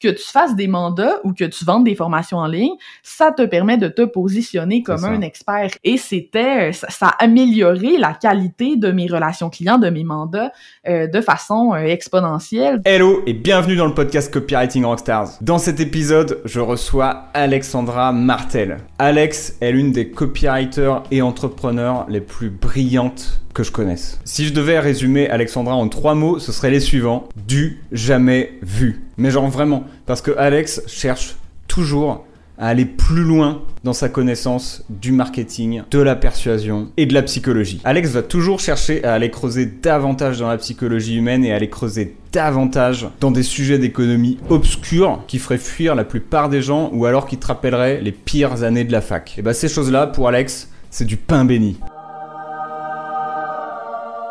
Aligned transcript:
que 0.00 0.08
tu 0.08 0.22
fasses 0.22 0.54
des 0.54 0.68
mandats 0.68 1.16
ou 1.24 1.32
que 1.32 1.44
tu 1.44 1.64
vendes 1.64 1.84
des 1.84 1.94
formations 1.94 2.38
en 2.38 2.46
ligne, 2.46 2.74
ça 3.02 3.32
te 3.32 3.42
permet 3.42 3.76
de 3.76 3.88
te 3.88 4.02
positionner 4.02 4.82
comme 4.82 5.04
un 5.04 5.20
expert. 5.22 5.70
Et 5.82 5.96
c'était, 5.96 6.72
ça, 6.72 7.08
a 7.08 7.24
amélioré 7.24 7.96
la 7.98 8.14
qualité 8.14 8.76
de 8.76 8.92
mes 8.92 9.06
relations 9.06 9.50
clients, 9.50 9.78
de 9.78 9.90
mes 9.90 10.04
mandats, 10.04 10.52
euh, 10.88 11.06
de 11.06 11.20
façon 11.20 11.72
euh, 11.74 11.78
exponentielle. 11.78 12.80
Hello 12.84 13.22
et 13.26 13.32
bienvenue 13.32 13.76
dans 13.76 13.86
le 13.86 13.94
podcast 13.94 14.32
Copywriting 14.32 14.84
Rockstars. 14.84 15.30
Dans 15.40 15.58
cet 15.58 15.80
épisode, 15.80 16.40
je 16.44 16.60
reçois 16.60 17.24
Alexandra 17.34 18.12
Martel. 18.12 18.78
Alex 18.98 19.56
est 19.60 19.72
l'une 19.72 19.92
des 19.92 20.10
copywriters 20.10 21.02
et 21.10 21.22
entrepreneurs 21.22 22.06
les 22.08 22.20
plus 22.20 22.50
brillantes 22.50 23.40
que 23.58 23.64
je 23.64 23.72
connaisse. 23.72 24.20
Si 24.24 24.46
je 24.46 24.52
devais 24.52 24.78
résumer 24.78 25.28
Alexandra 25.28 25.74
en 25.74 25.88
trois 25.88 26.14
mots, 26.14 26.38
ce 26.38 26.52
serait 26.52 26.70
les 26.70 26.78
suivants. 26.78 27.28
Du 27.48 27.80
jamais 27.90 28.52
vu. 28.62 29.02
Mais 29.16 29.32
genre 29.32 29.48
vraiment, 29.48 29.82
parce 30.06 30.22
que 30.22 30.30
Alex 30.38 30.82
cherche 30.86 31.34
toujours 31.66 32.24
à 32.56 32.68
aller 32.68 32.84
plus 32.84 33.24
loin 33.24 33.62
dans 33.82 33.92
sa 33.92 34.08
connaissance 34.08 34.84
du 34.88 35.10
marketing, 35.10 35.82
de 35.90 35.98
la 35.98 36.14
persuasion 36.14 36.92
et 36.96 37.06
de 37.06 37.14
la 37.14 37.22
psychologie. 37.22 37.80
Alex 37.82 38.10
va 38.10 38.22
toujours 38.22 38.60
chercher 38.60 39.02
à 39.02 39.14
aller 39.14 39.30
creuser 39.30 39.66
davantage 39.66 40.38
dans 40.38 40.48
la 40.48 40.58
psychologie 40.58 41.16
humaine 41.16 41.44
et 41.44 41.50
à 41.50 41.56
aller 41.56 41.68
creuser 41.68 42.16
davantage 42.32 43.08
dans 43.18 43.32
des 43.32 43.42
sujets 43.42 43.78
d'économie 43.78 44.38
obscurs 44.50 45.24
qui 45.26 45.40
feraient 45.40 45.58
fuir 45.58 45.96
la 45.96 46.04
plupart 46.04 46.48
des 46.48 46.62
gens 46.62 46.90
ou 46.92 47.06
alors 47.06 47.26
qui 47.26 47.38
te 47.38 47.46
rappelleraient 47.48 48.00
les 48.02 48.12
pires 48.12 48.62
années 48.62 48.84
de 48.84 48.92
la 48.92 49.00
fac. 49.00 49.34
Et 49.36 49.42
bah 49.42 49.52
ces 49.52 49.68
choses-là, 49.68 50.06
pour 50.06 50.28
Alex, 50.28 50.70
c'est 50.90 51.06
du 51.06 51.16
pain 51.16 51.44
béni. 51.44 51.76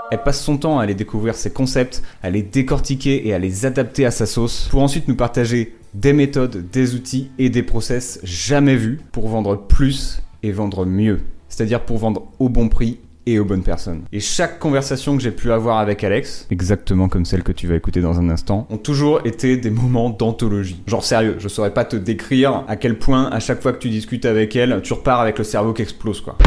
Elle 0.09 0.23
passe 0.23 0.41
son 0.41 0.57
temps 0.57 0.79
à 0.79 0.83
aller 0.83 0.95
découvrir 0.95 1.35
ses 1.35 1.51
concepts, 1.51 2.01
à 2.23 2.29
les 2.29 2.41
décortiquer 2.41 3.27
et 3.27 3.33
à 3.33 3.39
les 3.39 3.65
adapter 3.65 4.05
à 4.05 4.11
sa 4.11 4.25
sauce 4.25 4.67
pour 4.71 4.81
ensuite 4.81 5.09
nous 5.09 5.17
partager 5.17 5.75
des 5.93 6.13
méthodes, 6.13 6.69
des 6.71 6.95
outils 6.95 7.29
et 7.37 7.49
des 7.49 7.63
process 7.63 8.19
jamais 8.23 8.75
vus 8.75 9.01
pour 9.11 9.27
vendre 9.27 9.57
plus 9.57 10.21
et 10.43 10.51
vendre 10.51 10.85
mieux. 10.85 11.19
C'est-à-dire 11.49 11.81
pour 11.81 11.97
vendre 11.97 12.27
au 12.39 12.47
bon 12.47 12.69
prix 12.69 12.99
et 13.25 13.39
aux 13.39 13.43
bonnes 13.43 13.63
personnes. 13.63 14.03
Et 14.13 14.21
chaque 14.21 14.59
conversation 14.59 15.17
que 15.17 15.21
j'ai 15.21 15.31
pu 15.31 15.51
avoir 15.51 15.79
avec 15.79 16.01
Alex, 16.05 16.47
exactement 16.49 17.09
comme 17.09 17.25
celle 17.25 17.43
que 17.43 17.51
tu 17.51 17.67
vas 17.67 17.75
écouter 17.75 17.99
dans 17.99 18.17
un 18.17 18.29
instant, 18.29 18.65
ont 18.69 18.77
toujours 18.77 19.19
été 19.25 19.57
des 19.57 19.69
moments 19.69 20.09
d'anthologie. 20.09 20.81
Genre 20.87 21.03
sérieux, 21.03 21.35
je 21.37 21.49
saurais 21.49 21.73
pas 21.73 21.83
te 21.83 21.97
décrire 21.97 22.63
à 22.69 22.77
quel 22.77 22.97
point 22.97 23.25
à 23.25 23.41
chaque 23.41 23.61
fois 23.61 23.73
que 23.73 23.79
tu 23.79 23.89
discutes 23.89 24.25
avec 24.25 24.55
elle, 24.55 24.79
tu 24.81 24.93
repars 24.93 25.19
avec 25.19 25.37
le 25.37 25.43
cerveau 25.43 25.73
qui 25.73 25.81
explose 25.81 26.21
quoi. 26.21 26.37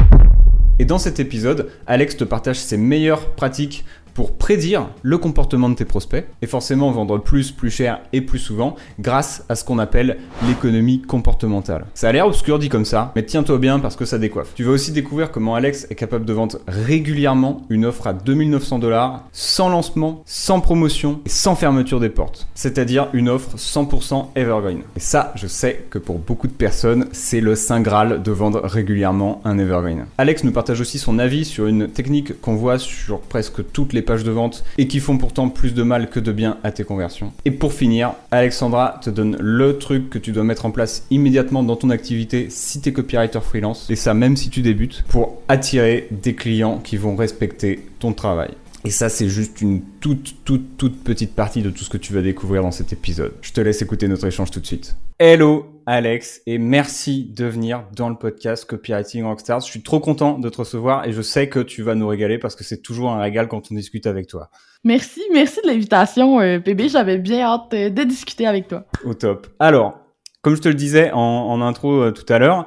Et 0.80 0.86
dans 0.86 0.98
cet 0.98 1.20
épisode, 1.20 1.68
Alex 1.86 2.16
te 2.16 2.24
partage 2.24 2.58
ses 2.58 2.78
meilleures 2.78 3.34
pratiques 3.34 3.84
pour 4.20 4.36
prédire 4.36 4.90
le 5.00 5.16
comportement 5.16 5.70
de 5.70 5.74
tes 5.74 5.86
prospects 5.86 6.26
et 6.42 6.46
forcément 6.46 6.90
vendre 6.90 7.16
plus, 7.16 7.52
plus 7.52 7.70
cher 7.70 8.02
et 8.12 8.20
plus 8.20 8.38
souvent 8.38 8.76
grâce 8.98 9.46
à 9.48 9.54
ce 9.54 9.64
qu'on 9.64 9.78
appelle 9.78 10.18
l'économie 10.46 11.00
comportementale. 11.00 11.86
Ça 11.94 12.10
a 12.10 12.12
l'air 12.12 12.26
obscur 12.26 12.58
dit 12.58 12.68
comme 12.68 12.84
ça, 12.84 13.12
mais 13.16 13.22
tiens-toi 13.22 13.56
bien 13.56 13.78
parce 13.78 13.96
que 13.96 14.04
ça 14.04 14.18
décoiffe. 14.18 14.52
Tu 14.54 14.62
vas 14.62 14.72
aussi 14.72 14.92
découvrir 14.92 15.30
comment 15.30 15.54
Alex 15.54 15.86
est 15.88 15.94
capable 15.94 16.26
de 16.26 16.34
vendre 16.34 16.58
régulièrement 16.68 17.62
une 17.70 17.86
offre 17.86 18.08
à 18.08 18.12
2900 18.12 18.78
dollars 18.78 19.24
sans 19.32 19.70
lancement, 19.70 20.22
sans 20.26 20.60
promotion 20.60 21.20
et 21.24 21.30
sans 21.30 21.54
fermeture 21.54 21.98
des 21.98 22.10
portes. 22.10 22.46
C'est-à-dire 22.54 23.08
une 23.14 23.30
offre 23.30 23.56
100% 23.56 24.32
evergreen. 24.36 24.80
Et 24.96 25.00
ça, 25.00 25.32
je 25.34 25.46
sais 25.46 25.86
que 25.88 25.98
pour 25.98 26.18
beaucoup 26.18 26.46
de 26.46 26.52
personnes, 26.52 27.06
c'est 27.12 27.40
le 27.40 27.54
saint 27.54 27.80
graal 27.80 28.22
de 28.22 28.32
vendre 28.32 28.60
régulièrement 28.64 29.40
un 29.46 29.56
evergreen. 29.58 30.04
Alex 30.18 30.44
nous 30.44 30.52
partage 30.52 30.82
aussi 30.82 30.98
son 30.98 31.18
avis 31.18 31.46
sur 31.46 31.66
une 31.68 31.88
technique 31.88 32.38
qu'on 32.42 32.56
voit 32.56 32.78
sur 32.78 33.20
presque 33.20 33.62
toutes 33.72 33.94
les 33.94 34.02
de 34.18 34.30
vente 34.30 34.64
et 34.78 34.88
qui 34.88 35.00
font 35.00 35.16
pourtant 35.18 35.48
plus 35.48 35.74
de 35.74 35.82
mal 35.82 36.10
que 36.10 36.20
de 36.20 36.32
bien 36.32 36.58
à 36.64 36.72
tes 36.72 36.84
conversions. 36.84 37.32
Et 37.44 37.50
pour 37.50 37.72
finir, 37.72 38.12
Alexandra 38.30 39.00
te 39.02 39.10
donne 39.10 39.36
le 39.38 39.78
truc 39.78 40.10
que 40.10 40.18
tu 40.18 40.32
dois 40.32 40.44
mettre 40.44 40.66
en 40.66 40.70
place 40.70 41.06
immédiatement 41.10 41.62
dans 41.62 41.76
ton 41.76 41.90
activité 41.90 42.48
si 42.50 42.80
tu 42.80 42.88
es 42.88 42.92
copywriter 42.92 43.40
freelance, 43.40 43.88
et 43.88 43.96
ça 43.96 44.14
même 44.14 44.36
si 44.36 44.50
tu 44.50 44.62
débutes, 44.62 45.04
pour 45.08 45.40
attirer 45.48 46.08
des 46.10 46.34
clients 46.34 46.78
qui 46.78 46.96
vont 46.96 47.16
respecter 47.16 47.86
ton 47.98 48.12
travail. 48.12 48.50
Et 48.84 48.90
ça, 48.90 49.10
c'est 49.10 49.28
juste 49.28 49.60
une 49.60 49.82
toute, 50.00 50.36
toute, 50.44 50.78
toute 50.78 51.04
petite 51.04 51.34
partie 51.34 51.60
de 51.60 51.68
tout 51.68 51.84
ce 51.84 51.90
que 51.90 51.98
tu 51.98 52.14
vas 52.14 52.22
découvrir 52.22 52.62
dans 52.62 52.70
cet 52.70 52.94
épisode. 52.94 53.34
Je 53.42 53.52
te 53.52 53.60
laisse 53.60 53.82
écouter 53.82 54.08
notre 54.08 54.26
échange 54.26 54.50
tout 54.50 54.60
de 54.60 54.66
suite. 54.66 54.96
Hello 55.18 55.82
Alex 55.84 56.40
et 56.46 56.56
merci 56.56 57.24
de 57.24 57.44
venir 57.44 57.84
dans 57.94 58.08
le 58.08 58.14
podcast 58.14 58.64
Copywriting 58.64 59.24
Rockstars. 59.24 59.60
Je 59.60 59.66
suis 59.66 59.82
trop 59.82 60.00
content 60.00 60.38
de 60.38 60.48
te 60.48 60.56
recevoir 60.56 61.06
et 61.06 61.12
je 61.12 61.20
sais 61.20 61.50
que 61.50 61.58
tu 61.58 61.82
vas 61.82 61.94
nous 61.94 62.08
régaler 62.08 62.38
parce 62.38 62.56
que 62.56 62.64
c'est 62.64 62.80
toujours 62.80 63.10
un 63.10 63.20
régal 63.20 63.48
quand 63.48 63.70
on 63.70 63.74
discute 63.74 64.06
avec 64.06 64.28
toi. 64.28 64.48
Merci, 64.82 65.20
merci 65.30 65.60
de 65.62 65.68
l'invitation, 65.68 66.40
euh, 66.40 66.58
PB. 66.58 66.88
J'avais 66.88 67.18
bien 67.18 67.40
hâte 67.40 67.74
euh, 67.74 67.90
de 67.90 68.02
discuter 68.02 68.46
avec 68.46 68.66
toi. 68.66 68.86
Au 69.04 69.12
top. 69.12 69.48
Alors, 69.58 69.98
comme 70.40 70.56
je 70.56 70.62
te 70.62 70.68
le 70.68 70.74
disais 70.74 71.10
en, 71.12 71.60
intro 71.60 72.00
euh, 72.00 72.12
tout 72.12 72.32
à 72.32 72.38
l'heure, 72.38 72.66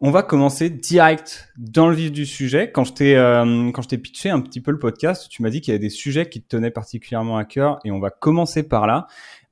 on 0.00 0.10
va 0.10 0.22
commencer 0.22 0.70
direct 0.70 1.52
dans 1.56 1.88
le 1.88 1.94
vif 1.94 2.12
du 2.12 2.26
sujet. 2.26 2.70
Quand 2.70 2.84
je 2.84 2.92
t'ai 2.92 3.16
euh, 3.16 3.70
quand 3.72 3.82
je 3.82 3.88
t'ai 3.88 3.98
pitché 3.98 4.30
un 4.30 4.40
petit 4.40 4.60
peu 4.60 4.70
le 4.70 4.78
podcast, 4.78 5.28
tu 5.30 5.42
m'as 5.42 5.50
dit 5.50 5.60
qu'il 5.60 5.72
y 5.72 5.74
avait 5.74 5.84
des 5.84 5.90
sujets 5.90 6.28
qui 6.28 6.42
te 6.42 6.48
tenaient 6.48 6.70
particulièrement 6.70 7.36
à 7.36 7.44
cœur 7.44 7.78
et 7.84 7.90
on 7.90 8.00
va 8.00 8.10
commencer 8.10 8.62
par 8.68 8.86
là. 8.86 9.06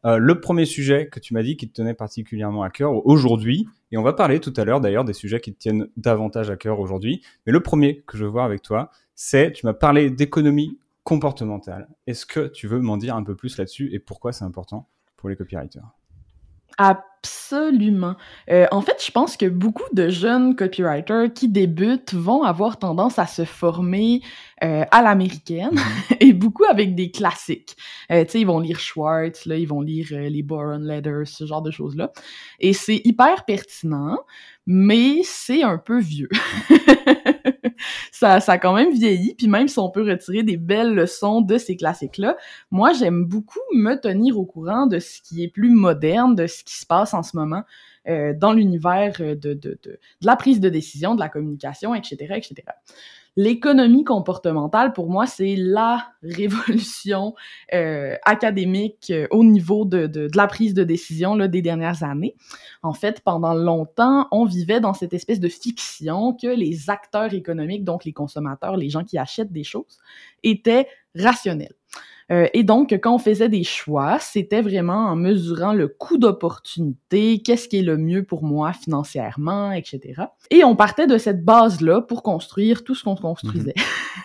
Euh, 0.04 0.18
le 0.18 0.40
premier 0.40 0.64
sujet 0.64 1.08
que 1.08 1.20
tu 1.20 1.32
m'as 1.32 1.42
dit 1.42 1.56
qui 1.56 1.68
te 1.68 1.74
tenait 1.74 1.94
particulièrement 1.94 2.62
à 2.62 2.70
cœur 2.70 3.06
aujourd'hui, 3.06 3.68
et 3.92 3.96
on 3.96 4.02
va 4.02 4.12
parler 4.12 4.40
tout 4.40 4.52
à 4.56 4.64
l'heure 4.64 4.80
d'ailleurs 4.80 5.04
des 5.04 5.12
sujets 5.12 5.40
qui 5.40 5.54
te 5.54 5.58
tiennent 5.58 5.86
davantage 5.96 6.50
à 6.50 6.56
cœur 6.56 6.80
aujourd'hui. 6.80 7.22
Mais 7.46 7.52
le 7.52 7.60
premier 7.60 8.02
que 8.06 8.18
je 8.18 8.24
veux 8.24 8.30
voir 8.30 8.44
avec 8.44 8.62
toi, 8.62 8.90
c'est 9.14 9.52
tu 9.52 9.64
m'as 9.64 9.74
parlé 9.74 10.10
d'économie 10.10 10.78
comportementale. 11.04 11.88
Est-ce 12.06 12.26
que 12.26 12.48
tu 12.48 12.66
veux 12.66 12.80
m'en 12.80 12.96
dire 12.96 13.14
un 13.14 13.22
peu 13.22 13.36
plus 13.36 13.58
là-dessus 13.58 13.90
et 13.92 14.00
pourquoi 14.00 14.32
c'est 14.32 14.44
important 14.44 14.88
pour 15.16 15.28
les 15.28 15.36
copywriters? 15.36 15.86
Absolument. 16.78 18.16
Euh, 18.50 18.66
en 18.72 18.80
fait, 18.80 19.02
je 19.04 19.12
pense 19.12 19.36
que 19.36 19.46
beaucoup 19.46 19.84
de 19.92 20.08
jeunes 20.08 20.56
copywriters 20.56 21.32
qui 21.32 21.48
débutent 21.48 22.14
vont 22.14 22.42
avoir 22.42 22.78
tendance 22.78 23.18
à 23.18 23.26
se 23.26 23.44
former 23.44 24.22
euh, 24.64 24.84
à 24.90 25.02
l'américaine 25.02 25.70
mm-hmm. 25.74 26.16
et 26.20 26.32
beaucoup 26.32 26.64
avec 26.64 26.96
des 26.96 27.12
classiques. 27.12 27.76
Euh, 28.10 28.24
tu 28.24 28.30
sais, 28.30 28.40
ils 28.40 28.46
vont 28.46 28.58
lire 28.58 28.80
Schwartz, 28.80 29.46
là, 29.46 29.56
ils 29.56 29.68
vont 29.68 29.82
lire 29.82 30.08
les 30.10 30.42
Boron 30.42 30.78
Letters, 30.78 31.28
ce 31.28 31.46
genre 31.46 31.62
de 31.62 31.70
choses-là. 31.70 32.10
Et 32.58 32.72
c'est 32.72 33.00
hyper 33.04 33.44
pertinent, 33.44 34.18
mais 34.66 35.20
c'est 35.22 35.62
un 35.62 35.78
peu 35.78 36.00
vieux. 36.00 36.30
ça, 38.10 38.40
ça 38.40 38.58
quand 38.58 38.74
même 38.74 38.92
vieilli, 38.92 39.34
puis 39.34 39.48
même 39.48 39.68
si 39.68 39.78
on 39.78 39.90
peut 39.90 40.08
retirer 40.08 40.42
des 40.42 40.56
belles 40.56 40.94
leçons 40.94 41.40
de 41.40 41.58
ces 41.58 41.76
classiques-là, 41.76 42.36
moi, 42.70 42.92
j'aime 42.92 43.24
beaucoup 43.24 43.60
me 43.74 43.94
tenir 43.94 44.38
au 44.38 44.44
courant 44.44 44.86
de 44.86 44.98
ce 44.98 45.20
qui 45.22 45.42
est 45.42 45.48
plus 45.48 45.70
moderne, 45.70 46.34
de 46.34 46.46
ce 46.46 46.64
qui 46.64 46.74
se 46.74 46.86
passe 46.86 47.14
en 47.14 47.22
ce 47.22 47.36
moment 47.36 47.62
euh, 48.08 48.34
dans 48.36 48.52
l'univers 48.52 49.12
de, 49.18 49.34
de, 49.34 49.54
de, 49.54 49.78
de 49.82 49.98
la 50.22 50.36
prise 50.36 50.60
de 50.60 50.68
décision, 50.68 51.14
de 51.14 51.20
la 51.20 51.28
communication, 51.28 51.94
etc., 51.94 52.34
etc. 52.36 52.54
L'économie 53.36 54.04
comportementale, 54.04 54.92
pour 54.92 55.08
moi, 55.08 55.26
c'est 55.26 55.56
la 55.56 56.12
révolution 56.22 57.34
euh, 57.72 58.14
académique 58.24 59.10
euh, 59.10 59.26
au 59.30 59.42
niveau 59.42 59.86
de, 59.86 60.06
de, 60.06 60.28
de, 60.28 60.36
la 60.36 60.46
prise 60.46 60.74
de 60.74 60.84
décision 60.84 61.34
là, 61.34 61.48
des 61.48 61.62
dernières 61.62 62.02
années. 62.02 62.34
En 62.82 62.92
fait, 62.92 63.20
pendant 63.20 63.54
longtemps, 63.54 64.28
on 64.32 64.44
vivait 64.44 64.80
dans 64.80 64.92
cette 64.92 65.14
espèce 65.14 65.40
de 65.40 65.48
fiction 65.48 66.34
que 66.34 66.46
les 66.46 66.90
acteurs 66.90 67.32
économiques, 67.32 67.84
donc 67.84 68.04
les 68.04 68.12
consommateurs, 68.12 68.76
les 68.76 68.90
gens 68.90 69.02
qui 69.02 69.16
achètent 69.16 69.52
des 69.52 69.64
choses, 69.64 69.98
étaient 70.42 70.86
rationnels. 71.14 71.74
Euh, 72.30 72.46
et 72.54 72.62
donc, 72.62 72.92
quand 73.02 73.14
on 73.14 73.18
faisait 73.18 73.48
des 73.48 73.64
choix, 73.64 74.18
c'était 74.18 74.62
vraiment 74.62 75.06
en 75.08 75.16
mesurant 75.16 75.72
le 75.72 75.88
coût 75.88 76.18
d'opportunité, 76.18 77.42
qu'est-ce 77.42 77.68
qui 77.68 77.78
est 77.78 77.82
le 77.82 77.98
mieux 77.98 78.22
pour 78.22 78.42
moi 78.42 78.72
financièrement, 78.72 79.72
etc. 79.72 80.22
Et 80.50 80.64
on 80.64 80.76
partait 80.76 81.06
de 81.06 81.18
cette 81.18 81.44
base-là 81.44 82.00
pour 82.00 82.22
construire 82.22 82.84
tout 82.84 82.94
ce 82.94 83.04
qu'on 83.04 83.16
construisait. 83.16 83.74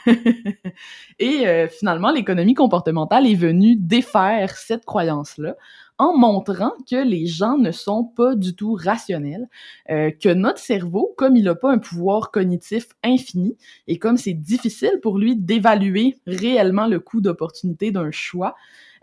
Mhm. 0.06 0.16
et 1.20 1.48
euh, 1.48 1.68
finalement, 1.68 2.12
l'économie 2.12 2.53
comportementale 2.53 3.28
est 3.28 3.36
venue 3.36 3.75
défaire 3.75 4.56
cette 4.56 4.86
croyance-là 4.86 5.56
en 5.97 6.16
montrant 6.18 6.74
que 6.90 7.03
les 7.03 7.25
gens 7.25 7.58
ne 7.58 7.72
sont 7.72 8.03
pas 8.03 8.36
du 8.36 8.56
tout 8.56 8.74
rationnels, 8.74 9.48
euh, 9.89 10.12
que 10.12 10.33
notre 10.33 10.60
cerveau, 10.60 11.13
comme 11.18 11.36
il 11.36 11.45
n'a 11.45 11.56
pas 11.56 11.71
un 11.71 11.80
pouvoir 11.80 12.31
cognitif 12.31 12.89
infini 13.04 13.57
et 13.88 13.98
comme 13.98 14.18
c'est 14.18 14.33
difficile 14.33 15.00
pour 15.01 15.18
lui 15.18 15.36
d'évaluer 15.36 16.18
réellement 16.27 16.88
le 16.88 17.00
coût 17.00 17.21
d'opportunité 17.21 17.92
d'un 17.92 18.12
choix, 18.12 18.56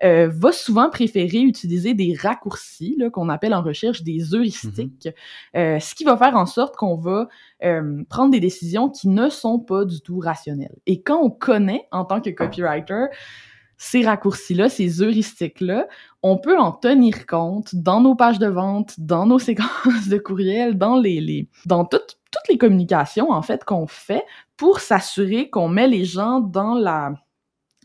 euh, 0.03 0.29
va 0.29 0.53
souvent 0.53 0.91
préférer 0.91 1.41
utiliser 1.41 1.95
des 1.95 2.15
raccourcis 2.15 2.99
qu'on 3.13 3.29
appelle 3.29 3.55
en 3.55 3.63
recherche 3.63 4.03
des 4.03 4.35
heuristiques, 4.35 5.09
mm-hmm. 5.09 5.77
euh, 5.77 5.79
ce 5.79 5.95
qui 5.95 6.05
va 6.05 6.17
faire 6.17 6.37
en 6.37 6.47
sorte 6.47 6.77
qu'on 6.77 6.97
va 6.97 7.29
euh, 7.65 8.03
prendre 8.09 8.31
des 8.31 8.41
décisions 8.41 8.91
qui 8.91 9.09
ne 9.09 9.29
sont 9.29 9.61
pas 9.61 9.85
du 9.85 10.01
tout 10.01 10.19
rationnelles. 10.19 10.75
Et 10.87 11.01
quand 11.01 11.23
on 11.23 11.31
connaît 11.31 11.87
en 11.93 12.05
tant 12.05 12.21
que 12.21 12.31
copywriter 12.31 13.07
ces 13.77 14.05
raccourcis-là, 14.05 14.69
ces 14.69 15.03
heuristiques-là, 15.03 15.87
on 16.23 16.39
peut 16.39 16.59
en 16.59 16.73
tenir 16.73 17.27
compte 17.27 17.75
dans 17.75 18.01
nos 18.01 18.15
pages 18.15 18.39
de 18.39 18.47
vente, 18.47 18.95
dans 18.99 19.27
nos 19.27 19.39
séquences 19.41 20.09
de 20.09 20.19
courriel, 20.19 20.79
dans 20.79 20.97
les, 20.97 21.21
les 21.21 21.49
dans 21.67 21.85
toutes 21.85 22.19
toutes 22.31 22.49
les 22.49 22.59
communications 22.59 23.31
en 23.31 23.43
fait 23.43 23.65
qu'on 23.65 23.87
fait 23.87 24.25
pour 24.57 24.81
s'assurer 24.81 25.51
qu'on 25.51 25.69
met 25.69 25.87
les 25.87 26.05
gens 26.05 26.41
dans 26.41 26.75
la 26.75 27.15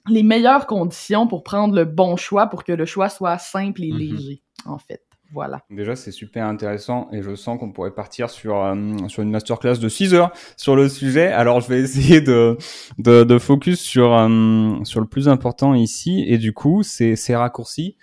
les 0.07 0.23
meilleures 0.23 0.65
conditions 0.65 1.27
pour 1.27 1.43
prendre 1.43 1.75
le 1.75 1.85
bon 1.85 2.15
choix 2.15 2.47
pour 2.47 2.63
que 2.63 2.71
le 2.71 2.85
choix 2.85 3.09
soit 3.09 3.37
simple 3.37 3.83
et 3.83 3.89
mm-hmm. 3.89 3.97
léger 3.97 4.43
en 4.65 4.79
fait. 4.79 5.08
Voilà. 5.31 5.61
Déjà, 5.69 5.95
c'est 5.95 6.11
super 6.11 6.45
intéressant 6.45 7.07
et 7.11 7.21
je 7.21 7.35
sens 7.35 7.59
qu'on 7.59 7.71
pourrait 7.71 7.93
partir 7.93 8.29
sur, 8.29 8.57
euh, 8.57 9.07
sur 9.07 9.21
une 9.21 9.29
masterclass 9.29 9.77
de 9.77 9.87
6 9.87 10.13
heures 10.13 10.31
sur 10.57 10.75
le 10.75 10.89
sujet. 10.89 11.27
Alors, 11.27 11.61
je 11.61 11.67
vais 11.67 11.79
essayer 11.81 12.19
de, 12.21 12.57
de, 12.97 13.37
focus 13.37 13.79
sur, 13.79 14.13
euh, 14.13 14.83
sur 14.83 14.99
le 14.99 15.05
plus 15.05 15.29
important 15.29 15.75
ici. 15.75 16.23
Et 16.27 16.37
du 16.37 16.53
coup, 16.53 16.81
c'est 16.81 17.15
ces 17.15 17.35
raccourcis, 17.35 17.95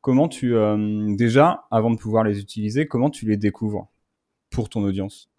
comment 0.00 0.28
tu, 0.28 0.56
euh, 0.56 1.14
déjà, 1.14 1.66
avant 1.70 1.90
de 1.90 1.96
pouvoir 1.96 2.24
les 2.24 2.40
utiliser, 2.40 2.86
comment 2.86 3.10
tu 3.10 3.26
les 3.26 3.36
découvres 3.36 3.88
pour 4.50 4.68
ton 4.68 4.82
audience? 4.82 5.30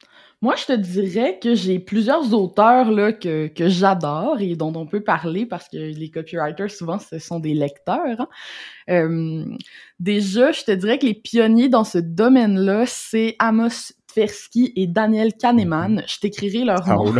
Moi, 0.43 0.55
je 0.57 0.65
te 0.65 0.73
dirais 0.73 1.39
que 1.41 1.55
j'ai 1.55 1.79
plusieurs 1.79 2.33
auteurs 2.33 2.91
là, 2.91 3.13
que, 3.13 3.47
que 3.47 3.69
j'adore 3.69 4.41
et 4.41 4.57
dont 4.57 4.73
on 4.75 4.85
peut 4.85 5.01
parler 5.01 5.45
parce 5.45 5.69
que 5.69 5.77
les 5.77 6.11
copywriters, 6.11 6.69
souvent, 6.69 6.99
ce 6.99 7.17
sont 7.17 7.39
des 7.39 7.53
lecteurs. 7.53 8.19
Hein. 8.19 8.27
Euh, 8.89 9.45
déjà, 10.01 10.51
je 10.51 10.65
te 10.65 10.71
dirais 10.71 10.99
que 10.99 11.05
les 11.05 11.13
pionniers 11.13 11.69
dans 11.69 11.85
ce 11.85 11.97
domaine-là, 11.97 12.83
c'est 12.85 13.37
Amos 13.39 13.93
Tversky 14.07 14.73
et 14.75 14.85
Daniel 14.85 15.31
Kahneman. 15.33 15.99
Mm-hmm. 15.99 16.13
Je 16.13 16.19
t'écrirai 16.19 16.65
leur 16.65 16.85
nom. 16.89 17.15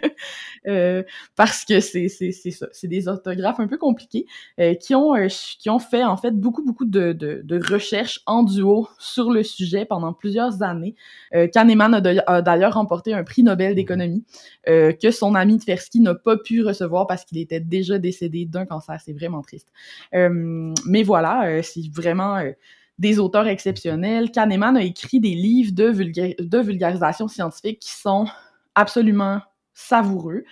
Euh, 0.68 1.02
parce 1.34 1.64
que 1.64 1.80
c'est 1.80 2.08
c'est 2.08 2.32
c'est 2.32 2.50
ça, 2.50 2.66
c'est 2.72 2.88
des 2.88 3.08
orthographes 3.08 3.58
un 3.60 3.68
peu 3.68 3.78
compliqués 3.78 4.26
euh, 4.60 4.74
qui 4.74 4.94
ont 4.94 5.14
euh, 5.14 5.28
qui 5.58 5.70
ont 5.70 5.78
fait 5.78 6.04
en 6.04 6.16
fait 6.16 6.32
beaucoup 6.32 6.62
beaucoup 6.62 6.84
de, 6.84 7.12
de, 7.12 7.40
de 7.42 7.72
recherches 7.72 8.20
en 8.26 8.42
duo 8.42 8.88
sur 8.98 9.30
le 9.30 9.42
sujet 9.42 9.84
pendant 9.84 10.12
plusieurs 10.12 10.62
années. 10.62 10.94
Kahneman 11.52 11.94
a 11.94 12.42
d'ailleurs 12.42 12.74
remporté 12.74 13.14
un 13.14 13.24
prix 13.24 13.42
Nobel 13.42 13.74
d'économie 13.74 14.24
que 14.66 15.10
son 15.10 15.34
ami 15.34 15.58
Tversky 15.58 16.00
n'a 16.00 16.14
pas 16.14 16.36
pu 16.36 16.62
recevoir 16.62 17.06
parce 17.06 17.24
qu'il 17.24 17.38
était 17.38 17.60
déjà 17.60 17.98
décédé 17.98 18.44
d'un 18.44 18.66
cancer. 18.66 19.00
C'est 19.04 19.12
vraiment 19.12 19.42
triste. 19.42 19.68
mais 20.12 21.02
voilà, 21.02 21.62
c'est 21.62 21.88
vraiment 21.92 22.42
des 22.98 23.18
auteurs 23.18 23.46
exceptionnels. 23.46 24.30
Kahneman 24.30 24.76
a 24.76 24.82
écrit 24.82 25.20
des 25.20 25.34
livres 25.34 25.72
de, 25.72 25.92
de 26.42 26.58
vulgarisation 26.58 27.28
scientifique 27.28 27.80
qui 27.80 27.92
sont 27.92 28.26
absolument 28.74 29.40
savoureux, 29.78 30.44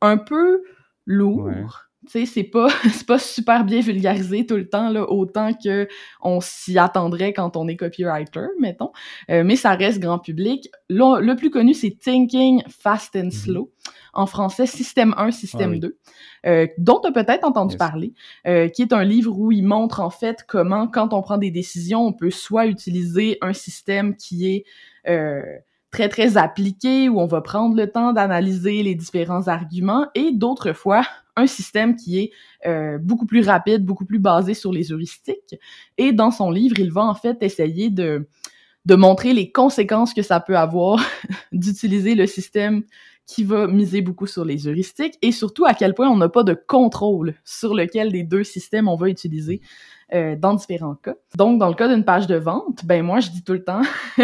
un 0.00 0.18
peu 0.18 0.62
lourd. 1.06 1.80
Tu 2.06 2.10
sais, 2.10 2.26
c'est 2.26 2.44
pas, 2.44 2.68
c'est 2.92 3.06
pas 3.06 3.18
super 3.18 3.64
bien 3.64 3.80
vulgarisé 3.80 4.44
tout 4.44 4.56
le 4.56 4.68
temps, 4.68 4.90
là, 4.90 5.10
autant 5.10 5.54
que 5.54 5.88
on 6.20 6.40
s'y 6.42 6.78
attendrait 6.78 7.32
quand 7.32 7.56
on 7.56 7.66
est 7.66 7.76
copywriter, 7.76 8.48
mettons. 8.60 8.92
Euh, 9.30 9.42
mais 9.42 9.56
ça 9.56 9.74
reste 9.74 10.00
grand 10.00 10.18
public. 10.18 10.70
Le, 10.90 11.22
le 11.22 11.34
plus 11.34 11.50
connu, 11.50 11.72
c'est 11.72 11.96
Thinking 11.98 12.62
Fast 12.68 13.16
and 13.16 13.24
mhm. 13.24 13.30
Slow. 13.30 13.72
En 14.12 14.26
français, 14.26 14.66
Système 14.66 15.12
1, 15.16 15.32
Système 15.32 15.80
2, 15.80 15.98
ah 16.44 16.48
euh, 16.48 16.66
dont 16.78 17.00
tu 17.00 17.08
as 17.08 17.12
peut-être 17.12 17.42
entendu 17.42 17.76
parler, 17.76 18.12
euh, 18.46 18.68
qui 18.68 18.82
est 18.82 18.92
un 18.92 19.02
livre 19.02 19.36
où 19.36 19.50
il 19.50 19.64
montre 19.64 19.98
en 20.00 20.10
fait 20.10 20.44
comment, 20.46 20.86
quand 20.86 21.12
on 21.12 21.20
prend 21.20 21.36
des 21.36 21.50
décisions, 21.50 22.06
on 22.06 22.12
peut 22.12 22.30
soit 22.30 22.66
utiliser 22.66 23.38
un 23.40 23.52
système 23.52 24.14
qui 24.14 24.46
est 24.46 24.64
très, 25.94 26.08
très 26.08 26.36
appliqué 26.36 27.08
où 27.08 27.20
on 27.20 27.26
va 27.26 27.40
prendre 27.40 27.76
le 27.76 27.88
temps 27.88 28.12
d'analyser 28.12 28.82
les 28.82 28.96
différents 28.96 29.46
arguments 29.46 30.08
et 30.16 30.32
d'autres 30.32 30.72
fois, 30.72 31.06
un 31.36 31.46
système 31.46 31.94
qui 31.94 32.18
est 32.18 32.30
euh, 32.66 32.98
beaucoup 32.98 33.26
plus 33.26 33.46
rapide, 33.46 33.84
beaucoup 33.84 34.04
plus 34.04 34.18
basé 34.18 34.54
sur 34.54 34.72
les 34.72 34.90
heuristiques. 34.90 35.54
Et 35.96 36.12
dans 36.12 36.32
son 36.32 36.50
livre, 36.50 36.80
il 36.80 36.90
va 36.90 37.02
en 37.02 37.14
fait 37.14 37.40
essayer 37.44 37.90
de, 37.90 38.26
de 38.86 38.94
montrer 38.96 39.32
les 39.32 39.52
conséquences 39.52 40.12
que 40.12 40.22
ça 40.22 40.40
peut 40.40 40.58
avoir 40.58 40.98
d'utiliser 41.52 42.16
le 42.16 42.26
système 42.26 42.82
qui 43.24 43.44
va 43.44 43.68
miser 43.68 44.02
beaucoup 44.02 44.26
sur 44.26 44.44
les 44.44 44.66
heuristiques 44.66 45.14
et 45.22 45.30
surtout 45.30 45.64
à 45.64 45.74
quel 45.74 45.94
point 45.94 46.10
on 46.10 46.16
n'a 46.16 46.28
pas 46.28 46.42
de 46.42 46.54
contrôle 46.54 47.36
sur 47.44 47.72
lequel 47.72 48.10
des 48.10 48.24
deux 48.24 48.42
systèmes 48.42 48.88
on 48.88 48.96
va 48.96 49.08
utiliser. 49.08 49.60
Euh, 50.12 50.36
dans 50.36 50.52
différents 50.52 50.96
cas. 50.96 51.14
Donc, 51.34 51.58
dans 51.58 51.68
le 51.68 51.74
cas 51.74 51.88
d'une 51.88 52.04
page 52.04 52.26
de 52.26 52.34
vente, 52.34 52.84
ben 52.84 53.02
moi, 53.02 53.20
je 53.20 53.30
dis 53.30 53.42
tout 53.42 53.54
le 53.54 53.64
temps 53.64 53.80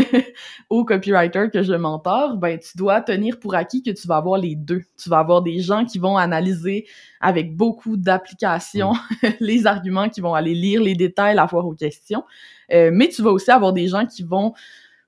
aux 0.71 0.85
copywriters 0.85 1.51
que 1.51 1.63
je 1.63 1.73
mentor, 1.73 2.37
ben 2.37 2.59
tu 2.59 2.77
dois 2.77 3.01
tenir 3.01 3.41
pour 3.41 3.55
acquis 3.55 3.83
que 3.83 3.91
tu 3.91 4.07
vas 4.07 4.17
avoir 4.17 4.39
les 4.39 4.57
deux. 4.57 4.83
Tu 5.03 5.09
vas 5.09 5.21
avoir 5.21 5.41
des 5.41 5.61
gens 5.61 5.87
qui 5.87 5.99
vont 5.99 6.19
analyser 6.19 6.87
avec 7.23 7.57
beaucoup 7.57 7.97
d'applications 7.97 8.93
mm. 8.93 9.29
les 9.41 9.67
arguments, 9.67 10.11
qui 10.11 10.21
vont 10.21 10.35
aller 10.35 10.55
lire 10.55 10.83
les 10.83 10.95
détails, 10.95 11.35
la 11.35 11.47
voir 11.47 11.67
aux 11.67 11.75
questions. 11.75 12.25
Euh, 12.73 12.91
mais 12.93 13.09
tu 13.09 13.23
vas 13.23 13.31
aussi 13.31 13.51
avoir 13.51 13.73
des 13.73 13.89
gens 13.89 14.05
qui 14.05 14.23
vont 14.23 14.53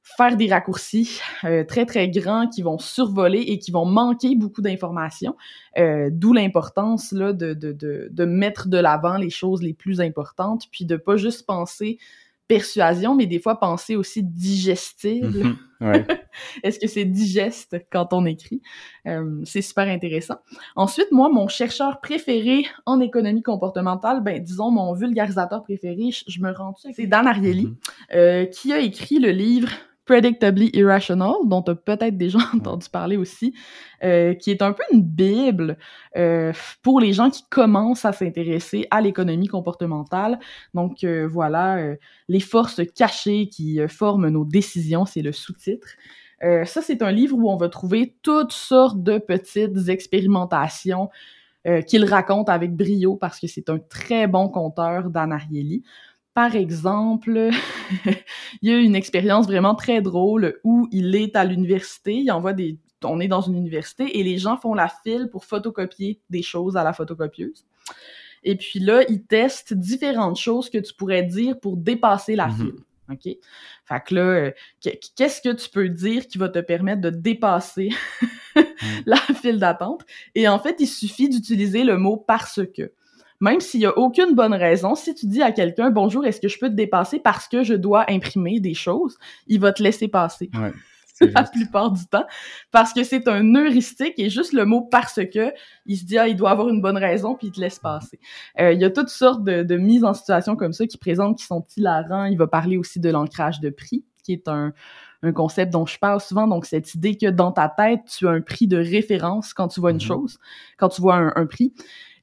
faire 0.03 0.37
des 0.37 0.49
raccourcis 0.49 1.21
euh, 1.45 1.65
très 1.65 1.87
très 1.87 2.09
grands 2.09 2.49
qui 2.49 2.63
vont 2.63 2.79
survoler 2.79 3.41
et 3.41 3.59
qui 3.59 3.71
vont 3.71 3.85
manquer 3.85 4.35
beaucoup 4.35 4.61
d'informations. 4.61 5.37
Euh, 5.79 6.11
D'où 6.13 6.33
l'importance 6.33 7.13
là 7.13 7.33
de, 7.33 7.55
de, 7.55 7.73
de, 7.73 8.09
de 8.11 8.25
mettre 8.25 8.69
de 8.69 8.79
l'avant 8.79 9.17
les 9.17 9.31
choses 9.31 9.63
les 9.63 9.75
plus 9.75 10.01
importantes, 10.01 10.65
puis 10.71 10.85
de 10.85 10.97
pas 10.97 11.17
juste 11.17 11.47
penser 11.47 11.99
persuasion, 12.49 13.15
mais 13.15 13.27
des 13.27 13.39
fois 13.39 13.59
penser 13.59 13.97
aussi 13.97 14.23
digestible. 14.23 15.57
Mhm. 15.81 16.05
Est-ce 16.63 16.79
que 16.79 16.87
c'est 16.87 17.05
digeste 17.05 17.77
quand 17.91 18.13
on 18.13 18.27
écrit? 18.27 18.61
Euh, 19.07 19.41
c'est 19.45 19.63
super 19.63 19.89
intéressant. 19.89 20.37
Ensuite, 20.77 21.11
moi, 21.13 21.29
mon 21.29 21.49
chercheur 21.49 22.01
préféré 22.01 22.67
en 22.87 23.01
économie 23.01 23.43
comportementale, 23.43 24.23
ben 24.23 24.43
disons 24.43 24.71
mon 24.71 24.93
vulgarisateur 24.93 25.63
préféré, 25.63 26.11
je, 26.11 26.41
me 26.41 26.53
rends 26.53 26.75
c'est 26.77 27.07
Dan 27.07 27.27
Ariely, 27.27 27.67
mhm. 27.67 27.77
euh, 28.15 28.45
qui 28.47 28.73
a 28.73 28.81
écrit 28.81 29.19
le 29.19 29.31
livre 29.31 29.71
Predictably 30.13 30.69
Irrational, 30.75 31.37
dont 31.47 31.63
tu 31.63 31.71
as 31.71 31.75
peut-être 31.75 32.19
déjà 32.19 32.39
entendu 32.55 32.87
parler 32.91 33.17
aussi, 33.17 33.55
euh, 34.05 34.35
qui 34.35 34.51
est 34.51 34.61
un 34.61 34.73
peu 34.73 34.83
une 34.93 35.03
bible 35.03 35.79
euh, 36.19 36.53
pour 36.83 37.01
les 37.01 37.15
gens 37.15 37.31
qui 37.31 37.45
commencent 37.49 38.05
à 38.05 38.13
s'intéresser 38.13 38.87
à 38.91 39.01
l'économie 39.01 39.49
comportementale. 39.49 40.39
Donc 40.75 41.03
euh, 41.03 41.27
voilà, 41.27 41.95
les 42.29 42.41
forces 42.41 42.83
cachées 42.95 43.49
qui 43.49 43.81
forment 43.89 44.29
nos 44.29 44.45
décisions, 44.45 45.07
c'est 45.07 45.23
le 45.23 45.33
sous-titre. 45.33 45.89
ça, 46.43 46.83
c'est 46.83 47.01
un 47.01 47.11
livre 47.11 47.39
où 47.39 47.51
on 47.51 47.57
va 47.57 47.71
trouver 47.71 48.15
toutes 48.21 48.53
sortes 48.53 49.03
de 49.03 49.17
petites 49.17 49.89
expérimentations 49.89 51.09
qu'il 51.87 52.05
raconte 52.05 52.51
avec 52.51 52.75
brio 52.75 53.15
parce 53.15 53.41
que 53.41 53.47
c'est 53.47 53.71
un 53.71 53.79
très 53.79 54.27
bon 54.27 54.49
conteur 54.49 55.09
d'Anarielli. 55.09 55.85
Par 56.35 56.57
exemple, 56.57 57.51
il 58.63 58.71
y 58.71 58.73
a 58.73 58.79
une 58.79 58.97
expérience 58.97 59.47
vraiment 59.47 59.75
très 59.75 60.01
drôle 60.01 60.59
où 60.65 60.89
il 60.91 61.15
est 61.15 61.37
à 61.37 61.45
l'université, 61.45 62.15
il 62.15 62.31
envoie 62.31 62.53
des 62.53 62.79
on 63.05 63.21
est 63.21 63.29
dans 63.29 63.41
une 63.41 63.57
université 63.57 64.19
et 64.19 64.23
les 64.23 64.39
gens 64.39 64.57
font 64.57 64.75
la 64.75 64.89
file 64.89 65.29
pour 65.31 65.45
photocopier 65.45 66.21
des 66.31 66.43
choses 66.43 66.77
à 66.77 66.85
la 66.85 66.93
photocopieuse. 66.93 67.67
Et 68.45 68.57
puis 68.57 68.81
là, 68.81 69.03
ils 69.09 69.25
testent 69.25 69.75
différentes 69.75 70.37
choses 70.37 70.69
que 70.69 70.79
tu 70.79 70.95
pourrais 70.95 71.23
dire 71.23 71.59
pour 71.61 71.77
dépasser 71.77 72.35
la 72.37 72.49
mm-hmm. 72.49 72.57
file. 72.57 72.75
OK? 73.11 73.37
Fait 73.85 74.05
que 74.05 74.15
là, 74.15 74.23
euh, 74.23 74.51
qu'est-ce 74.81 75.41
que 75.41 75.53
tu 75.53 75.69
peux 75.69 75.89
dire 75.89 76.27
qui 76.27 76.39
va 76.39 76.49
te 76.49 76.59
permettre 76.59 77.01
de 77.01 77.11
dépasser 77.11 77.91
mm. 78.57 78.61
la 79.07 79.17
file 79.17 79.59
d'attente? 79.59 80.03
Et 80.35 80.49
en 80.49 80.59
fait, 80.59 80.77
il 80.81 80.89
suffit 80.89 81.29
d'utiliser 81.29 81.85
le 81.85 81.99
mot 81.99 82.17
parce 82.17 82.61
que 82.75 82.93
même 83.43 83.61
s'il 83.61 83.81
y 83.81 83.87
a 83.87 83.99
aucune 83.99 84.35
bonne 84.35 84.55
raison, 84.55 84.95
si 84.95 85.15
tu 85.15 85.27
dis 85.27 85.43
à 85.43 85.51
quelqu'un 85.51 85.91
bonjour, 85.91 86.25
est-ce 86.25 86.41
que 86.41 86.47
je 86.47 86.59
peux 86.59 86.69
te 86.69 86.75
dépasser 86.75 87.19
parce 87.19 87.49
que 87.49 87.65
je 87.65 87.75
dois 87.75 88.09
imprimer 88.09 88.61
des 88.61 88.73
choses, 88.73 89.19
il 89.49 89.59
va 89.59 89.73
te 89.73 89.83
laisser 89.83 90.07
passer. 90.07 90.49
Ouais, 90.55 90.73
la 91.35 91.43
plupart 91.43 91.91
du 91.91 92.07
temps, 92.07 92.25
parce 92.71 92.93
que 92.93 93.03
c'est 93.03 93.27
un 93.27 93.55
heuristique 93.55 94.15
et 94.17 94.31
juste 94.31 94.53
le 94.53 94.65
mot 94.65 94.83
parce 94.83 95.21
que, 95.33 95.53
il 95.87 95.97
se 95.97 96.05
dit 96.05 96.19
ah 96.19 96.29
il 96.29 96.37
doit 96.37 96.51
avoir 96.51 96.69
une 96.69 96.81
bonne 96.81 96.97
raison 96.97 97.35
puis 97.35 97.49
il 97.49 97.53
te 97.53 97.61
laisse 97.61 97.81
passer. 97.81 98.21
Euh, 98.61 98.73
il 98.73 98.81
y 98.81 98.85
a 98.85 98.91
toutes 98.91 99.09
sortes 99.09 99.43
de, 99.43 99.65
de 99.65 99.77
mises 99.77 100.05
en 100.05 100.15
situation 100.15 100.55
comme 100.55 100.73
ça 100.73 100.87
qui 100.87 100.97
présentent 100.97 101.37
qui 101.37 101.45
sont 101.45 101.67
hilarants. 101.77 102.27
Il 102.27 102.39
va 102.39 102.47
parler 102.47 102.77
aussi 102.77 103.01
de 103.01 103.11
l'ancrage 103.11 103.59
de 103.59 103.71
prix, 103.71 104.05
qui 104.23 104.33
est 104.35 104.47
un 104.47 104.73
un 105.25 105.33
concept 105.33 105.73
dont 105.73 105.87
je 105.87 105.99
parle 105.99 106.21
souvent, 106.21 106.49
donc 106.49 106.67
cette 106.67 106.95
idée 106.95 107.17
que 107.17 107.31
dans 107.31 107.53
ta 107.53 107.69
tête, 107.69 108.01
tu 108.07 108.27
as 108.27 108.33
un 108.33 108.41
prix 108.41 108.67
de 108.67 108.77
référence 108.77 109.55
quand 109.55 109.69
tu 109.69 109.81
vois 109.81 109.93
une 109.93 109.99
mm-hmm. 109.99 110.07
chose, 110.07 110.39
quand 110.79 110.89
tu 110.89 111.01
vois 111.01 111.15
un, 111.15 111.33
un 111.37 111.47
prix, 111.47 111.73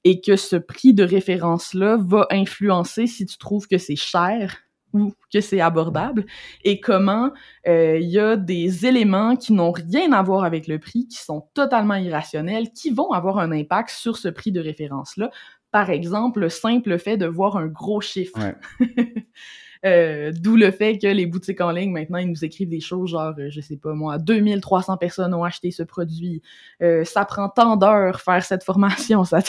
et 0.04 0.22
que 0.22 0.36
ce 0.36 0.56
prix 0.56 0.94
de 0.94 1.04
référence-là 1.04 1.98
va 2.00 2.28
influencer 2.32 3.08
si 3.08 3.26
tu 3.26 3.38
trouves 3.38 3.68
que 3.68 3.78
c'est 3.78 3.96
cher 3.96 4.58
ou 4.94 5.14
que 5.32 5.42
c'est 5.42 5.62
abordable 5.62 6.26
et 6.64 6.80
comment 6.80 7.32
euh, 7.68 8.00
il 8.00 8.10
y 8.10 8.20
a 8.20 8.36
des 8.36 8.86
éléments 8.86 9.36
qui 9.36 9.54
n'ont 9.54 9.72
rien 9.72 10.12
à 10.14 10.24
voir 10.24 10.44
avec 10.44 10.68
le 10.68 10.80
prix, 10.80 11.08
qui 11.08 11.18
sont 11.18 11.48
totalement 11.54 11.96
irrationnels, 11.96 12.72
qui 12.72 12.90
vont 12.90 13.12
avoir 13.12 13.38
un 13.38 13.52
impact 13.52 13.90
sur 13.92 14.18
ce 14.18 14.30
prix 14.30 14.52
de 14.52 14.60
référence-là. 14.60 15.30
Par 15.72 15.92
exemple, 15.92 16.40
le 16.40 16.50
simple 16.50 16.98
fait 16.98 17.18
de 17.18 17.28
voir 17.28 17.58
un 17.58 17.68
gros 17.68 18.02
chiffre. 18.02 18.40
Euh, 19.86 20.34
d'où 20.36 20.58
le 20.58 20.72
fait 20.72 20.98
que 20.98 21.08
les 21.08 21.26
boutiques 21.26 21.62
en 21.62 21.72
ligne, 21.72 21.92
maintenant, 21.92 22.18
ils 22.18 22.30
nous 22.30 22.44
écrivent 22.44 22.68
des 22.68 22.82
choses 22.82 23.12
genre, 23.12 23.34
euh, 23.40 23.50
je 23.50 23.62
sais 23.62 23.78
pas 23.78 23.94
moi, 23.94 24.18
2300 24.18 24.98
personnes 24.98 25.34
ont 25.34 25.46
acheté 25.46 25.72
ce 25.72 25.84
produit, 25.84 26.42
euh, 26.82 27.06
ça 27.06 27.24
prend 27.24 27.48
tant 27.48 27.78
d'heures 27.78 28.20
faire 28.20 28.44
cette 28.44 28.64
formation. 28.64 29.24
Ça, 29.30 29.40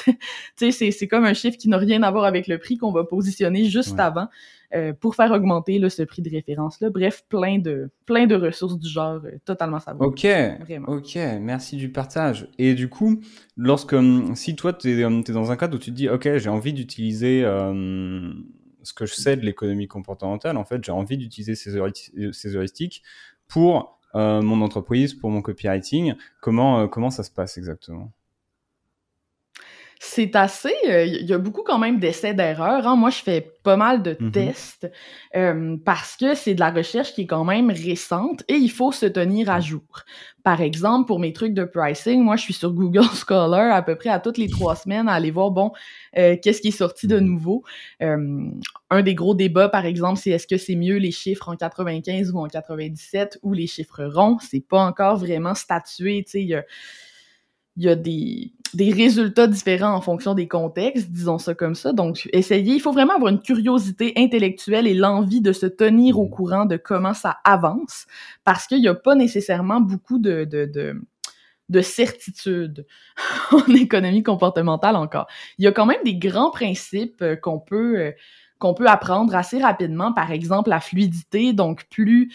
c'est, 0.57 0.71
c'est 0.71 1.09
comme 1.09 1.25
un 1.25 1.35
chiffre 1.35 1.57
qui 1.57 1.69
n'a 1.69 1.79
rien 1.79 2.03
à 2.03 2.11
voir 2.11 2.25
avec 2.25 2.47
le 2.47 2.59
prix 2.59 2.77
qu'on 2.77 2.93
va 2.93 3.05
positionner 3.05 3.65
juste 3.65 3.99
avant 3.99 4.29
pour 5.01 5.17
faire 5.17 5.33
augmenter 5.33 5.81
là, 5.81 5.91
ce 5.91 6.03
prix 6.03 6.23
de 6.23 6.31
référence-là. 6.31 6.91
Bref, 6.91 7.25
plein 7.29 7.59
de, 7.59 7.91
plein 8.07 8.27
de 8.27 8.37
ressources 8.37 8.79
du 8.79 8.89
genre 8.89 9.21
totalement 9.45 9.81
savoureuses. 9.81 10.13
Ok, 10.13 10.27
Vraiment. 10.61 10.89
ok, 10.89 11.17
merci 11.41 11.77
du 11.77 11.91
partage. 11.91 12.47
Et 12.57 12.75
du 12.75 12.89
coup, 12.89 13.21
lorsque, 13.57 13.97
si 14.35 14.55
toi, 14.55 14.73
tu 14.73 14.91
es, 14.91 15.01
es, 15.01 15.33
dans 15.33 15.51
un 15.51 15.57
cadre 15.57 15.75
où 15.75 15.79
tu 15.79 15.91
te 15.91 15.97
dis, 15.97 16.09
ok, 16.09 16.37
j'ai 16.37 16.51
envie 16.51 16.73
d'utiliser 16.73 17.45
ce 18.83 18.93
que 18.93 19.07
je 19.07 19.15
sais 19.15 19.37
de 19.37 19.45
l'économie 19.45 19.89
comportementale, 19.89 20.57
en 20.57 20.65
fait, 20.65 20.85
j'ai 20.85 20.93
envie 20.93 21.17
d'utiliser 21.17 21.55
ces, 21.55 21.79
ces 22.33 22.57
heuristiques 22.57 23.03
pour 23.49 23.99
mon 24.15 24.63
entreprise, 24.63 25.15
pour 25.15 25.31
mon 25.31 25.43
copywriting. 25.43 26.15
Comment, 26.41 26.89
comment 26.89 27.11
ça 27.11 27.23
se 27.23 27.31
passe 27.31 27.59
exactement? 27.59 28.13
C'est 30.03 30.35
assez. 30.35 30.73
Il 30.85 30.91
euh, 30.91 31.05
y 31.05 31.33
a 31.35 31.37
beaucoup 31.37 31.63
quand 31.63 31.79
même 31.79 31.99
d'essais 31.99 32.33
d'erreurs. 32.33 32.89
Hein. 32.89 32.97
Moi, 32.97 33.11
je 33.11 33.19
fais 33.19 33.53
pas 33.63 33.77
mal 33.77 34.03
de 34.03 34.15
mm-hmm. 34.15 34.31
tests 34.31 34.91
euh, 35.37 35.77
parce 35.85 36.17
que 36.17 36.35
c'est 36.35 36.55
de 36.55 36.61
la 36.61 36.71
recherche 36.71 37.13
qui 37.13 37.23
est 37.23 37.27
quand 37.27 37.45
même 37.45 37.71
récente 37.71 38.43
et 38.49 38.55
il 38.55 38.71
faut 38.71 38.93
se 38.93 39.05
tenir 39.05 39.51
à 39.51 39.61
jour. 39.61 39.83
Par 40.43 40.63
exemple, 40.63 41.07
pour 41.07 41.21
mes 41.21 41.35
trucs 41.35 41.53
de 41.53 41.65
pricing, 41.65 42.23
moi, 42.23 42.37
je 42.37 42.45
suis 42.45 42.55
sur 42.55 42.73
Google 42.73 43.05
Scholar 43.15 43.75
à 43.77 43.83
peu 43.83 43.95
près 43.95 44.09
à 44.09 44.21
toutes 44.21 44.39
les 44.39 44.49
trois 44.49 44.75
semaines 44.75 45.07
à 45.07 45.13
aller 45.13 45.31
voir, 45.31 45.51
bon, 45.51 45.71
euh, 46.17 46.35
qu'est-ce 46.43 46.63
qui 46.63 46.69
est 46.69 46.71
sorti 46.71 47.07
de 47.07 47.19
mm-hmm. 47.19 47.25
nouveau. 47.25 47.65
un 48.01 49.03
des 49.03 49.15
gros 49.15 49.35
débats, 49.35 49.69
par 49.69 49.85
exemple, 49.85 50.19
c'est 50.19 50.31
est-ce 50.31 50.47
que 50.47 50.57
c'est 50.57 50.77
mieux 50.77 50.97
les 50.97 51.11
chiffres 51.13 51.51
en 51.51 51.57
95 51.57 52.31
ou 52.31 52.39
en 52.39 52.47
97 52.47 53.39
ou 53.43 53.53
les 53.53 53.67
chiffres 53.67 54.03
ronds? 54.07 54.39
C'est 54.41 54.67
pas 54.67 54.83
encore 54.83 55.19
vraiment 55.19 55.55
statué. 55.55 56.25
Tu 56.25 56.49
sais, 56.49 56.65
il 57.81 57.87
y 57.87 57.89
a 57.89 57.97
des, 57.97 58.53
des 58.75 58.93
résultats 58.93 59.47
différents 59.47 59.95
en 59.95 60.03
fonction 60.03 60.35
des 60.35 60.47
contextes, 60.47 61.11
disons 61.11 61.39
ça 61.39 61.55
comme 61.55 61.75
ça. 61.75 61.95
Donc, 61.95 62.29
essayez. 62.35 62.75
Il 62.75 62.81
faut 62.81 62.93
vraiment 62.93 63.15
avoir 63.15 63.33
une 63.33 63.41
curiosité 63.41 64.13
intellectuelle 64.19 64.87
et 64.87 64.93
l'envie 64.93 65.41
de 65.41 65.55
se 65.55 65.65
tenir 65.65 66.19
au 66.19 66.29
courant 66.29 66.67
de 66.67 66.77
comment 66.77 67.15
ça 67.15 67.39
avance, 67.43 68.07
parce 68.45 68.67
qu'il 68.67 68.81
n'y 68.81 68.89
a 68.89 68.95
pas 68.95 69.15
nécessairement 69.15 69.81
beaucoup 69.81 70.19
de, 70.19 70.45
de, 70.45 70.67
de 70.67 71.01
de 71.71 71.81
certitude 71.83 72.85
en 73.53 73.75
économie 73.75 74.25
comportementale 74.25 74.97
encore. 74.97 75.29
Il 75.57 75.65
y 75.65 75.69
a 75.69 75.73
quand 75.73 75.87
même 75.87 76.03
des 76.05 76.17
grands 76.17 76.51
principes 76.51 77.23
euh, 77.23 77.37
qu'on 77.37 77.61
peut 77.61 77.99
euh, 77.99 78.13
qu'on 78.59 78.75
peut 78.75 78.89
apprendre 78.89 79.35
assez 79.37 79.59
rapidement, 79.59 80.13
par 80.13 80.33
exemple 80.33 80.69
la 80.69 80.81
fluidité, 80.81 81.55
donc 81.55 81.87
plus 81.89 82.31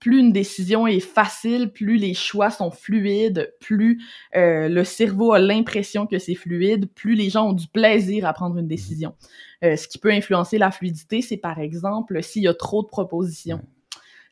plus 0.00 0.20
une 0.20 0.32
décision 0.32 0.86
est 0.86 1.00
facile, 1.00 1.72
plus 1.72 1.96
les 1.96 2.14
choix 2.14 2.50
sont 2.50 2.70
fluides, 2.70 3.52
plus 3.60 4.02
euh, 4.36 4.68
le 4.68 4.84
cerveau 4.84 5.32
a 5.32 5.38
l'impression 5.38 6.06
que 6.06 6.18
c'est 6.18 6.34
fluide, 6.34 6.88
plus 6.94 7.14
les 7.14 7.30
gens 7.30 7.48
ont 7.48 7.52
du 7.52 7.66
plaisir 7.66 8.26
à 8.26 8.32
prendre 8.32 8.58
une 8.58 8.68
décision. 8.68 9.14
Euh, 9.64 9.76
ce 9.76 9.88
qui 9.88 9.98
peut 9.98 10.12
influencer 10.12 10.58
la 10.58 10.70
fluidité, 10.70 11.20
c'est 11.20 11.36
par 11.36 11.58
exemple 11.58 12.22
s'il 12.22 12.42
y 12.42 12.48
a 12.48 12.54
trop 12.54 12.82
de 12.82 12.88
propositions. 12.88 13.60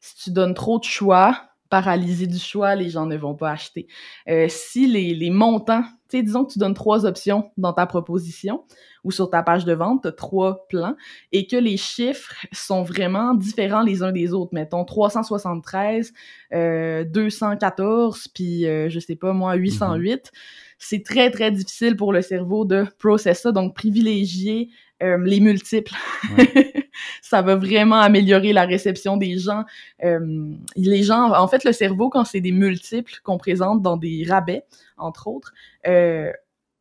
Si 0.01 0.17
tu 0.17 0.31
donnes 0.31 0.55
trop 0.55 0.79
de 0.79 0.85
choix, 0.85 1.51
paralysé 1.69 2.27
du 2.27 2.39
choix, 2.39 2.75
les 2.75 2.91
gens 2.91 3.07
ne 3.07 3.17
vont 3.17 3.35
pas 3.35 3.51
acheter. 3.51 3.87
Euh, 4.29 4.47
si 4.49 4.87
les, 4.87 5.15
les 5.15 5.31
montants, 5.31 5.83
tu 6.09 6.19
sais, 6.19 6.23
disons 6.23 6.45
que 6.45 6.53
tu 6.53 6.59
donnes 6.59 6.75
trois 6.75 7.05
options 7.07 7.51
dans 7.57 7.73
ta 7.73 7.87
proposition, 7.87 8.65
ou 9.07 9.13
sur 9.13 9.31
ta 9.31 9.45
page 9.45 9.65
de 9.65 9.73
vente, 9.73 10.17
trois 10.17 10.67
plans 10.67 10.97
et 11.31 11.47
que 11.47 11.57
les 11.57 11.77
chiffres 11.77 12.35
sont 12.51 12.83
vraiment 12.83 13.35
différents 13.35 13.83
les 13.83 14.03
uns 14.03 14.11
des 14.11 14.33
autres. 14.33 14.53
Mettons 14.53 14.85
373, 14.85 16.13
euh, 16.53 17.05
214, 17.05 18.27
puis 18.35 18.67
euh, 18.67 18.91
je 18.91 18.99
sais 18.99 19.15
pas 19.15 19.33
moi, 19.33 19.55
808. 19.55 20.13
Mm-hmm. 20.13 20.31
C'est 20.79 21.03
très, 21.03 21.31
très 21.31 21.51
difficile 21.51 21.97
pour 21.97 22.13
le 22.13 22.23
cerveau 22.23 22.65
de 22.65 22.87
processer 22.99 23.43
ça, 23.43 23.53
donc 23.53 23.75
privilégier 23.75 24.71
euh, 25.03 25.19
les 25.25 25.41
multiples. 25.41 25.93
ça 27.23 27.43
va 27.43 27.57
vraiment 27.57 28.01
améliorer 28.01 28.53
la 28.53 28.65
réception 28.65 29.17
des 29.17 29.39
gens. 29.39 29.65
Euh, 30.05 30.51
les 30.77 31.03
gens, 31.03 31.33
en 31.33 31.49
fait, 31.49 31.65
le 31.65 31.73
cerveau, 31.73 32.09
quand 32.09 32.25
c'est 32.25 32.41
des 32.41 32.53
multiples 32.53 33.21
qu'on 33.23 33.39
présente 33.39 33.83
dans 33.83 33.97
des 33.97 34.25
rabais, 34.29 34.65
entre 34.97 35.29
autres, 35.29 35.53
euh, 35.87 36.33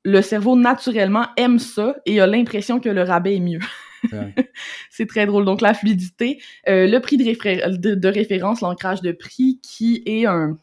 le 0.03 0.21
cerveau 0.21 0.55
naturellement 0.55 1.27
aime 1.37 1.59
ça 1.59 1.95
et 2.05 2.19
a 2.19 2.27
l'impression 2.27 2.79
que 2.79 2.89
le 2.89 3.01
rabais 3.01 3.37
est 3.37 3.39
mieux. 3.39 3.59
c'est 4.91 5.07
très 5.07 5.25
drôle. 5.25 5.45
Donc 5.45 5.61
la 5.61 5.73
fluidité, 5.73 6.39
euh, 6.69 6.87
le 6.87 6.99
prix 6.99 7.17
de, 7.17 7.95
de, 7.95 8.07
référence, 8.07 8.61
l'ancrage 8.61 9.01
de 9.01 9.11
prix, 9.11 9.59
qui 9.63 10.03
est 10.05 10.25
un 10.25 10.57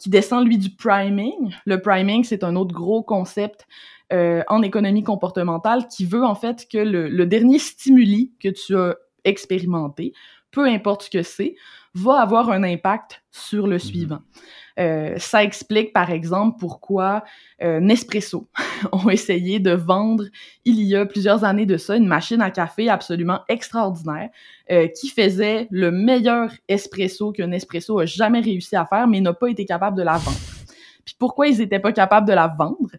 qui 0.00 0.08
descend 0.08 0.46
lui 0.46 0.56
du 0.56 0.70
priming. 0.70 1.54
Le 1.66 1.80
priming, 1.80 2.24
c'est 2.24 2.42
un 2.42 2.56
autre 2.56 2.74
gros 2.74 3.02
concept 3.02 3.66
euh, 4.12 4.42
en 4.48 4.62
économie 4.62 5.04
comportementale 5.04 5.86
qui 5.88 6.06
veut 6.06 6.24
en 6.24 6.34
fait 6.34 6.66
que 6.68 6.78
le, 6.78 7.08
le 7.08 7.26
dernier 7.26 7.58
stimuli 7.58 8.32
que 8.40 8.48
tu 8.48 8.76
as 8.76 8.96
expérimenté, 9.24 10.14
peu 10.50 10.66
importe 10.66 11.02
ce 11.02 11.10
que 11.10 11.22
c'est, 11.22 11.54
va 11.94 12.20
avoir 12.20 12.50
un 12.50 12.62
impact 12.62 13.22
sur 13.30 13.66
le 13.66 13.76
mm-hmm. 13.76 13.78
suivant. 13.78 14.20
Euh, 14.78 15.14
ça 15.18 15.44
explique, 15.44 15.92
par 15.92 16.10
exemple, 16.10 16.56
pourquoi 16.58 17.22
euh, 17.62 17.80
Nespresso 17.80 18.48
ont 18.92 19.10
essayé 19.10 19.58
de 19.58 19.72
vendre, 19.72 20.24
il 20.64 20.82
y 20.82 20.96
a 20.96 21.04
plusieurs 21.04 21.44
années 21.44 21.66
de 21.66 21.76
ça, 21.76 21.96
une 21.96 22.06
machine 22.06 22.40
à 22.40 22.50
café 22.50 22.88
absolument 22.88 23.40
extraordinaire 23.48 24.30
euh, 24.70 24.88
qui 24.88 25.08
faisait 25.08 25.68
le 25.70 25.90
meilleur 25.90 26.50
espresso 26.68 27.32
que 27.32 27.42
Nespresso 27.42 27.98
a 27.98 28.06
jamais 28.06 28.40
réussi 28.40 28.74
à 28.74 28.86
faire, 28.86 29.06
mais 29.06 29.20
n'a 29.20 29.34
pas 29.34 29.48
été 29.48 29.66
capable 29.66 29.96
de 29.96 30.02
la 30.02 30.16
vendre. 30.16 30.38
Puis 31.04 31.14
pourquoi 31.18 31.48
ils 31.48 31.58
n'étaient 31.58 31.80
pas 31.80 31.92
capables 31.92 32.26
de 32.26 32.32
la 32.32 32.48
vendre? 32.48 32.90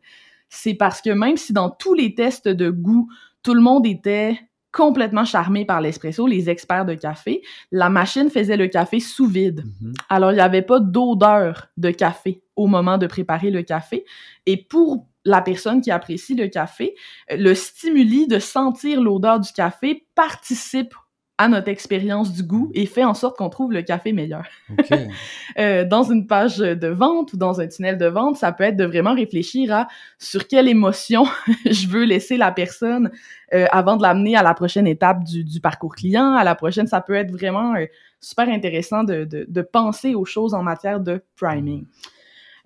C'est 0.50 0.74
parce 0.74 1.01
que 1.01 1.10
même 1.10 1.38
si 1.38 1.53
dans 1.53 1.69
tous 1.69 1.93
les 1.93 2.13
tests 2.13 2.48
de 2.48 2.69
goût, 2.69 3.10
tout 3.41 3.53
le 3.53 3.62
monde 3.62 3.88
était 3.88 4.39
complètement 4.71 5.25
charmés 5.25 5.65
par 5.65 5.81
l'espresso, 5.81 6.27
les 6.27 6.49
experts 6.49 6.85
de 6.85 6.93
café. 6.93 7.41
La 7.71 7.89
machine 7.89 8.29
faisait 8.29 8.57
le 8.57 8.67
café 8.67 8.99
sous 8.99 9.27
vide. 9.27 9.63
Mhm. 9.81 9.93
Alors, 10.09 10.31
il 10.31 10.35
n'y 10.35 10.41
avait 10.41 10.61
pas 10.61 10.79
d'odeur 10.79 11.67
de 11.77 11.91
café 11.91 12.41
au 12.55 12.67
moment 12.67 12.97
de 12.97 13.07
préparer 13.07 13.51
le 13.51 13.63
café. 13.63 14.05
Et 14.45 14.57
pour 14.57 15.07
la 15.25 15.41
personne 15.41 15.81
qui 15.81 15.91
apprécie 15.91 16.35
le 16.35 16.47
café, 16.47 16.95
le 17.29 17.53
stimuli 17.53 18.27
de 18.27 18.39
sentir 18.39 19.01
l'odeur 19.01 19.39
du 19.39 19.51
café 19.51 20.05
participe 20.15 20.95
à 21.41 21.48
notre 21.48 21.69
expérience 21.69 22.31
du 22.31 22.43
goût 22.43 22.69
et 22.75 22.86
fait 22.86 23.03
en 23.03 23.15
sorte 23.15 23.36
qu'on 23.36 23.50
trouve 23.50 23.71
le 23.71 23.81
café 23.81 24.13
meilleur. 24.13 24.45
euh, 25.57 25.83
dans 25.86 26.03
une 26.03 26.27
page 26.27 26.60
de 26.60 26.88
vente 26.88 27.33
ou 27.33 27.38
dans 27.38 27.60
un 27.60 27.67
tunnel 27.67 27.98
de 27.98 28.05
vente, 28.05 28.38
ça 28.38 28.51
peut 28.51 28.63
être 28.63 28.75
de 28.75 28.86
vraiment 28.86 29.15
réfléchir 29.15 29.74
à 29.74 29.88
sur 30.19 30.48
quelle 30.48 30.67
émotion 30.67 31.24
je 31.65 31.88
veux 31.88 32.03
laisser 32.03 32.38
la 32.38 32.51
personne 32.51 33.10
euh, 33.55 33.65
avant 33.71 33.98
de 33.98 34.03
l'amener 34.03 34.36
à 34.36 34.43
la 34.43 34.53
prochaine 34.53 34.86
étape 34.86 35.24
du, 35.24 35.43
du, 35.43 35.60
parcours 35.60 35.95
client. 35.95 36.36
À 36.36 36.43
la 36.43 36.53
prochaine, 36.53 36.86
ça 36.86 37.01
peut 37.01 37.15
être 37.15 37.31
vraiment 37.31 37.74
euh, 37.74 37.88
super 38.19 38.48
intéressant 38.48 39.03
de, 39.03 39.24
de, 39.24 39.48
de, 39.50 39.62
penser 39.63 40.13
aux 40.13 40.25
choses 40.25 40.53
en 40.53 40.62
matière 40.62 41.00
de 41.00 41.24
priming. 41.36 41.88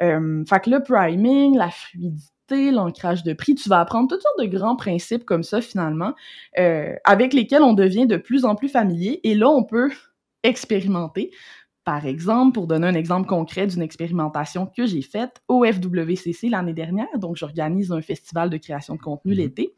Euh, 0.01 0.43
fait 0.43 0.59
que 0.59 0.69
le 0.69 0.83
priming, 0.83 1.57
la 1.57 1.69
fluidité, 1.69 2.34
l'ancrage 2.51 3.23
de 3.23 3.33
prix. 3.33 3.55
Tu 3.55 3.69
vas 3.69 3.79
apprendre 3.79 4.09
toutes 4.09 4.21
sortes 4.21 4.39
de 4.39 4.45
grands 4.45 4.75
principes 4.75 5.25
comme 5.25 5.43
ça, 5.43 5.61
finalement, 5.61 6.13
euh, 6.59 6.93
avec 7.03 7.33
lesquels 7.33 7.63
on 7.63 7.73
devient 7.73 8.07
de 8.07 8.17
plus 8.17 8.45
en 8.45 8.55
plus 8.55 8.69
familier. 8.69 9.19
Et 9.23 9.35
là, 9.35 9.49
on 9.49 9.63
peut 9.63 9.91
expérimenter. 10.43 11.31
Par 11.83 12.05
exemple, 12.05 12.53
pour 12.53 12.65
donner 12.65 12.87
un 12.87 12.95
exemple 12.95 13.27
concret 13.27 13.67
d'une 13.67 13.83
expérimentation 13.83 14.65
que 14.65 14.87
j'ai 14.87 15.03
faite 15.03 15.41
au 15.47 15.63
FWCC 15.63 16.49
l'année 16.49 16.73
dernière, 16.73 17.19
donc 17.19 17.35
j'organise 17.35 17.91
un 17.91 18.01
festival 18.01 18.49
de 18.49 18.57
création 18.57 18.95
de 18.95 19.01
contenu 19.01 19.33
mm-hmm. 19.33 19.37
l'été. 19.37 19.75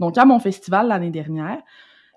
Donc 0.00 0.16
à 0.16 0.24
mon 0.24 0.38
festival 0.38 0.88
l'année 0.88 1.10
dernière, 1.10 1.58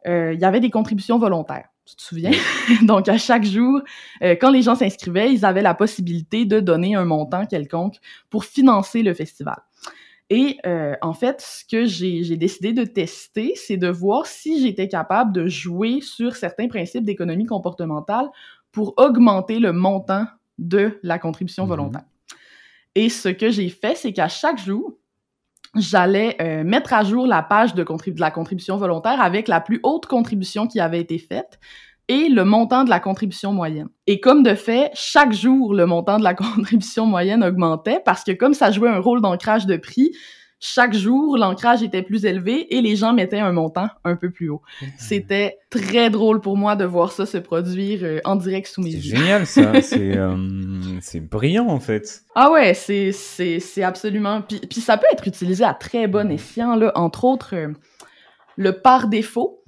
euh, 0.08 0.34
il 0.34 0.40
y 0.40 0.46
avait 0.46 0.60
des 0.60 0.70
contributions 0.70 1.20
volontaires. 1.20 1.68
Tu 1.86 1.96
te 1.96 2.02
souviens? 2.02 2.32
Donc, 2.84 3.10
à 3.10 3.18
chaque 3.18 3.44
jour, 3.44 3.82
euh, 4.22 4.36
quand 4.40 4.52
les 4.52 4.62
gens 4.62 4.76
s'inscrivaient, 4.76 5.34
ils 5.34 5.44
avaient 5.44 5.64
la 5.64 5.74
possibilité 5.74 6.46
de 6.46 6.60
donner 6.60 6.96
un 6.96 7.06
montant 7.06 7.46
quelconque 7.46 7.96
pour 8.30 8.46
financer 8.46 9.02
le 9.02 9.14
festival. 9.14 9.58
Et 10.30 10.58
euh, 10.66 10.96
en 11.02 11.14
fait, 11.14 11.42
ce 11.42 11.66
que 11.66 11.86
j'ai 11.86 12.38
décidé 12.38 12.72
de 12.72 12.84
tester, 12.84 13.54
c'est 13.56 13.78
de 13.78 13.90
voir 13.90 14.28
si 14.28 14.62
j'étais 14.62 14.88
capable 14.88 15.34
de 15.34 15.48
jouer 15.48 16.02
sur 16.02 16.36
certains 16.36 16.68
principes 16.68 17.04
d'économie 17.04 17.48
comportementale 17.48 18.28
pour 18.72 18.94
augmenter 18.98 19.60
le 19.60 19.74
montant 19.74 20.26
de 20.60 21.00
la 21.02 21.18
contribution 21.18 21.64
mhm. 21.64 21.70
volontaire. 21.70 22.04
Et 22.94 23.10
ce 23.10 23.30
que 23.30 23.50
j'ai 23.50 23.70
fait, 23.70 23.96
c'est 23.96 24.14
qu'à 24.14 24.28
chaque 24.28 24.60
jour, 24.60 24.98
j'allais 25.76 26.36
euh, 26.42 26.64
mettre 26.64 26.94
à 26.94 27.04
jour 27.04 27.26
la 27.26 27.42
page 27.42 27.74
de, 27.74 27.84
de 27.84 28.20
la 28.20 28.32
contribution 28.32 28.78
volontaire 28.78 29.22
avec 29.22 29.48
la 29.48 29.62
plus 29.62 29.80
haute 29.84 30.06
contribution 30.06 30.68
qui 30.68 30.80
avait 30.80 31.00
été 31.00 31.18
faite 31.18 31.60
et 32.10 32.28
le 32.28 32.44
montant 32.44 32.84
de 32.84 32.90
la 32.90 33.00
contribution 33.00 33.54
moyenne. 33.54 33.88
Et 34.08 34.20
comme 34.20 34.44
de 34.44 34.56
fait, 34.56 34.92
chaque 34.96 35.32
jour, 35.32 35.74
le 35.74 35.86
montant 35.86 36.18
de 36.18 36.24
la 36.24 36.34
contribution 36.36 37.06
moyenne 37.06 37.44
augmentait 37.44 38.02
parce 38.04 38.24
que 38.24 38.32
comme 38.32 38.54
ça 38.54 38.72
jouait 38.72 38.90
un 38.90 39.00
rôle 39.00 39.22
d'ancrage 39.22 39.66
de 39.66 39.78
prix, 39.78 40.12
chaque 40.62 40.94
jour, 40.94 41.38
l'ancrage 41.38 41.84
était 41.84 42.02
plus 42.02 42.26
élevé 42.26 42.76
et 42.76 42.82
les 42.82 42.98
gens 42.98 43.14
mettaient 43.14 43.40
un 43.40 43.54
montant 43.54 43.88
un 44.04 44.18
peu 44.18 44.30
plus 44.30 44.50
haut. 44.50 44.62
Mmh. 44.82 44.86
C'était 44.98 45.58
très 45.70 46.10
drôle 46.10 46.42
pour 46.42 46.58
moi 46.58 46.76
de 46.76 46.84
voir 46.84 47.14
ça 47.14 47.26
se 47.26 47.38
produire 47.38 48.02
euh, 48.04 48.20
en 48.26 48.36
direct 48.36 48.68
sous 48.68 48.82
mes 48.82 48.92
yeux. 48.92 49.02
C'est 49.02 49.18
génial 49.18 49.46
ça, 49.46 49.72
euh, 49.98 50.98
c'est 51.00 51.22
brillant 51.22 51.68
en 51.68 51.80
fait. 51.80 52.24
Ah 52.36 52.52
ouais, 52.52 52.74
c'est 52.74 53.14
c'est 53.14 53.84
absolument 53.84 54.42
puis, 54.42 54.60
puis 54.60 54.82
ça 54.82 54.98
peut 54.98 55.08
être 55.14 55.28
utilisé 55.28 55.64
à 55.64 55.74
très 55.74 56.08
bon 56.08 56.28
mmh. 56.28 56.32
escient 56.32 56.76
là, 56.76 56.92
entre 56.96 57.24
autres 57.24 57.56
euh, 57.56 57.70
le 58.58 58.74
par 58.74 59.08
défaut 59.08 59.64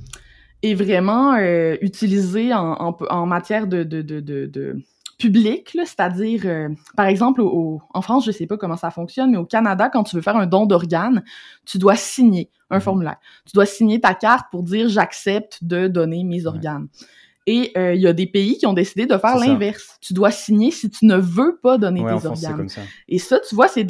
est 0.63 0.73
vraiment 0.73 1.37
utilisé 1.81 2.53
en, 2.53 2.73
en, 2.73 2.97
en 3.09 3.25
matière 3.25 3.67
de, 3.67 3.83
de, 3.83 4.01
de, 4.01 4.19
de 4.19 4.83
public, 5.21 5.77
c'est-à-dire, 5.85 6.41
euh, 6.45 6.69
par 6.97 7.05
exemple, 7.05 7.41
au, 7.41 7.79
en 7.93 8.01
France, 8.01 8.25
je 8.25 8.31
sais 8.31 8.47
pas 8.47 8.57
comment 8.57 8.75
ça 8.75 8.89
fonctionne, 8.89 9.31
mais 9.31 9.37
au 9.37 9.45
Canada, 9.45 9.87
quand 9.87 10.03
tu 10.03 10.15
veux 10.15 10.21
faire 10.21 10.35
un 10.35 10.47
don 10.47 10.65
d'organes, 10.65 11.23
tu 11.63 11.77
dois 11.77 11.95
signer 11.95 12.49
un 12.71 12.77
mhm. 12.77 12.81
formulaire. 12.81 13.17
Tu 13.45 13.51
dois 13.53 13.67
signer 13.67 14.01
ta 14.01 14.15
carte 14.15 14.47
pour 14.49 14.63
dire 14.63 14.89
j'accepte 14.89 15.63
de 15.63 15.87
donner 15.87 16.23
mes 16.23 16.47
organes. 16.47 16.87
Et 17.45 17.71
euh, 17.77 17.93
il 17.93 18.01
y 18.01 18.07
a 18.07 18.13
des 18.13 18.27
pays 18.27 18.57
qui 18.57 18.65
ont 18.65 18.73
décidé 18.73 19.05
de 19.05 19.17
faire 19.17 19.37
l'inverse. 19.37 19.97
Tu 20.01 20.13
dois 20.13 20.31
signer 20.31 20.71
si 20.71 20.89
tu 20.89 21.05
ne 21.05 21.17
veux 21.17 21.59
pas 21.61 21.77
donner 21.77 22.03
tes 22.03 22.25
organes. 22.25 22.67
Et 23.07 23.19
ça, 23.19 23.39
tu 23.47 23.55
vois, 23.55 23.67
c'est 23.67 23.87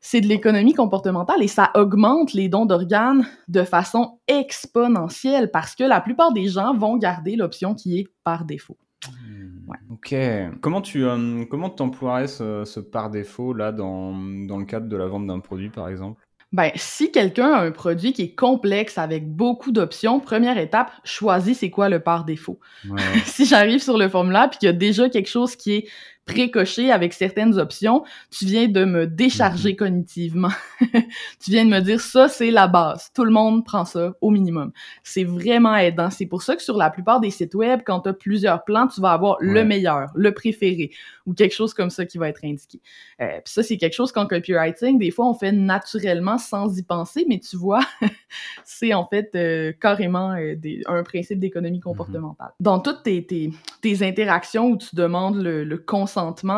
c'est 0.00 0.20
de 0.20 0.26
l'économie 0.26 0.74
comportementale 0.74 1.42
et 1.42 1.48
ça 1.48 1.70
augmente 1.74 2.32
les 2.32 2.48
dons 2.48 2.66
d'organes 2.66 3.26
de 3.48 3.62
façon 3.62 4.18
exponentielle 4.28 5.50
parce 5.50 5.74
que 5.74 5.84
la 5.84 6.00
plupart 6.00 6.32
des 6.32 6.48
gens 6.48 6.74
vont 6.76 6.96
garder 6.96 7.36
l'option 7.36 7.74
qui 7.74 7.98
est 7.98 8.08
par 8.24 8.44
défaut. 8.44 8.76
Hmm, 9.08 9.70
ok. 9.90 10.14
Comment 10.60 10.80
tu 10.80 11.04
euh, 11.04 11.44
comment 11.50 11.70
t'emploierais 11.70 12.28
ce, 12.28 12.64
ce, 12.64 12.80
par 12.80 13.10
défaut 13.10 13.52
là 13.52 13.72
dans, 13.72 14.12
dans 14.46 14.58
le 14.58 14.64
cadre 14.64 14.88
de 14.88 14.96
la 14.96 15.06
vente 15.06 15.26
d'un 15.26 15.40
produit 15.40 15.70
par 15.70 15.88
exemple? 15.88 16.20
Ben, 16.52 16.70
si 16.76 17.10
quelqu'un 17.10 17.52
a 17.52 17.60
un 17.60 17.72
produit 17.72 18.12
qui 18.12 18.22
est 18.22 18.34
complexe 18.34 18.98
avec 18.98 19.28
beaucoup 19.28 19.72
d'options, 19.72 20.20
première 20.20 20.58
étape, 20.58 20.92
choisis 21.04 21.58
c'est 21.58 21.70
quoi 21.70 21.88
le 21.88 22.00
par 22.00 22.24
défaut. 22.24 22.60
si 23.24 23.44
j'arrive 23.44 23.82
sur 23.82 23.98
le 23.98 24.08
formulaire 24.08 24.48
puis 24.48 24.60
qu'il 24.60 24.66
y 24.66 24.70
a 24.70 24.72
déjà 24.72 25.08
quelque 25.08 25.28
chose 25.28 25.56
qui 25.56 25.74
est 25.74 25.88
précoché 26.26 26.90
avec 26.90 27.12
certaines 27.12 27.58
options, 27.58 28.04
tu 28.30 28.44
viens 28.44 28.68
de 28.68 28.84
me 28.84 29.06
décharger 29.06 29.70
mhm. 29.70 29.76
cognitivement. 29.76 30.50
tu 30.80 31.50
viens 31.50 31.64
de 31.64 31.70
me 31.70 31.80
dire 31.80 32.00
ça, 32.00 32.28
c'est 32.28 32.50
la 32.50 32.66
base. 32.66 33.10
Tout 33.14 33.24
le 33.24 33.30
monde 33.30 33.64
prend 33.64 33.84
ça 33.84 34.12
au 34.20 34.30
minimum. 34.30 34.72
C'est 35.04 35.24
vraiment 35.24 35.76
aidant. 35.76 36.10
C'est 36.10 36.26
pour 36.26 36.42
ça 36.42 36.56
que 36.56 36.62
sur 36.62 36.76
la 36.76 36.90
plupart 36.90 37.20
des 37.20 37.30
sites 37.30 37.54
web, 37.54 37.80
quand 37.86 38.00
tu 38.00 38.08
as 38.08 38.12
plusieurs 38.12 38.64
plans, 38.64 38.88
tu 38.88 39.00
vas 39.00 39.12
avoir 39.12 39.36
le 39.40 39.64
meilleur, 39.64 40.08
le 40.14 40.34
préféré 40.34 40.90
ou 41.26 41.34
quelque 41.34 41.54
chose 41.54 41.74
comme 41.74 41.90
ça 41.90 42.06
qui 42.06 42.18
va 42.18 42.28
être 42.28 42.44
indiqué. 42.44 42.80
Euh, 43.20 43.40
Puis 43.44 43.52
ça, 43.52 43.62
c'est 43.62 43.76
quelque 43.76 43.94
chose 43.94 44.12
qu'en 44.12 44.26
copywriting, 44.26 44.98
des 44.98 45.10
fois, 45.10 45.28
on 45.28 45.34
fait 45.34 45.52
naturellement 45.52 46.38
sans 46.38 46.78
y 46.78 46.82
penser, 46.82 47.24
mais 47.28 47.38
tu 47.38 47.56
vois, 47.56 47.80
c'est 48.64 48.94
en 48.94 49.06
fait 49.06 49.30
euh, 49.34 49.72
carrément 49.80 50.32
euh, 50.32 50.54
des, 50.56 50.82
un 50.86 51.02
principe 51.02 51.38
d'économie 51.38 51.78
mhm. 51.78 51.82
comportementale. 51.82 52.52
Dans 52.60 52.80
toutes 52.80 53.02
tes, 53.02 53.26
tes, 53.26 53.50
tes, 53.80 54.06
interactions 54.06 54.70
où 54.70 54.76
tu 54.76 54.94
demandes 54.94 55.42
le, 55.42 55.64
le 55.64 55.76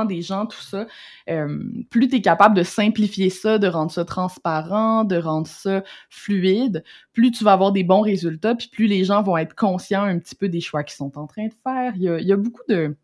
des 0.06 0.22
gens, 0.22 0.46
tout 0.46 0.60
ça, 0.60 0.86
euh, 1.30 1.58
plus 1.90 2.08
tu 2.08 2.16
es 2.16 2.20
capable 2.20 2.56
de 2.56 2.62
simplifier 2.62 3.30
ça, 3.30 3.58
de 3.58 3.66
rendre 3.66 3.90
ça 3.90 4.04
transparent, 4.04 5.04
de 5.04 5.16
rendre 5.16 5.46
ça 5.46 5.82
fluide, 6.10 6.84
plus 7.12 7.30
tu 7.30 7.44
vas 7.44 7.52
avoir 7.52 7.72
des 7.72 7.84
bons 7.84 8.00
résultats, 8.00 8.54
puis 8.54 8.68
plus 8.68 8.86
les 8.86 9.04
gens 9.04 9.22
vont 9.22 9.36
être 9.36 9.54
conscients 9.54 10.04
un 10.04 10.18
petit 10.18 10.34
peu 10.34 10.48
des 10.48 10.60
choix 10.60 10.82
qu'ils 10.82 10.96
sont 10.96 11.16
en 11.18 11.26
train 11.26 11.46
de 11.46 11.54
faire. 11.62 11.92
Il 11.96 12.02
y 12.02 12.32
a, 12.32 12.36
beaucoup 12.36 12.62
de, 12.68 12.96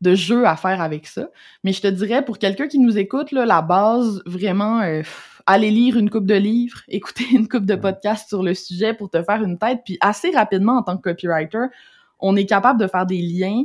de 0.00 0.14
jeux 0.14 0.46
à 0.46 0.56
faire 0.56 0.80
avec 0.80 1.06
ça. 1.06 1.28
Mais 1.64 1.72
je 1.72 1.82
te 1.82 1.86
dirais, 1.86 2.24
pour 2.24 2.38
quelqu'un 2.38 2.68
qui 2.68 2.78
nous 2.78 2.98
écoute, 2.98 3.32
là, 3.32 3.44
la 3.44 3.62
base, 3.62 4.22
vraiment, 4.26 4.80
euh, 4.80 5.02
aller 5.46 5.70
lire 5.70 5.96
une 5.96 6.10
coupe 6.10 6.26
de 6.26 6.34
livres, 6.34 6.80
écouter 6.88 7.24
une 7.32 7.48
coupe 7.48 7.66
de 7.66 7.74
podcasts 7.74 8.28
sur 8.28 8.42
le 8.42 8.54
sujet 8.54 8.94
pour 8.94 9.10
te 9.10 9.22
faire 9.22 9.42
une 9.42 9.58
tête. 9.58 9.80
Puis 9.84 9.98
assez 10.00 10.30
rapidement, 10.30 10.78
en 10.78 10.82
tant 10.82 10.96
que 10.96 11.02
copywriter, 11.02 11.66
on 12.18 12.36
est 12.36 12.46
capable 12.46 12.80
de 12.80 12.86
faire 12.86 13.06
des 13.06 13.20
liens 13.20 13.64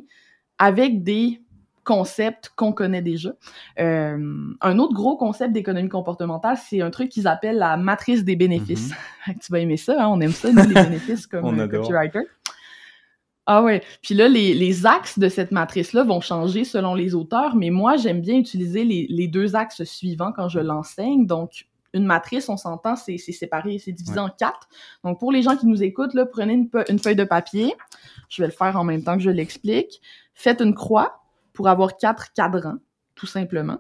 avec 0.58 1.04
des 1.04 1.42
concept 1.86 2.52
qu'on 2.56 2.74
connaît 2.74 3.02
déjà. 3.02 3.32
Euh, 3.80 4.18
un 4.60 4.80
autre 4.80 4.94
gros 4.94 5.16
concept 5.16 5.54
d'économie 5.54 5.88
comportementale, 5.88 6.58
c'est 6.58 6.82
un 6.82 6.90
truc 6.90 7.10
qu'ils 7.10 7.28
appellent 7.28 7.60
la 7.60 7.78
matrice 7.78 8.26
des 8.26 8.36
bénéfices. 8.36 8.92
Mm-hmm. 8.92 9.40
tu 9.46 9.52
vas 9.52 9.60
aimer 9.60 9.78
ça, 9.78 9.96
hein? 10.00 10.08
on 10.10 10.20
aime 10.20 10.32
ça, 10.32 10.52
nous, 10.52 10.68
les 10.68 10.74
bénéfices 10.84 11.28
comme 11.28 11.60
euh, 11.60 11.68
copywriter. 11.68 12.28
Ah 13.48 13.62
ouais. 13.64 13.84
Puis 14.02 14.16
là, 14.16 14.28
les, 14.28 14.54
les 14.54 14.86
axes 14.86 15.20
de 15.20 15.30
cette 15.30 15.52
matrice-là 15.52 16.04
vont 16.04 16.22
changer 16.22 16.64
selon 16.64 16.96
les 16.96 17.14
auteurs, 17.14 17.56
mais 17.56 17.70
moi, 17.70 17.96
j'aime 17.96 18.22
bien 18.22 18.38
utiliser 18.38 18.84
les, 18.84 19.06
les 19.10 19.28
deux 19.28 19.56
axes 19.56 19.84
suivants 19.84 20.32
quand 20.32 20.50
je 20.50 20.60
l'enseigne. 20.60 21.28
Donc, 21.28 21.68
une 21.94 22.06
matrice, 22.06 22.50
on 22.50 22.58
s'entend, 22.58 22.96
c'est 22.96 23.18
séparé, 23.18 23.80
c'est 23.80 23.94
divisé 23.94 24.20
en 24.20 24.30
quatre. 24.30 24.68
Donc, 25.04 25.20
pour 25.20 25.32
les 25.32 25.44
gens 25.44 25.56
qui 25.56 25.68
nous 25.68 25.82
écoutent, 25.84 26.14
là, 26.14 26.26
prenez 26.26 26.54
une, 26.54 26.70
une, 26.90 27.00
feuille 27.00 27.16
de 27.16 27.24
papier. 27.24 27.74
Je 28.30 28.42
vais 28.42 28.48
le 28.48 28.54
faire 28.54 28.76
en 28.78 28.84
même 28.84 29.04
temps 29.04 29.16
que 29.16 29.24
je 29.24 29.30
l'explique. 29.30 30.02
Faites 30.34 30.60
une 30.60 30.76
croix 30.76 31.22
pour 31.54 31.70
avoir 31.70 31.98
quatre 31.98 32.34
cadrans, 32.34 32.80
tout 33.14 33.28
simplement. 33.28 33.78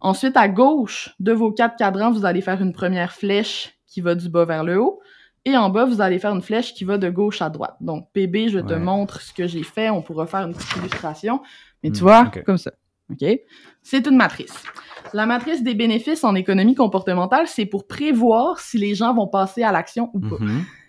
Ensuite, 0.00 0.36
à 0.36 0.48
gauche 0.48 1.14
de 1.20 1.32
vos 1.32 1.50
quatre 1.50 1.76
cadrans, 1.76 2.12
vous 2.12 2.24
allez 2.24 2.40
faire 2.40 2.62
une 2.62 2.72
première 2.72 3.12
flèche 3.12 3.74
qui 3.86 4.00
va 4.00 4.14
du 4.14 4.28
bas 4.28 4.44
vers 4.44 4.62
le 4.62 4.80
haut. 4.80 5.00
Et 5.44 5.56
en 5.56 5.70
bas, 5.70 5.86
vous 5.86 6.00
allez 6.00 6.18
faire 6.18 6.34
une 6.34 6.42
flèche 6.42 6.74
qui 6.74 6.84
va 6.84 6.98
de 6.98 7.08
gauche 7.08 7.40
à 7.40 7.48
droite. 7.48 7.76
Donc, 7.80 8.08
PB, 8.12 8.48
je 8.48 8.58
te 8.58 8.74
montre 8.74 9.22
ce 9.22 9.32
que 9.32 9.46
j'ai 9.46 9.62
fait. 9.62 9.88
On 9.88 10.02
pourra 10.02 10.26
faire 10.26 10.46
une 10.46 10.54
petite 10.54 10.76
illustration. 10.76 11.40
Mais 11.82 11.90
tu 11.90 12.00
hmm, 12.00 12.06
vois, 12.06 12.30
comme 12.44 12.58
ça. 12.58 12.72
OK? 13.10 13.28
C'est 13.82 14.06
une 14.06 14.16
matrice. 14.16 14.62
La 15.12 15.26
matrice 15.26 15.62
des 15.62 15.74
bénéfices 15.74 16.22
en 16.24 16.34
économie 16.34 16.74
comportementale, 16.74 17.46
c'est 17.46 17.66
pour 17.66 17.86
prévoir 17.86 18.60
si 18.60 18.78
les 18.78 18.94
gens 18.94 19.14
vont 19.14 19.26
passer 19.26 19.62
à 19.62 19.72
l'action 19.72 20.10
ou 20.14 20.20
pas. 20.20 20.36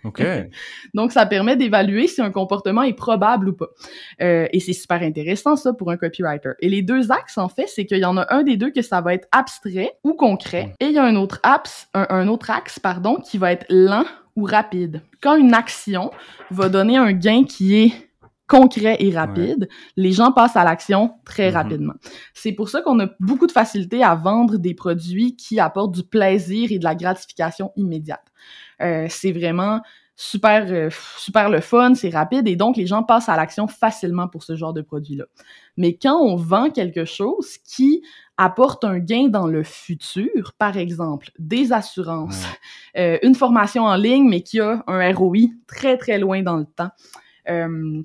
OK. 0.04 0.22
Donc, 0.94 1.12
ça 1.12 1.26
permet 1.26 1.56
d'évaluer 1.56 2.06
si 2.06 2.20
un 2.20 2.30
comportement 2.30 2.82
est 2.82 2.92
probable 2.92 3.48
ou 3.48 3.52
pas. 3.54 3.68
Euh, 4.20 4.46
et 4.52 4.60
c'est 4.60 4.74
super 4.74 5.02
intéressant, 5.02 5.56
ça, 5.56 5.72
pour 5.72 5.90
un 5.90 5.96
copywriter. 5.96 6.52
Et 6.60 6.68
les 6.68 6.82
deux 6.82 7.10
axes, 7.10 7.38
en 7.38 7.48
fait, 7.48 7.66
c'est 7.66 7.86
qu'il 7.86 7.98
y 7.98 8.04
en 8.04 8.16
a 8.16 8.26
un 8.32 8.42
des 8.42 8.56
deux 8.56 8.70
que 8.70 8.82
ça 8.82 9.00
va 9.00 9.14
être 9.14 9.26
abstrait 9.32 9.92
ou 10.04 10.14
concret. 10.14 10.74
Et 10.78 10.86
il 10.86 10.92
y 10.92 10.98
a 10.98 11.04
un 11.04 11.16
autre 11.16 11.40
axe, 11.42 11.88
un 11.94 12.28
autre 12.28 12.50
axe, 12.50 12.78
pardon, 12.78 13.16
qui 13.16 13.38
va 13.38 13.52
être 13.52 13.66
lent 13.70 14.04
ou 14.36 14.44
rapide. 14.44 15.02
Quand 15.20 15.36
une 15.36 15.54
action 15.54 16.10
va 16.50 16.68
donner 16.68 16.96
un 16.96 17.12
gain 17.12 17.44
qui 17.44 17.76
est 17.76 17.92
concret 18.52 18.98
et 19.00 19.10
rapide, 19.10 19.66
les 19.96 20.12
gens 20.12 20.30
passent 20.30 20.56
à 20.56 20.64
l'action 20.64 21.14
très 21.24 21.50
mm-hmm. 21.50 21.54
rapidement. 21.54 21.94
C'est 22.34 22.52
pour 22.52 22.68
ça 22.68 22.82
qu'on 22.82 23.00
a 23.00 23.08
beaucoup 23.18 23.46
de 23.46 23.52
facilité 23.52 24.04
à 24.04 24.14
vendre 24.14 24.58
des 24.58 24.74
produits 24.74 25.36
qui 25.36 25.58
apportent 25.58 25.94
du 25.94 26.02
plaisir 26.02 26.70
et 26.70 26.78
de 26.78 26.84
la 26.84 26.94
gratification 26.94 27.72
immédiate. 27.76 28.24
Euh, 28.82 29.06
c'est 29.08 29.32
vraiment 29.32 29.80
super 30.16 30.66
euh, 30.68 30.90
super 31.16 31.48
le 31.48 31.60
fun, 31.60 31.94
c'est 31.94 32.10
rapide 32.10 32.46
et 32.46 32.54
donc 32.54 32.76
les 32.76 32.86
gens 32.86 33.02
passent 33.02 33.30
à 33.30 33.36
l'action 33.36 33.66
facilement 33.68 34.28
pour 34.28 34.42
ce 34.42 34.54
genre 34.54 34.74
de 34.74 34.82
produit-là. 34.82 35.24
Mais 35.78 35.96
quand 35.96 36.20
on 36.20 36.36
vend 36.36 36.68
quelque 36.68 37.06
chose 37.06 37.56
qui 37.64 38.02
apporte 38.36 38.84
un 38.84 38.98
gain 38.98 39.28
dans 39.28 39.46
le 39.46 39.62
futur, 39.62 40.52
par 40.58 40.76
exemple 40.76 41.30
des 41.38 41.72
assurances, 41.72 42.44
euh, 42.98 43.18
une 43.22 43.34
formation 43.34 43.84
en 43.84 43.96
ligne 43.96 44.28
mais 44.28 44.42
qui 44.42 44.60
a 44.60 44.84
un 44.86 45.14
ROI 45.14 45.48
très 45.66 45.96
très 45.96 46.18
loin 46.18 46.42
dans 46.42 46.58
le 46.58 46.66
temps, 46.66 46.90
euh, 47.48 48.02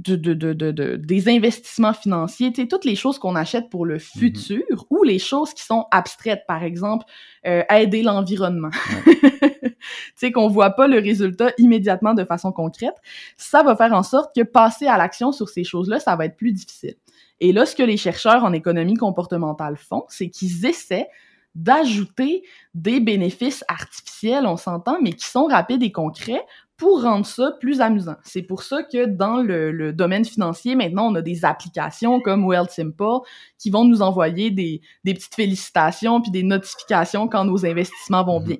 de, 0.00 0.16
de, 0.16 0.34
de, 0.34 0.70
de, 0.72 0.96
des 0.96 1.28
investissements 1.28 1.92
financiers, 1.92 2.52
tu 2.52 2.62
sais, 2.62 2.68
toutes 2.68 2.84
les 2.84 2.96
choses 2.96 3.18
qu'on 3.18 3.36
achète 3.36 3.68
pour 3.68 3.84
le 3.84 3.96
mm-hmm. 3.96 4.18
futur 4.18 4.86
ou 4.88 5.02
les 5.02 5.18
choses 5.18 5.52
qui 5.52 5.62
sont 5.62 5.86
abstraites, 5.90 6.44
par 6.46 6.62
exemple, 6.62 7.04
euh, 7.46 7.62
aider 7.70 8.02
l'environnement. 8.02 8.70
tu 9.10 9.74
sais, 10.14 10.32
qu'on 10.32 10.48
voit 10.48 10.70
pas 10.70 10.88
le 10.88 10.98
résultat 10.98 11.52
immédiatement 11.58 12.14
de 12.14 12.24
façon 12.24 12.52
concrète, 12.52 12.96
ça 13.36 13.62
va 13.62 13.76
faire 13.76 13.92
en 13.92 14.02
sorte 14.02 14.34
que 14.34 14.42
passer 14.42 14.86
à 14.86 14.96
l'action 14.96 15.32
sur 15.32 15.48
ces 15.48 15.64
choses-là, 15.64 16.00
ça 16.00 16.16
va 16.16 16.26
être 16.26 16.36
plus 16.36 16.52
difficile. 16.52 16.94
Et 17.40 17.52
là, 17.52 17.66
ce 17.66 17.74
que 17.74 17.82
les 17.82 17.96
chercheurs 17.96 18.44
en 18.44 18.52
économie 18.52 18.94
comportementale 18.94 19.76
font, 19.76 20.04
c'est 20.08 20.28
qu'ils 20.28 20.66
essaient 20.66 21.08
d'ajouter 21.54 22.42
des 22.74 23.00
bénéfices 23.00 23.64
artificiels, 23.68 24.46
on 24.46 24.56
s'entend, 24.56 24.98
mais 25.02 25.12
qui 25.12 25.26
sont 25.26 25.46
rapides 25.46 25.82
et 25.82 25.90
concrets 25.90 26.42
pour 26.80 27.02
rendre 27.02 27.26
ça 27.26 27.52
plus 27.60 27.82
amusant. 27.82 28.16
C'est 28.24 28.40
pour 28.40 28.62
ça 28.62 28.82
que 28.82 29.04
dans 29.04 29.42
le, 29.42 29.92
domaine 29.92 30.24
financier, 30.24 30.74
maintenant, 30.74 31.12
on 31.12 31.14
a 31.14 31.20
des 31.20 31.44
applications 31.44 32.20
comme 32.20 32.50
Simple 32.70 33.20
qui 33.58 33.68
vont 33.68 33.84
nous 33.84 34.00
envoyer 34.00 34.50
des, 34.50 34.80
des 35.04 35.12
petites 35.12 35.34
félicitations 35.34 36.22
puis 36.22 36.30
des 36.30 36.42
notifications 36.42 37.28
quand 37.28 37.44
nos 37.44 37.66
investissements 37.66 38.24
vont 38.24 38.40
mhm. 38.40 38.46
bien. 38.46 38.56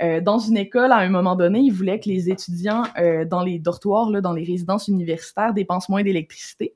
Euh, 0.00 0.20
dans 0.22 0.38
une 0.38 0.56
école, 0.56 0.92
à 0.92 0.96
un 0.96 1.10
moment 1.10 1.36
donné, 1.36 1.58
ils 1.58 1.72
voulaient 1.72 2.00
que 2.00 2.08
les 2.08 2.30
étudiants 2.30 2.84
euh, 2.98 3.26
dans 3.26 3.42
les 3.42 3.58
dortoirs, 3.58 4.08
là, 4.08 4.22
dans 4.22 4.32
les 4.32 4.44
résidences 4.44 4.88
universitaires, 4.88 5.52
dépensent 5.52 5.88
moins 5.90 6.02
d'électricité. 6.02 6.74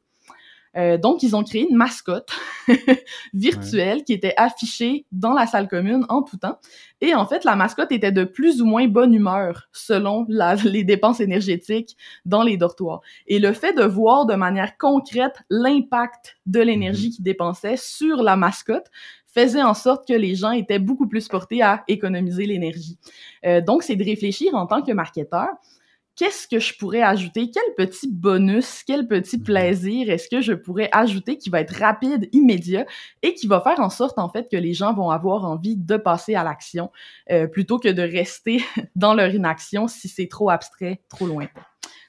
Euh, 0.76 0.96
donc, 0.96 1.22
ils 1.22 1.36
ont 1.36 1.44
créé 1.44 1.66
une 1.68 1.76
mascotte 1.76 2.30
virtuelle 3.34 4.04
qui 4.04 4.12
était 4.12 4.34
affichée 4.36 5.04
dans 5.12 5.32
la 5.32 5.46
salle 5.46 5.68
commune 5.68 6.06
en 6.08 6.22
tout 6.22 6.38
temps. 6.38 6.58
Et 7.00 7.14
en 7.14 7.26
fait, 7.26 7.44
la 7.44 7.56
mascotte 7.56 7.92
était 7.92 8.12
de 8.12 8.24
plus 8.24 8.62
ou 8.62 8.66
moins 8.66 8.88
bonne 8.88 9.12
humeur 9.12 9.68
selon 9.72 10.24
la, 10.28 10.54
les 10.64 10.84
dépenses 10.84 11.20
énergétiques 11.20 11.96
dans 12.24 12.42
les 12.42 12.56
dortoirs. 12.56 13.00
Et 13.26 13.38
le 13.38 13.52
fait 13.52 13.74
de 13.74 13.84
voir 13.84 14.26
de 14.26 14.34
manière 14.34 14.78
concrète 14.78 15.42
l'impact 15.50 16.36
de 16.46 16.60
l'énergie 16.60 17.08
mhm. 17.08 17.12
qu'ils 17.14 17.24
dépensaient 17.24 17.76
sur 17.76 18.22
la 18.22 18.36
mascotte 18.36 18.90
faisait 19.34 19.62
en 19.62 19.74
sorte 19.74 20.06
que 20.06 20.12
les 20.12 20.34
gens 20.34 20.52
étaient 20.52 20.78
beaucoup 20.78 21.08
plus 21.08 21.26
portés 21.28 21.62
à 21.62 21.84
économiser 21.88 22.46
l'énergie. 22.46 22.98
Euh, 23.46 23.60
donc, 23.60 23.82
c'est 23.82 23.96
de 23.96 24.04
réfléchir 24.04 24.54
en 24.54 24.66
tant 24.66 24.82
que 24.82 24.92
marketeur 24.92 25.48
qu'est-ce 26.16 26.46
que 26.48 26.58
je 26.58 26.76
pourrais 26.76 27.02
ajouter? 27.02 27.50
Quel 27.50 27.74
petit 27.76 28.10
bonus, 28.10 28.82
quel 28.86 29.06
petit 29.06 29.38
mhm. 29.38 29.44
plaisir 29.44 30.10
est-ce 30.10 30.28
que 30.28 30.40
je 30.40 30.52
pourrais 30.52 30.88
ajouter 30.92 31.38
qui 31.38 31.50
va 31.50 31.60
être 31.60 31.78
rapide, 31.78 32.28
immédiat 32.32 32.86
et 33.22 33.34
qui 33.34 33.46
va 33.46 33.60
faire 33.60 33.80
en 33.80 33.90
sorte, 33.90 34.18
en 34.18 34.28
fait, 34.28 34.48
que 34.50 34.56
les 34.56 34.74
gens 34.74 34.94
vont 34.94 35.10
avoir 35.10 35.44
envie 35.44 35.76
de 35.76 35.96
passer 35.96 36.34
à 36.34 36.44
l'action 36.44 36.90
euh, 37.30 37.46
plutôt 37.46 37.78
que 37.78 37.88
de 37.88 38.02
rester 38.02 38.62
dans 38.96 39.14
leur 39.14 39.34
inaction 39.34 39.88
si 39.88 40.08
c'est 40.08 40.28
trop 40.28 40.50
abstrait, 40.50 41.00
trop 41.08 41.26
lointain? 41.26 41.62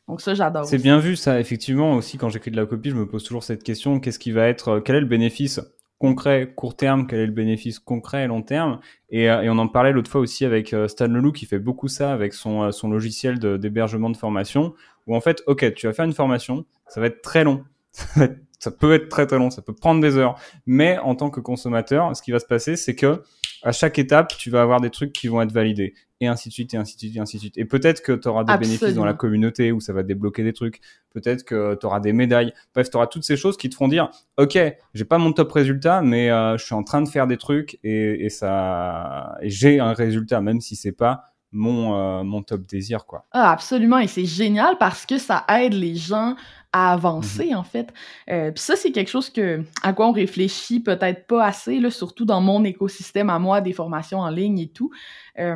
Donc 0.07 0.21
ça, 0.21 0.33
j'adore. 0.33 0.65
C'est 0.65 0.81
bien 0.81 0.99
vu 0.99 1.15
ça, 1.15 1.39
effectivement. 1.39 1.93
Aussi, 1.93 2.17
quand 2.17 2.29
j'écris 2.29 2.51
de 2.51 2.57
la 2.57 2.65
copie, 2.65 2.89
je 2.89 2.95
me 2.95 3.07
pose 3.07 3.23
toujours 3.23 3.43
cette 3.43 3.63
question 3.63 4.01
qu'est-ce 4.01 4.19
qui 4.19 4.31
va 4.31 4.47
être, 4.47 4.79
quel 4.79 4.97
est 4.97 5.01
le 5.01 5.05
bénéfice 5.05 5.61
concret 6.03 6.51
court 6.53 6.75
terme, 6.75 7.07
quel 7.07 7.19
est 7.21 7.25
le 7.25 7.31
bénéfice 7.31 7.79
concret 7.79 8.27
long 8.27 8.41
terme 8.41 8.81
et, 9.09 9.23
et, 9.23 9.49
on 9.49 9.57
en 9.57 9.69
parlait 9.69 9.93
l'autre 9.93 10.11
fois 10.11 10.19
aussi 10.19 10.43
avec 10.43 10.75
Stan 10.87 11.07
Leloup 11.07 11.31
qui 11.31 11.45
fait 11.45 11.59
beaucoup 11.59 11.87
ça 11.87 12.11
avec 12.11 12.33
son, 12.33 12.73
son 12.73 12.89
logiciel 12.89 13.39
d'hébergement 13.39 14.09
de, 14.09 14.17
formation 14.17 14.73
où 15.07 15.15
en 15.15 15.21
fait, 15.21 15.43
ok, 15.47 15.73
tu 15.75 15.87
vas 15.87 15.93
faire 15.93 16.03
une 16.03 16.13
formation, 16.13 16.65
ça 16.89 16.99
va 16.99 17.07
être 17.07 17.21
très 17.21 17.45
long, 17.45 17.63
ça 18.59 18.71
peut 18.71 18.93
être 18.93 19.07
très 19.07 19.27
très 19.27 19.37
long, 19.37 19.49
ça 19.49 19.61
peut 19.61 19.73
prendre 19.73 20.01
des 20.01 20.17
heures. 20.17 20.35
Mais 20.65 20.97
en 20.97 21.15
tant 21.15 21.29
que 21.29 21.39
consommateur, 21.39 22.13
ce 22.17 22.21
qui 22.21 22.31
va 22.31 22.39
se 22.39 22.45
passer, 22.45 22.75
c'est 22.75 22.95
que 22.95 23.23
à 23.63 23.71
chaque 23.71 23.97
étape, 23.97 24.35
tu 24.37 24.49
vas 24.49 24.61
avoir 24.61 24.81
des 24.81 24.89
trucs 24.89 25.13
qui 25.13 25.29
vont 25.29 25.41
être 25.41 25.53
validés. 25.53 25.93
Et 26.23 26.27
ainsi 26.27 26.47
de 26.47 26.53
suite, 26.53 26.73
et 26.73 26.77
ainsi 26.77 26.95
de 26.95 26.99
suite, 26.99 27.15
et 27.17 27.19
ainsi 27.19 27.35
de 27.37 27.41
suite. 27.41 27.57
Et 27.57 27.65
peut-être 27.65 28.01
que 28.01 28.13
tu 28.13 28.27
auras 28.29 28.45
des 28.45 28.57
bénéfices 28.57 28.93
dans 28.93 29.03
la 29.03 29.13
communauté 29.13 29.73
où 29.73 29.81
ça 29.81 29.91
va 29.91 30.03
débloquer 30.03 30.43
des 30.43 30.53
trucs. 30.53 30.79
Peut-être 31.13 31.43
que 31.43 31.75
tu 31.75 31.85
auras 31.85 31.99
des 31.99 32.13
médailles. 32.13 32.53
Bref, 32.73 32.89
tu 32.89 32.95
auras 32.95 33.07
toutes 33.07 33.25
ces 33.25 33.35
choses 33.35 33.57
qui 33.57 33.69
te 33.69 33.75
font 33.75 33.89
dire, 33.89 34.09
OK, 34.37 34.57
j'ai 34.93 35.05
pas 35.05 35.17
mon 35.17 35.33
top 35.33 35.51
résultat, 35.51 36.01
mais 36.01 36.31
euh, 36.31 36.57
je 36.57 36.63
suis 36.63 36.75
en 36.75 36.83
train 36.83 37.01
de 37.01 37.09
faire 37.09 37.27
des 37.27 37.37
trucs 37.37 37.77
et, 37.83 38.25
et 38.25 38.29
ça, 38.29 39.35
et 39.41 39.49
j'ai 39.49 39.79
un 39.79 39.93
résultat, 39.93 40.39
même 40.39 40.61
si 40.61 40.75
c'est 40.75 40.93
pas 40.93 41.32
mon, 41.53 41.95
euh, 41.95 42.23
mon 42.23 42.41
top 42.41 42.65
désir, 42.65 43.05
quoi. 43.05 43.25
Ah, 43.31 43.51
absolument. 43.51 43.99
Et 43.99 44.07
c'est 44.07 44.25
génial 44.25 44.77
parce 44.77 45.05
que 45.05 45.17
ça 45.17 45.45
aide 45.47 45.73
les 45.73 45.95
gens 45.95 46.35
à 46.73 46.91
avancer, 46.91 47.51
mhm. 47.51 47.57
en 47.57 47.63
fait. 47.63 47.93
Euh, 48.29 48.51
Puis 48.51 48.61
ça, 48.63 48.75
c'est 48.75 48.91
quelque 48.91 49.09
chose 49.09 49.29
que, 49.29 49.63
à 49.83 49.93
quoi 49.93 50.07
on 50.07 50.11
réfléchit 50.11 50.79
peut-être 50.79 51.27
pas 51.27 51.45
assez, 51.45 51.79
là, 51.79 51.91
surtout 51.91 52.25
dans 52.25 52.41
mon 52.41 52.63
écosystème 52.63 53.29
à 53.29 53.39
moi, 53.39 53.61
des 53.61 53.73
formations 53.73 54.19
en 54.19 54.29
ligne 54.29 54.59
et 54.59 54.69
tout. 54.69 54.91
Euh, 55.39 55.55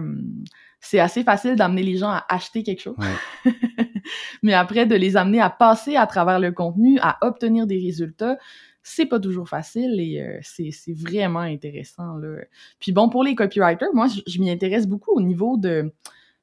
c'est 0.80 1.00
assez 1.00 1.24
facile 1.24 1.56
d'amener 1.56 1.82
les 1.82 1.98
gens 1.98 2.10
à 2.10 2.26
acheter 2.30 2.64
quelque 2.64 2.82
chose. 2.82 2.96
Mais 4.44 4.54
après, 4.54 4.86
de 4.86 4.96
les 4.96 5.18
amener 5.18 5.42
à 5.42 5.50
passer 5.50 5.96
à 5.96 6.06
travers 6.06 6.40
le 6.40 6.52
contenu, 6.52 7.00
à 7.02 7.18
obtenir 7.22 7.66
des 7.66 7.80
résultats, 7.80 8.38
c'est 8.88 9.06
pas 9.06 9.20
toujours 9.20 9.50
facile 9.50 10.00
et 10.00 10.22
euh, 10.22 10.40
c'est 10.42 10.94
vraiment 10.94 11.42
intéressant. 11.42 12.16
Là. 12.18 12.38
Puis 12.80 12.92
bon, 12.92 13.10
pour 13.10 13.24
les 13.24 13.36
copywriters, 13.36 13.94
moi, 13.94 14.08
je 14.26 14.40
m'y 14.40 14.50
intéresse 14.50 14.88
beaucoup 14.88 15.12
au 15.12 15.22
niveau 15.22 15.58
de 15.58 15.92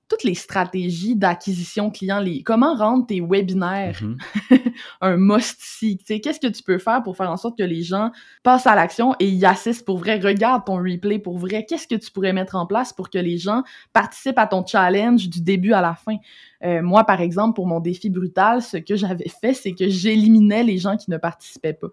toutes 0.08 0.24
les 0.24 0.34
stratégies 0.34 1.16
d'acquisition 1.16 1.90
client, 1.90 2.20
les, 2.20 2.42
comment 2.42 2.74
rendre 2.74 3.06
tes 3.06 3.22
webinaires 3.22 4.00
mm-hmm. 4.02 4.72
un 5.00 5.16
must-see. 5.16 5.96
Qu'est-ce 5.98 6.40
que 6.40 6.52
tu 6.52 6.62
peux 6.62 6.78
faire 6.78 7.02
pour 7.02 7.16
faire 7.16 7.30
en 7.30 7.38
sorte 7.38 7.56
que 7.56 7.64
les 7.64 7.82
gens 7.82 8.10
passent 8.42 8.66
à 8.66 8.74
l'action 8.74 9.14
et 9.18 9.28
y 9.28 9.46
assistent 9.46 9.86
pour 9.86 9.98
vrai, 9.98 10.18
regardent 10.18 10.66
ton 10.66 10.76
replay 10.76 11.18
pour 11.18 11.38
vrai. 11.38 11.64
Qu'est-ce 11.66 11.88
que 11.88 11.94
tu 11.94 12.10
pourrais 12.10 12.34
mettre 12.34 12.54
en 12.56 12.66
place 12.66 12.92
pour 12.92 13.08
que 13.08 13.18
les 13.18 13.38
gens 13.38 13.62
participent 13.94 14.38
à 14.38 14.46
ton 14.46 14.64
challenge 14.64 15.28
du 15.30 15.40
début 15.40 15.72
à 15.72 15.80
la 15.80 15.94
fin? 15.94 16.16
Euh, 16.64 16.82
moi, 16.82 17.04
par 17.04 17.20
exemple, 17.20 17.54
pour 17.54 17.66
mon 17.66 17.80
défi 17.80 18.10
brutal, 18.10 18.62
ce 18.62 18.76
que 18.76 18.96
j'avais 18.96 19.28
fait, 19.40 19.54
c'est 19.54 19.72
que 19.72 19.88
j'éliminais 19.88 20.62
les 20.62 20.78
gens 20.78 20.96
qui 20.96 21.10
ne 21.10 21.16
participaient 21.16 21.74
pas. 21.74 21.88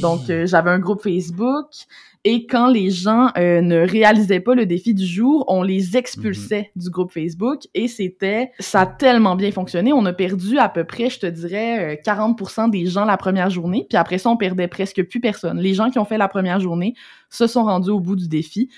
Donc, 0.00 0.28
euh, 0.30 0.46
j'avais 0.46 0.70
un 0.70 0.78
groupe 0.78 1.02
Facebook 1.02 1.66
et 2.24 2.46
quand 2.46 2.66
les 2.66 2.90
gens 2.90 3.30
euh, 3.38 3.60
ne 3.60 3.78
réalisaient 3.88 4.40
pas 4.40 4.54
le 4.54 4.66
défi 4.66 4.92
du 4.92 5.06
jour, 5.06 5.44
on 5.46 5.62
les 5.62 5.96
expulsait 5.96 6.72
mhm. 6.74 6.82
du 6.82 6.90
groupe 6.90 7.12
Facebook 7.12 7.62
et 7.74 7.86
c'était, 7.86 8.50
ça 8.58 8.80
a 8.80 8.86
tellement 8.86 9.36
bien 9.36 9.52
fonctionné. 9.52 9.92
On 9.92 10.04
a 10.04 10.12
perdu 10.12 10.58
à 10.58 10.68
peu 10.68 10.84
près, 10.84 11.10
je 11.10 11.20
te 11.20 11.26
dirais, 11.26 12.00
40% 12.04 12.70
des 12.70 12.86
gens 12.86 13.04
la 13.04 13.16
première 13.16 13.50
journée. 13.50 13.86
Puis 13.88 13.96
après 13.96 14.18
ça, 14.18 14.30
on 14.30 14.36
perdait 14.36 14.68
presque 14.68 15.02
plus 15.04 15.20
personne. 15.20 15.58
Les 15.60 15.74
gens 15.74 15.90
qui 15.90 15.98
ont 15.98 16.04
fait 16.04 16.18
la 16.18 16.28
première 16.28 16.58
journée 16.58 16.94
se 17.30 17.46
sont 17.46 17.64
rendus 17.64 17.90
au 17.90 18.00
bout 18.00 18.16
du 18.16 18.26
défi 18.26 18.68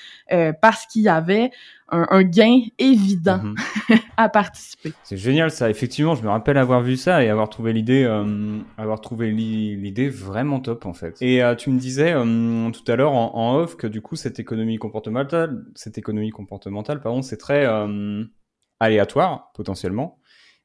parce 0.60 0.86
qu'il 0.86 1.02
y 1.02 1.08
avait 1.08 1.50
un, 1.90 2.22
gain 2.22 2.60
évident 2.78 3.38
mhm. 3.42 3.54
à 4.16 4.28
participer. 4.28 4.92
C'est 5.02 5.16
génial 5.16 5.50
ça. 5.50 5.70
Effectivement, 5.70 6.14
je 6.14 6.22
me 6.22 6.28
rappelle 6.28 6.56
avoir 6.56 6.82
vu 6.82 6.96
ça 6.96 7.24
et 7.24 7.28
avoir 7.28 7.48
trouvé 7.48 7.72
l'idée, 7.72 8.04
euh, 8.04 8.58
avoir 8.76 9.00
trouvé 9.00 9.30
l'idée 9.30 10.08
vraiment 10.08 10.60
top 10.60 10.86
en 10.86 10.92
fait. 10.92 11.16
Et 11.20 11.42
euh, 11.42 11.54
tu 11.54 11.70
me 11.70 11.78
disais 11.78 12.12
euh, 12.12 12.70
tout 12.70 12.90
à 12.90 12.96
l'heure 12.96 13.12
en, 13.12 13.56
off 13.56 13.76
que 13.76 13.86
du 13.86 14.00
coup 14.00 14.16
cette 14.16 14.38
économie 14.38 14.78
comportementale, 14.78 15.64
cette 15.74 15.98
économie 15.98 16.30
comportementale, 16.30 17.00
pardon, 17.00 17.22
c'est 17.22 17.36
très 17.36 17.66
aléatoire 18.78 19.50
potentiellement, 19.54 20.18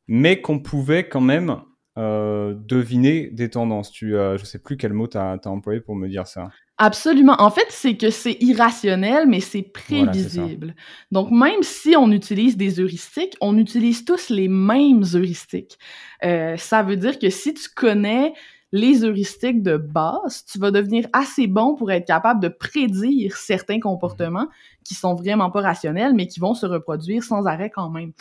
mais 0.08 0.42
qu'on 0.42 0.60
pouvait 0.60 1.08
quand 1.08 1.22
même 1.22 1.62
deviner 1.98 3.30
des 3.32 3.50
tendances. 3.50 3.92
Tu, 3.92 4.12
je 4.12 4.44
sais 4.44 4.60
plus 4.60 4.78
quel 4.78 4.94
mot 4.94 5.08
tu 5.08 5.18
as, 5.18 5.40
as 5.44 5.50
employé 5.50 5.82
pour 5.82 5.96
me 5.96 6.08
dire 6.08 6.28
ça. 6.28 6.50
Absolument. 6.78 7.36
En 7.40 7.52
fait, 7.52 7.68
c'est 7.70 7.96
que 7.96 8.10
c'est 8.10 8.36
irrationnel, 8.42 9.28
mais 9.28 9.40
c'est 9.40 9.62
prévisible. 9.62 10.76
Donc, 11.10 11.32
même 11.32 11.64
si 11.64 11.96
on 11.96 12.12
utilise 12.12 12.58
des 12.58 12.82
heuristiques, 12.82 13.36
on 13.40 13.58
utilise 13.58 14.04
tous 14.04 14.30
les 14.30 14.50
mêmes 14.50 15.04
heuristiques. 15.14 15.78
Euh, 16.26 16.58
ça 16.58 16.84
veut 16.84 16.98
dire 16.98 17.18
que 17.18 17.30
si 17.30 17.54
tu 17.54 17.70
connais 17.74 18.34
les 18.74 19.06
heuristiques 19.06 19.64
de 19.64 19.78
base, 19.78 20.44
tu 20.52 20.60
vas 20.60 20.70
devenir 20.70 21.08
assez 21.14 21.48
bon 21.48 21.76
pour 21.76 21.92
être 21.92 22.06
capable 22.06 22.42
de 22.42 22.50
prédire 22.50 23.38
certains 23.38 23.80
comportements 23.80 24.48
qui 24.84 24.96
sont 24.96 25.16
vraiment 25.16 25.50
pas 25.52 25.62
rationnels, 25.62 26.14
mais 26.14 26.28
qui 26.28 26.42
vont 26.42 26.54
se 26.54 26.66
reproduire 26.66 27.24
sans 27.24 27.46
arrêt 27.46 27.70
quand 27.70 27.90
même. 27.90 28.12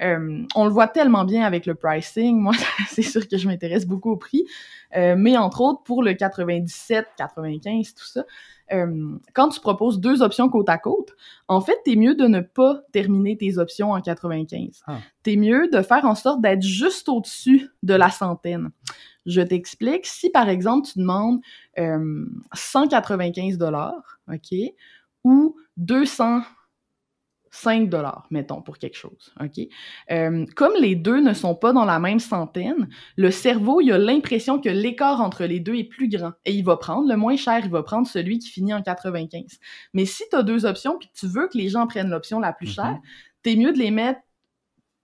Euh, 0.00 0.44
on 0.54 0.64
le 0.64 0.70
voit 0.70 0.88
tellement 0.88 1.24
bien 1.24 1.44
avec 1.44 1.66
le 1.66 1.74
pricing. 1.74 2.38
Moi, 2.38 2.54
c'est 2.88 3.02
sûr 3.02 3.26
que 3.28 3.36
je 3.36 3.46
m'intéresse 3.46 3.86
beaucoup 3.86 4.10
au 4.10 4.16
prix. 4.16 4.44
Euh, 4.96 5.14
mais 5.16 5.36
entre 5.36 5.60
autres, 5.60 5.82
pour 5.82 6.02
le 6.02 6.14
97, 6.14 7.06
95, 7.16 7.94
tout 7.94 8.04
ça, 8.04 8.24
euh, 8.72 9.18
quand 9.34 9.48
tu 9.50 9.60
proposes 9.60 10.00
deux 10.00 10.22
options 10.22 10.48
côte 10.48 10.68
à 10.68 10.78
côte, 10.78 11.14
en 11.48 11.60
fait, 11.60 11.76
t'es 11.84 11.96
mieux 11.96 12.14
de 12.14 12.26
ne 12.26 12.40
pas 12.40 12.80
terminer 12.92 13.36
tes 13.36 13.58
options 13.58 13.92
en 13.92 14.00
95. 14.00 14.82
Ah. 14.86 14.98
T'es 15.22 15.36
mieux 15.36 15.68
de 15.68 15.82
faire 15.82 16.04
en 16.04 16.14
sorte 16.14 16.40
d'être 16.40 16.62
juste 16.62 17.08
au-dessus 17.08 17.68
de 17.82 17.94
la 17.94 18.10
centaine. 18.10 18.70
Je 19.26 19.40
t'explique. 19.40 20.06
Si, 20.06 20.30
par 20.30 20.48
exemple, 20.48 20.88
tu 20.88 20.98
demandes 20.98 21.40
195 21.76 23.56
dollars, 23.56 24.18
OK, 24.28 24.54
ou 25.24 25.56
200 25.76 26.42
5 27.54 27.90
dollars, 27.90 28.26
mettons, 28.30 28.62
pour 28.62 28.78
quelque 28.78 28.96
chose. 28.96 29.34
OK? 29.38 29.68
Euh, 30.10 30.46
comme 30.56 30.72
les 30.80 30.96
deux 30.96 31.20
ne 31.20 31.34
sont 31.34 31.54
pas 31.54 31.74
dans 31.74 31.84
la 31.84 31.98
même 31.98 32.18
centaine, 32.18 32.88
le 33.16 33.30
cerveau, 33.30 33.82
il 33.82 33.92
a 33.92 33.98
l'impression 33.98 34.58
que 34.58 34.70
l'écart 34.70 35.20
entre 35.20 35.44
les 35.44 35.60
deux 35.60 35.74
est 35.74 35.84
plus 35.84 36.08
grand 36.08 36.32
et 36.46 36.54
il 36.54 36.64
va 36.64 36.78
prendre 36.78 37.06
le 37.06 37.14
moins 37.14 37.36
cher, 37.36 37.60
il 37.62 37.70
va 37.70 37.82
prendre 37.82 38.06
celui 38.06 38.38
qui 38.38 38.48
finit 38.48 38.72
en 38.72 38.80
95. 38.80 39.58
Mais 39.92 40.06
si 40.06 40.24
tu 40.30 40.36
as 40.36 40.42
deux 40.42 40.64
options 40.64 40.96
puis 40.98 41.08
que 41.08 41.12
tu 41.12 41.26
veux 41.26 41.46
que 41.46 41.58
les 41.58 41.68
gens 41.68 41.86
prennent 41.86 42.08
l'option 42.08 42.40
la 42.40 42.54
plus 42.54 42.68
chère, 42.68 42.94
mm-hmm. 42.94 43.42
t'es 43.42 43.56
mieux 43.56 43.72
de 43.72 43.78
les 43.78 43.90
mettre 43.90 44.20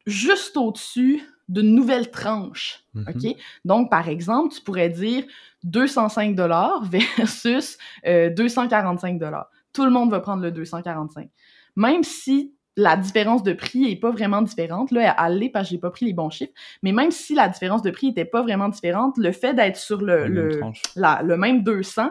juste 0.07 0.57
au-dessus 0.57 1.23
d'une 1.51 1.75
nouvelle 1.75 2.11
tranche. 2.11 2.83
OK? 2.97 3.37
Donc, 3.67 3.91
par 3.91 4.09
exemple, 4.09 4.55
tu 4.55 4.63
pourrais 4.63 4.89
dire 4.89 5.25
205 5.65 6.35
dollars 6.35 6.83
versus 7.19 7.77
245 8.07 9.17
euh, 9.17 9.19
dollars. 9.19 9.51
Tout 9.75 9.85
le 9.85 9.91
monde 9.91 10.11
va 10.11 10.21
prendre 10.21 10.43
le 10.43 10.51
245 10.51 11.29
même 11.79 12.03
si 12.03 12.55
la 12.77 12.97
différence 12.97 13.43
de 13.43 13.53
prix 13.53 13.91
est 13.91 13.97
pas 13.97 14.11
vraiment 14.11 14.43
différente, 14.43 14.91
là, 14.91 15.17
elle 15.25 15.39
l'est 15.39 15.49
parce 15.49 15.69
que 15.69 15.75
j'ai 15.75 15.81
pas 15.81 15.91
pris 15.91 16.07
les 16.07 16.13
bons 16.13 16.31
chiffres, 16.31 16.53
mais 16.83 16.93
même 16.93 17.11
si 17.11 17.35
la 17.35 17.49
différence 17.49 17.83
de 17.83 17.91
prix 17.91 18.09
était 18.09 18.25
pas 18.25 18.43
vraiment 18.43 18.69
différente, 18.69 19.17
le 19.17 19.33
fait 19.33 19.55
d'être 19.55 19.77
sur 19.77 20.01
le, 20.01 20.27
le, 20.27 20.61
le 20.97 21.37
même 21.37 21.63
200, 21.63 22.11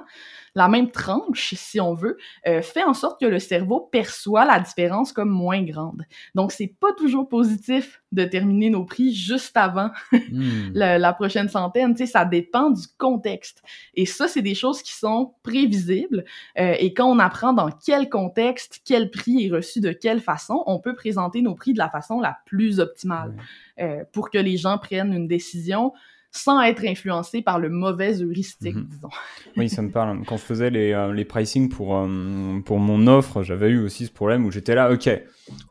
la 0.58 0.68
même 0.68 0.90
tranche, 0.90 1.54
si 1.56 1.80
on 1.80 1.94
veut, 1.94 2.18
euh, 2.48 2.64
fait 2.64 2.84
en 2.84 2.96
sorte 2.96 3.22
que 3.22 3.28
le 3.28 3.38
cerveau 3.38 3.80
perçoit 3.92 4.44
la 4.44 4.60
différence 4.60 5.14
comme 5.14 5.30
moins 5.30 5.62
grande. 5.62 6.02
Donc, 6.34 6.52
c'est 6.52 6.74
pas 6.80 6.94
toujours 6.98 7.30
positif 7.30 8.02
de 8.12 8.24
terminer 8.24 8.72
nos 8.72 8.84
prix 8.84 9.14
juste 9.14 9.56
avant 9.56 9.92
hmm. 10.12 10.72
la, 10.74 11.14
prochaine 11.14 11.48
centaine. 11.48 11.94
Tu 11.94 12.08
sais, 12.08 12.12
ça 12.12 12.26
dépend 12.26 12.72
du 12.72 12.88
contexte. 12.98 13.62
Et 13.94 14.08
ça, 14.08 14.28
c'est 14.28 14.42
des 14.42 14.56
choses 14.56 14.82
qui 14.82 14.94
sont 14.94 15.36
prévisibles. 15.44 16.26
Euh, 16.58 16.74
et 16.80 16.92
quand 16.92 17.06
on 17.06 17.20
apprend 17.20 17.54
dans 17.54 17.70
quel 17.70 18.10
contexte, 18.10 18.82
quel 18.84 19.12
prix 19.12 19.46
est 19.46 19.52
reçu 19.52 19.80
de 19.80 19.92
quelle 19.92 20.22
façon, 20.22 20.64
on 20.66 20.80
peut 20.80 20.96
présenter 20.96 21.44
nos 21.44 21.54
prix 21.54 21.74
de 21.74 21.78
la 21.78 21.90
façon 21.90 22.20
la 22.20 22.36
plus 22.48 22.80
optimale 22.80 23.36
euh, 23.80 24.04
pour 24.12 24.32
que 24.32 24.40
les 24.40 24.58
gens 24.58 24.80
prennent 24.80 25.14
une 25.14 25.28
décision 25.28 25.94
sans 26.32 26.62
être 26.62 26.86
influencé 26.86 27.42
par 27.42 27.60
le 27.60 27.70
mauvais 27.70 28.22
heuristique, 28.22 28.76
mhm. 28.76 28.88
disons. 28.90 29.10
oui, 29.56 29.70
ça 29.70 29.82
me 29.82 29.90
parle. 29.90 30.24
Quand 30.26 30.38
je 30.38 30.44
faisais 30.44 30.70
les, 30.70 30.94
euh, 30.94 31.14
les 31.14 31.26
pricing 31.26 31.70
pour, 31.70 31.98
euh, 31.98 32.60
pour 32.66 32.80
mon 32.80 33.08
offre, 33.08 33.44
j'avais 33.44 33.70
eu 33.70 33.80
aussi 33.80 34.06
ce 34.06 34.12
problème 34.12 34.46
où 34.46 34.52
j'étais 34.52 34.76
là, 34.76 34.92
ok, 34.92 35.10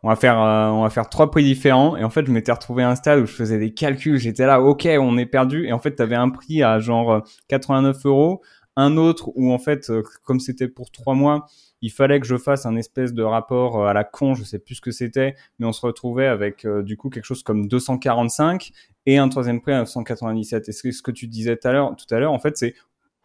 on 0.03 0.09
va 0.09 0.17
faire 0.17 0.41
euh, 0.41 0.69
on 0.69 0.83
va 0.83 0.91
faire 0.91 1.09
trois 1.09 1.31
prix 1.31 1.45
différents 1.45 1.97
et 1.97 2.05
en 2.05 2.11
fait 2.11 2.27
je 2.27 2.33
m'étais 2.33 2.53
retrouvé 2.53 2.83
à 2.83 2.91
un 2.91 2.97
stade 2.97 3.21
où 3.21 3.27
je 3.27 3.33
faisais 3.33 3.59
des 3.59 3.73
calculs, 3.73 4.19
j'étais 4.19 4.47
là, 4.47 4.61
ok, 4.61 4.89
on 4.99 5.19
est 5.19 5.27
perdu 5.27 5.67
et 5.67 5.73
en 5.73 5.79
fait 5.79 5.95
tu 5.95 6.03
avais 6.03 6.17
un 6.17 6.31
prix 6.31 6.63
à 6.63 6.79
genre 6.79 7.23
89 7.49 8.07
euros, 8.07 8.43
un 8.77 8.97
autre 8.97 9.31
où 9.35 9.53
en 9.53 9.59
fait 9.59 9.93
comme 10.25 10.41
c'était 10.41 10.69
pour 10.69 10.91
trois 10.91 11.15
mois 11.15 11.47
il 11.83 11.91
fallait 11.91 12.21
que 12.21 12.27
je 12.27 12.37
fasse 12.37 12.67
un 12.67 12.77
espèce 12.77 13.13
de 13.13 13.23
rapport 13.23 13.87
à 13.87 13.93
la 13.93 14.05
con, 14.05 14.35
je 14.35 14.45
sais 14.45 14.59
plus 14.59 14.77
ce 14.77 14.81
que 14.81 14.91
c'était, 14.91 15.35
mais 15.59 15.67
on 15.67 15.73
se 15.73 15.85
retrouvait 15.85 16.27
avec 16.27 16.67
du 16.67 16.97
coup 16.97 17.11
quelque 17.11 17.25
chose 17.25 17.43
comme 17.43 17.69
245 17.69 18.73
et 19.07 19.19
un 19.19 19.29
troisième 19.29 19.61
prix 19.61 19.73
à 19.73 19.79
997. 19.79 20.69
Et 20.69 20.73
ce 20.73 21.03
que 21.03 21.11
tu 21.11 21.27
disais 21.27 21.57
tout 21.57 21.69
à 21.69 21.73
l'heure, 21.73 21.95
tout 21.97 22.13
à 22.15 22.19
l'heure, 22.19 22.33
en 22.33 22.39
fait, 22.39 22.57
c'est 22.57 22.75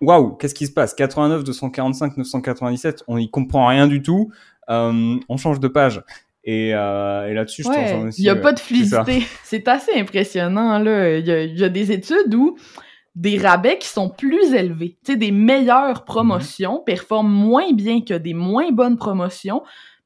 waouh, 0.01 0.35
qu'est-ce 0.35 0.55
qui 0.55 0.67
se 0.67 0.71
passe? 0.71 0.93
89, 0.93 1.43
245, 1.43 2.17
997, 2.17 3.03
on 3.07 3.17
y 3.17 3.29
comprend 3.29 3.67
rien 3.67 3.87
du 3.87 4.01
tout. 4.01 4.31
Euh, 4.69 5.17
on 5.29 5.37
change 5.37 5.59
de 5.59 5.67
page. 5.67 6.03
Et, 6.43 6.73
euh, 6.73 7.29
et 7.29 7.33
là-dessus, 7.33 7.63
je 7.63 7.69
ouais. 7.69 8.09
Il 8.17 8.23
n'y 8.23 8.29
a 8.29 8.35
pas 8.35 8.53
de 8.53 8.59
fluidité. 8.59 9.23
C'est 9.43 9.67
assez 9.67 9.93
impressionnant. 9.93 10.83
Il 10.83 11.27
y, 11.27 11.59
y 11.59 11.63
a 11.63 11.69
des 11.69 11.91
études 11.91 12.33
où 12.33 12.57
des 13.15 13.37
rabais 13.37 13.77
qui 13.77 13.87
sont 13.87 14.09
plus 14.09 14.53
élevés. 14.53 14.97
Tu 15.03 15.13
sais, 15.13 15.17
des 15.17 15.31
meilleures 15.31 16.05
promotions 16.05 16.79
mhm. 16.79 16.83
performent 16.85 17.31
moins 17.31 17.73
bien 17.73 18.01
que 18.01 18.13
des 18.13 18.33
moins 18.33 18.71
bonnes 18.71 18.97
promotions 18.97 19.63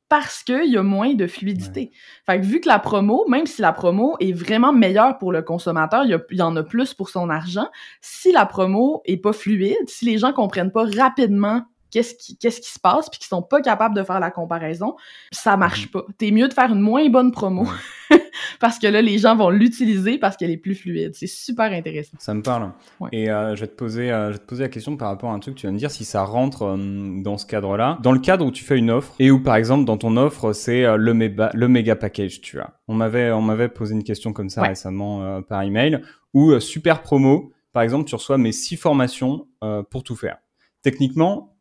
parce 0.08 0.44
qu'il 0.44 0.72
y 0.72 0.78
a 0.78 0.84
moins 0.84 1.16
de 1.16 1.26
fluidité. 1.26 1.92
Fait 2.26 2.40
que 2.40 2.46
vu 2.46 2.62
que 2.62 2.68
la 2.68 2.78
promo, 2.78 3.26
même 3.28 3.48
si 3.48 3.62
la 3.62 3.74
promo 3.74 4.16
est 4.20 4.34
vraiment 4.34 4.72
meilleure 4.72 5.18
pour 5.18 5.32
le 5.32 5.42
consommateur, 5.42 6.06
il 6.06 6.22
y, 6.32 6.36
y, 6.36 6.42
en 6.44 6.56
a 6.56 6.64
plus 6.64 6.94
pour 6.94 7.10
son 7.10 7.30
argent, 7.30 7.68
si 8.02 8.32
la 8.32 8.46
promo 8.46 9.02
est 9.06 9.18
pas 9.18 9.34
fluide, 9.34 9.88
si 9.88 10.06
les 10.06 10.20
gens 10.20 10.32
comprennent 10.32 10.72
pas 10.72 10.86
rapidement 10.96 11.64
qu'est-ce 11.96 12.14
qui, 12.14 12.38
qu'est-ce 12.38 12.60
qui 12.60 12.70
se 12.70 12.80
passe, 12.80 13.10
puis 13.10 13.20
qu'ils 13.20 13.30
sont 13.30 13.42
pas 13.42 13.62
capables 13.62 13.96
de 13.96 14.04
faire 14.04 14.20
la 14.20 14.30
comparaison, 14.30 14.98
ça 15.32 15.56
marche 15.56 15.86
mhm. 15.86 15.92
pas. 15.92 16.06
T'es 16.18 16.32
mieux 16.32 16.50
de 16.50 16.54
faire 16.54 16.70
une 16.70 16.82
moins 16.82 17.08
bonne 17.08 17.32
promo, 17.32 17.66
parce 18.60 18.80
que 18.80 18.88
là, 18.88 19.02
les 19.02 19.18
gens 19.18 19.38
vont 19.38 19.50
l'utiliser 19.50 20.18
parce 20.18 20.36
qu'elle 20.36 20.52
est 20.52 20.58
plus 20.58 20.76
fluide. 20.76 21.16
C'est 21.16 21.26
super 21.26 21.72
intéressant. 21.72 22.18
Ça 22.20 22.34
me 22.34 22.42
parle. 22.42 22.74
Et 23.14 23.30
euh, 23.30 23.56
je, 23.56 23.62
vais 23.62 23.68
te 23.68 23.76
poser, 23.76 24.12
euh, 24.12 24.28
je 24.28 24.34
vais 24.34 24.40
te 24.40 24.46
poser 24.46 24.64
la 24.64 24.70
question 24.70 24.98
par 24.98 25.08
rapport 25.08 25.30
à 25.30 25.34
un 25.34 25.40
truc 25.40 25.56
que 25.56 25.62
tu 25.62 25.68
viens 25.68 25.74
de 25.74 25.78
dire, 25.78 25.90
si 25.90 26.04
ça 26.04 26.26
rentre 26.26 26.64
euh, 26.64 27.22
dans 27.22 27.38
ce 27.38 27.46
cadre-là. 27.46 27.98
Dans 28.02 28.12
le 28.12 28.20
cadre 28.20 28.46
où 28.46 28.52
tu 28.52 28.66
fais 28.66 28.78
une 28.78 28.92
offre, 28.92 29.16
et 29.20 29.32
où 29.32 29.42
par 29.42 29.56
exemple, 29.56 29.86
dans 29.86 29.98
ton 29.98 30.18
offre, 30.18 30.52
c'est 30.52 30.98
le, 30.98 31.14
méga, 31.14 31.50
le 31.54 31.70
méga 31.70 31.96
package, 31.96 32.42
tu 32.42 32.58
vois. 32.58 32.72
On 32.90 32.94
m'avait, 32.94 33.32
on 33.32 33.42
m'avait 33.42 33.70
posé 33.70 33.96
une 33.96 34.04
question 34.04 34.34
comme 34.34 34.50
ça 34.50 34.64
récemment 34.64 35.42
par 35.44 35.62
email, 35.62 36.02
où 36.34 36.60
super 36.60 37.02
promo, 37.02 37.54
par 37.72 37.84
exemple, 37.84 38.04
tu 38.04 38.16
reçois 38.16 38.38
mes 38.38 38.52
six 38.52 38.76
formations 38.76 39.48
pour 39.90 40.04
tout 40.04 40.16
faire 40.18 40.38
techniquement, 40.86 41.55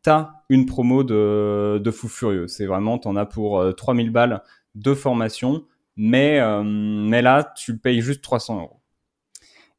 une 0.49 0.65
promo 0.65 1.03
de, 1.03 1.81
de 1.83 1.91
fou 1.91 2.07
furieux. 2.07 2.47
C'est 2.47 2.65
vraiment, 2.65 2.97
tu 2.97 3.07
en 3.07 3.15
as 3.15 3.25
pour 3.25 3.63
3000 3.75 4.07
euh, 4.07 4.11
balles 4.11 4.43
de 4.75 4.93
formation, 4.93 5.65
mais, 5.95 6.39
euh, 6.39 6.63
mais 6.63 7.21
là, 7.21 7.53
tu 7.55 7.77
payes 7.77 8.01
juste 8.01 8.21
300 8.21 8.61
euros. 8.61 8.81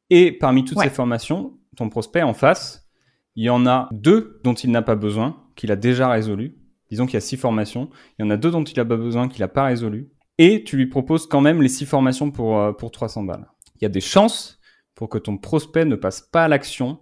Et 0.09 0.31
parmi 0.31 0.63
toutes 0.63 0.79
ces 0.79 0.89
formations, 0.89 1.57
ton 1.75 1.89
prospect 1.89 2.23
en 2.23 2.33
face, 2.33 2.87
il 3.35 3.43
y 3.43 3.49
en 3.49 3.67
a 3.67 3.89
deux 3.91 4.39
dont 4.43 4.53
il 4.53 4.71
n'a 4.71 4.81
pas 4.81 4.95
besoin, 4.95 5.43
qu'il 5.55 5.71
a 5.71 5.75
déjà 5.75 6.09
résolu. 6.09 6.57
Disons 6.89 7.05
qu'il 7.05 7.15
y 7.15 7.17
a 7.17 7.21
six 7.21 7.37
formations. 7.37 7.89
Il 8.17 8.23
y 8.23 8.25
en 8.25 8.31
a 8.31 8.37
deux 8.37 8.49
dont 8.49 8.63
il 8.63 8.75
n'a 8.77 8.85
pas 8.85 8.95
besoin, 8.95 9.27
qu'il 9.27 9.41
n'a 9.41 9.47
pas 9.47 9.65
résolu. 9.65 10.09
Et 10.37 10.63
tu 10.63 10.77
lui 10.77 10.87
proposes 10.87 11.27
quand 11.27 11.41
même 11.41 11.61
les 11.61 11.69
six 11.69 11.85
formations 11.85 12.31
pour, 12.31 12.59
euh, 12.59 12.71
pour 12.71 12.91
300 12.91 13.23
balles. 13.23 13.47
Il 13.75 13.83
y 13.83 13.85
a 13.85 13.89
des 13.89 14.01
chances 14.01 14.59
pour 14.95 15.09
que 15.09 15.17
ton 15.17 15.37
prospect 15.37 15.85
ne 15.85 15.95
passe 15.95 16.21
pas 16.21 16.45
à 16.45 16.47
l'action, 16.47 16.99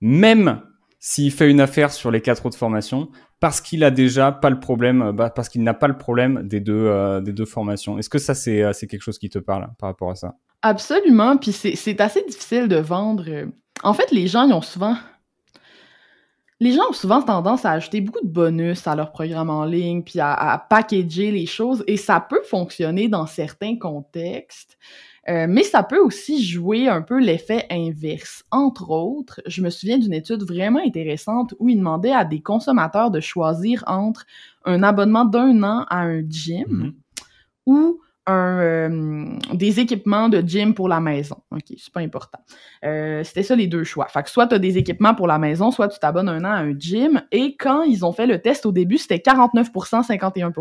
même 0.00 0.62
s'il 1.04 1.32
fait 1.32 1.50
une 1.50 1.60
affaire 1.60 1.92
sur 1.92 2.12
les 2.12 2.20
quatre 2.20 2.46
autres 2.46 2.56
formations, 2.56 3.08
parce 3.40 3.60
qu'il 3.60 3.82
a 3.82 3.90
déjà 3.90 4.30
pas 4.30 4.50
le 4.50 4.60
problème, 4.60 5.02
euh, 5.02 5.12
bah, 5.12 5.30
parce 5.30 5.48
qu'il 5.48 5.64
n'a 5.64 5.74
pas 5.74 5.88
le 5.88 5.98
problème 5.98 6.46
des 6.46 6.60
deux, 6.60 6.86
euh, 6.86 7.20
des 7.20 7.32
deux 7.32 7.44
formations. 7.44 7.98
Est-ce 7.98 8.08
que 8.08 8.20
ça, 8.20 8.34
c'est, 8.34 8.62
euh, 8.62 8.72
c'est 8.72 8.86
quelque 8.86 9.02
chose 9.02 9.18
qui 9.18 9.28
te 9.28 9.40
parle 9.40 9.68
par 9.80 9.88
rapport 9.88 10.12
à 10.12 10.14
ça? 10.14 10.36
Absolument. 10.62 11.36
Puis 11.38 11.50
c'est, 11.50 12.00
assez 12.00 12.22
difficile 12.22 12.68
de 12.68 12.76
vendre. 12.76 13.24
En 13.82 13.94
fait, 13.94 14.12
les 14.12 14.28
gens, 14.28 14.48
ont 14.48 14.62
souvent. 14.62 14.96
Les 16.60 16.70
gens 16.70 16.88
ont 16.88 16.92
souvent 16.92 17.20
tendance 17.20 17.64
à 17.64 17.72
ajouter 17.72 18.00
beaucoup 18.00 18.24
de 18.24 18.30
bonus 18.30 18.86
à 18.86 18.94
leur 18.94 19.10
programme 19.10 19.50
en 19.50 19.64
ligne, 19.64 20.04
puis 20.04 20.20
à 20.20 20.64
packager 20.70 21.32
les 21.32 21.46
choses, 21.46 21.82
et 21.88 21.96
ça 21.96 22.20
peut 22.20 22.42
fonctionner 22.44 23.08
dans 23.08 23.26
certains 23.26 23.76
contextes. 23.76 24.78
Euh, 25.28 25.46
mais 25.48 25.62
ça 25.62 25.82
peut 25.82 26.00
aussi 26.00 26.42
jouer 26.44 26.88
un 26.88 27.00
peu 27.00 27.20
l'effet 27.20 27.66
inverse. 27.70 28.44
Entre 28.50 28.90
autres, 28.90 29.40
je 29.46 29.62
me 29.62 29.70
souviens 29.70 29.98
d'une 29.98 30.12
étude 30.12 30.42
vraiment 30.42 30.80
intéressante 30.84 31.54
où 31.60 31.68
il 31.68 31.76
demandait 31.76 32.12
à 32.12 32.24
des 32.24 32.40
consommateurs 32.40 33.10
de 33.10 33.20
choisir 33.20 33.84
entre 33.86 34.26
un 34.64 34.82
abonnement 34.82 35.24
d'un 35.24 35.62
an 35.62 35.86
à 35.88 36.00
un 36.00 36.22
gym 36.28 36.66
mm-hmm. 36.66 36.92
ou 37.66 38.00
un, 38.26 38.58
euh, 38.60 39.38
des 39.52 39.80
équipements 39.80 40.28
de 40.28 40.40
gym 40.40 40.74
pour 40.74 40.88
la 40.88 41.00
maison. 41.00 41.36
OK, 41.50 41.74
c'est 41.76 41.92
pas 41.92 42.00
important. 42.00 42.38
Euh, 42.84 43.24
C'était 43.24 43.42
ça 43.42 43.56
les 43.56 43.66
deux 43.66 43.84
choix. 43.84 44.06
Fait 44.08 44.22
que 44.22 44.30
soit 44.30 44.46
tu 44.46 44.54
as 44.54 44.58
des 44.58 44.78
équipements 44.78 45.14
pour 45.14 45.26
la 45.26 45.38
maison, 45.38 45.70
soit 45.70 45.88
tu 45.88 45.98
t'abonnes 45.98 46.28
un 46.28 46.44
an 46.44 46.52
à 46.52 46.58
un 46.58 46.78
gym. 46.78 47.22
Et 47.32 47.56
quand 47.56 47.82
ils 47.82 48.04
ont 48.04 48.12
fait 48.12 48.26
le 48.26 48.40
test 48.40 48.66
au 48.66 48.72
début, 48.72 48.98
c'était 48.98 49.16
49% 49.16 50.04
51 50.04 50.52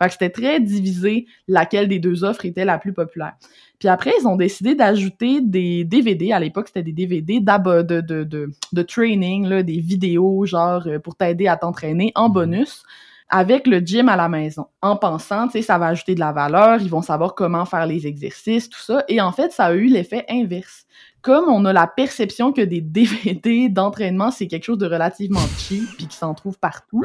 Fait 0.00 0.08
que 0.08 0.12
c'était 0.12 0.30
très 0.30 0.60
divisé 0.60 1.26
laquelle 1.48 1.88
des 1.88 1.98
deux 1.98 2.24
offres 2.24 2.44
était 2.44 2.64
la 2.64 2.78
plus 2.78 2.92
populaire. 2.92 3.34
Puis 3.78 3.88
après, 3.88 4.12
ils 4.20 4.26
ont 4.26 4.36
décidé 4.36 4.74
d'ajouter 4.74 5.40
des 5.40 5.84
DVD. 5.84 6.32
À 6.32 6.40
l'époque, 6.40 6.68
c'était 6.68 6.82
des 6.82 6.92
DVD 6.92 7.40
de, 7.40 7.82
de, 7.82 8.00
de, 8.00 8.50
de, 8.72 8.82
training, 8.82 9.46
là, 9.46 9.62
des 9.62 9.80
vidéos, 9.80 10.46
genre, 10.46 10.86
euh, 10.86 10.98
pour 10.98 11.14
t'aider 11.14 11.46
à 11.48 11.56
t'entraîner 11.56 12.12
en 12.14 12.28
mhm. 12.28 12.34
bonus 12.34 12.82
avec 13.28 13.66
le 13.66 13.80
gym 13.80 14.08
à 14.08 14.16
la 14.16 14.28
maison, 14.28 14.66
en 14.82 14.96
pensant, 14.96 15.46
tu 15.46 15.54
sais, 15.54 15.62
ça 15.62 15.78
va 15.78 15.88
ajouter 15.88 16.14
de 16.14 16.20
la 16.20 16.32
valeur, 16.32 16.80
ils 16.80 16.88
vont 16.88 17.02
savoir 17.02 17.34
comment 17.34 17.64
faire 17.64 17.86
les 17.86 18.06
exercices, 18.06 18.68
tout 18.68 18.78
ça. 18.78 19.04
Et 19.08 19.20
en 19.20 19.32
fait, 19.32 19.52
ça 19.52 19.66
a 19.66 19.74
eu 19.74 19.86
l'effet 19.86 20.24
inverse. 20.28 20.86
Comme 21.26 21.48
on 21.48 21.64
a 21.64 21.72
la 21.72 21.88
perception 21.88 22.52
que 22.52 22.60
des 22.60 22.80
DVD 22.80 23.68
d'entraînement, 23.68 24.30
c'est 24.30 24.46
quelque 24.46 24.62
chose 24.62 24.78
de 24.78 24.86
relativement 24.86 25.44
cheap 25.58 25.82
puis 25.96 26.06
qui 26.06 26.16
s'en 26.16 26.34
trouve 26.34 26.56
partout, 26.56 27.02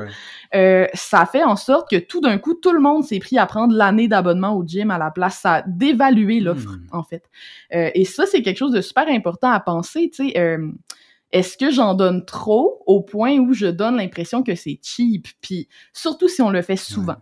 euh, 0.54 0.86
ça 0.94 1.26
fait 1.26 1.44
en 1.44 1.56
sorte 1.56 1.90
que 1.90 1.96
tout 1.96 2.22
d'un 2.22 2.38
coup, 2.38 2.54
tout 2.54 2.72
le 2.72 2.80
monde 2.80 3.04
s'est 3.04 3.18
pris 3.18 3.40
à 3.40 3.48
prendre 3.48 3.74
l'année 3.74 4.08
d'abonnement 4.08 4.56
au 4.56 4.64
gym 4.64 4.92
à 4.92 5.00
la 5.00 5.10
place. 5.10 5.40
Ça 5.40 5.54
a 5.56 5.62
dévalué 5.64 6.40
l'offre, 6.40 6.70
hmm. 6.70 6.88
en 6.92 7.02
fait. 7.02 7.24
Euh, 7.74 7.90
et 7.96 8.06
ça, 8.06 8.28
c'est 8.28 8.44
quelque 8.44 8.60
chose 8.60 8.74
de 8.74 8.82
super 8.82 9.08
important 9.08 9.50
à 9.50 9.60
penser, 9.60 10.12
tu 10.14 10.30
sais. 10.30 10.40
Euh, 10.40 10.72
est-ce 11.32 11.58
que 11.58 11.72
j'en 11.72 11.96
donne 11.96 12.24
trop 12.24 12.84
au 12.86 13.02
point 13.02 13.40
où 13.40 13.54
je 13.54 13.66
donne 13.66 13.98
l'impression 13.98 14.44
que 14.44 14.54
c'est 14.54 14.78
cheap? 14.84 15.30
Puis 15.42 15.68
surtout 15.94 16.28
si 16.28 16.44
on 16.44 16.52
le 16.52 16.62
fait 16.62 16.76
souvent. 16.76 17.16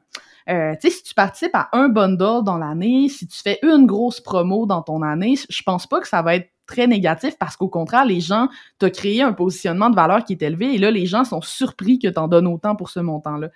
Euh, 0.49 0.73
tu 0.81 0.89
sais, 0.89 0.97
si 0.97 1.03
tu 1.03 1.13
participes 1.13 1.53
à 1.53 1.69
un 1.73 1.89
bundle 1.89 2.43
dans 2.43 2.57
l'année, 2.57 3.07
si 3.07 3.25
tu 3.27 3.39
fais 3.39 3.59
une 3.61 3.85
grosse 3.85 4.19
promo 4.19 4.65
dans 4.65 4.81
ton 4.81 5.01
année, 5.01 5.35
je 5.47 5.61
pense 5.63 5.85
pas 5.87 6.01
que 6.01 6.07
ça 6.07 6.21
va 6.23 6.35
être 6.35 6.49
très 6.69 6.87
négatif 6.87 7.35
parce 7.37 7.57
qu'au 7.57 7.67
contraire, 7.67 8.05
les 8.05 8.21
gens, 8.21 8.47
t'ont 8.77 8.89
créé 8.91 9.23
un 9.23 9.33
positionnement 9.33 9.89
de 9.89 9.95
valeur 9.95 10.23
qui 10.23 10.33
est 10.33 10.41
élevé 10.41 10.75
et 10.75 10.77
là, 10.77 10.91
les 10.91 11.07
gens 11.07 11.23
sont 11.23 11.41
surpris 11.41 11.97
que 11.97 12.07
tu 12.07 12.19
en 12.19 12.27
donnes 12.27 12.47
autant 12.47 12.75
pour 12.75 12.89
ce 12.89 12.99
montant-là. 12.99 13.49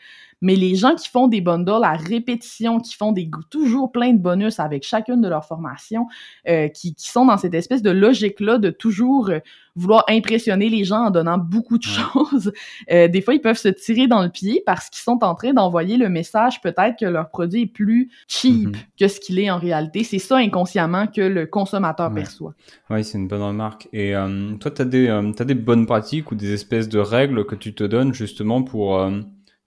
Mais 0.44 0.58
les 0.58 0.76
gens 0.76 0.94
qui 0.94 1.08
font 1.08 1.28
des 1.28 1.40
bundles 1.40 1.84
à 1.84 1.94
répétition, 1.94 2.80
qui 2.80 2.96
font 2.96 3.14
des 3.14 3.32
toujours 3.50 3.94
plein 3.94 4.12
de 4.12 4.20
bonus 4.20 4.60
avec 4.60 4.84
chacune 4.84 5.22
de 5.22 5.30
leurs 5.30 5.46
formations, 5.46 6.08
euh, 6.50 6.68
qui, 6.68 6.94
qui, 6.94 7.10
sont 7.10 7.26
dans 7.26 7.38
cette 7.38 7.54
espèce 7.54 7.82
de 7.82 7.90
logique-là 7.90 8.58
de 8.58 8.70
toujours 8.70 9.30
euh, 9.30 9.40
vouloir 9.78 10.04
impressionner 10.10 10.70
les 10.70 10.84
gens 10.84 11.06
en 11.06 11.12
donnant 11.12 11.38
beaucoup 11.38 11.78
de 11.78 11.84
choses, 11.84 12.52
euh, 12.92 13.08
des 13.08 13.22
fois, 13.22 13.34
ils 13.34 13.40
peuvent 13.40 13.58
se 13.58 13.70
tirer 13.70 14.08
dans 14.08 14.22
le 14.22 14.28
pied 14.28 14.62
parce 14.66 14.90
qu'ils 14.90 15.02
sont 15.02 15.24
en 15.24 15.34
train 15.34 15.54
d'envoyer 15.54 15.96
le 15.96 16.10
message 16.10 16.62
peut-être 16.62 17.00
que 17.00 17.06
leur 17.06 17.30
produit 17.30 17.62
est 17.62 17.68
plus 17.68 18.12
cheap 18.28 18.68
mm-hmm. 18.68 19.00
que 19.00 19.08
ce 19.08 19.22
qu'il 19.22 19.40
est 19.40 19.50
en 19.50 19.60
réalité. 19.60 20.04
C'est 20.04 20.20
ça 20.20 20.36
inconsciemment 20.36 21.08
que 21.08 21.22
le 21.22 21.46
consommateur 21.46 22.14
perçoit. 22.14 22.54
Oui, 22.90 23.06
c'est 23.06 23.18
une 23.18 23.30
bonne 23.30 23.44
remarque. 23.44 23.88
Et 23.94 24.14
toi, 24.60 24.72
tu 24.72 24.82
as, 24.82 24.86
des, 24.86 25.08
as 25.08 25.46
des 25.46 25.56
bonnes 25.56 25.86
pratiques 25.86 26.32
ou 26.34 26.36
des 26.36 26.52
espèces 26.52 26.90
de 26.90 27.00
règles 27.00 27.46
que 27.46 27.56
tu 27.56 27.74
te 27.74 27.86
donnes 27.86 28.14
justement 28.14 28.62
pour 28.62 29.00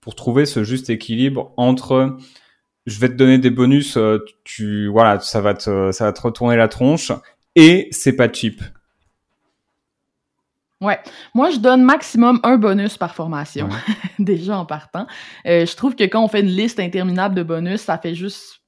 pour 0.06 0.14
trouver 0.14 0.46
ce 0.46 0.62
juste 0.62 0.88
équilibre 0.88 1.52
entre 1.56 2.16
je 2.86 3.00
vais 3.00 3.08
te 3.08 3.14
donner 3.14 3.38
des 3.38 3.50
bonus, 3.50 3.96
euh, 3.96 4.24
tu 4.44 4.86
voilà, 4.86 5.18
ça 5.18 5.40
va 5.40 5.52
te 5.52 5.90
ça 5.90 6.04
va 6.04 6.12
te 6.12 6.20
retourner 6.20 6.54
la 6.54 6.68
tronche 6.68 7.10
et 7.56 7.88
c'est 7.90 8.14
pas 8.14 8.32
cheap. 8.32 8.62
Ouais, 10.80 11.00
moi 11.34 11.50
je 11.50 11.56
donne 11.56 11.82
maximum 11.82 12.38
un 12.44 12.56
bonus 12.56 12.96
par 12.96 13.16
formation, 13.16 13.68
déjà 14.20 14.56
en 14.56 14.64
partant. 14.64 15.08
Euh, 15.44 15.66
je 15.66 15.74
trouve 15.74 15.96
que 15.96 16.04
quand 16.04 16.22
on 16.22 16.28
fait 16.28 16.42
une 16.42 16.54
liste 16.54 16.78
interminable 16.78 17.34
de 17.34 17.42
bonus, 17.42 17.80
ça 17.80 17.98
fait 17.98 18.14
juste 18.14 18.60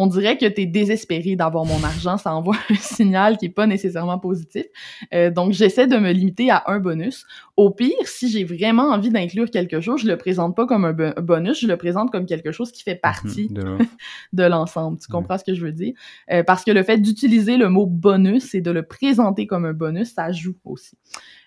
on 0.00 0.06
dirait 0.06 0.38
que 0.38 0.46
tu 0.46 0.60
es 0.60 0.66
désespéré 0.66 1.34
d'avoir 1.34 1.64
mon 1.64 1.82
argent, 1.82 2.16
ça 2.18 2.32
envoie 2.32 2.54
un 2.70 2.74
signal 2.76 3.36
qui 3.36 3.46
est 3.46 3.50
pas 3.50 3.66
nécessairement 3.66 4.20
positif. 4.20 4.64
Euh, 5.12 5.28
donc, 5.32 5.52
j'essaie 5.52 5.88
de 5.88 5.96
me 5.96 6.12
limiter 6.12 6.50
à 6.50 6.62
un 6.68 6.78
bonus. 6.78 7.26
Au 7.56 7.70
pire, 7.70 7.96
si 8.04 8.30
j'ai 8.30 8.44
vraiment 8.44 8.90
envie 8.90 9.10
d'inclure 9.10 9.50
quelque 9.50 9.80
chose, 9.80 10.02
je 10.02 10.06
le 10.06 10.16
présente 10.16 10.54
pas 10.54 10.66
comme 10.66 10.84
un 10.84 10.92
bonus, 11.20 11.60
je 11.60 11.66
le 11.66 11.76
présente 11.76 12.12
comme 12.12 12.26
quelque 12.26 12.52
chose 12.52 12.70
qui 12.70 12.84
fait 12.84 12.94
mhm, 12.94 13.00
partie 13.00 13.50
de 14.32 14.44
l'ensemble. 14.44 14.98
Tu 15.00 15.08
comprends 15.08 15.36
ce 15.36 15.42
que 15.42 15.54
je 15.54 15.64
veux 15.64 15.72
dire? 15.72 15.94
Euh, 16.30 16.44
parce 16.44 16.62
que 16.62 16.70
le 16.70 16.84
fait 16.84 16.98
d'utiliser 16.98 17.56
le 17.56 17.68
mot 17.68 17.86
bonus 17.86 18.54
et 18.54 18.60
de 18.60 18.70
le 18.70 18.84
présenter 18.84 19.48
comme 19.48 19.64
un 19.64 19.72
bonus, 19.72 20.14
ça 20.14 20.30
joue 20.30 20.54
aussi. 20.64 20.96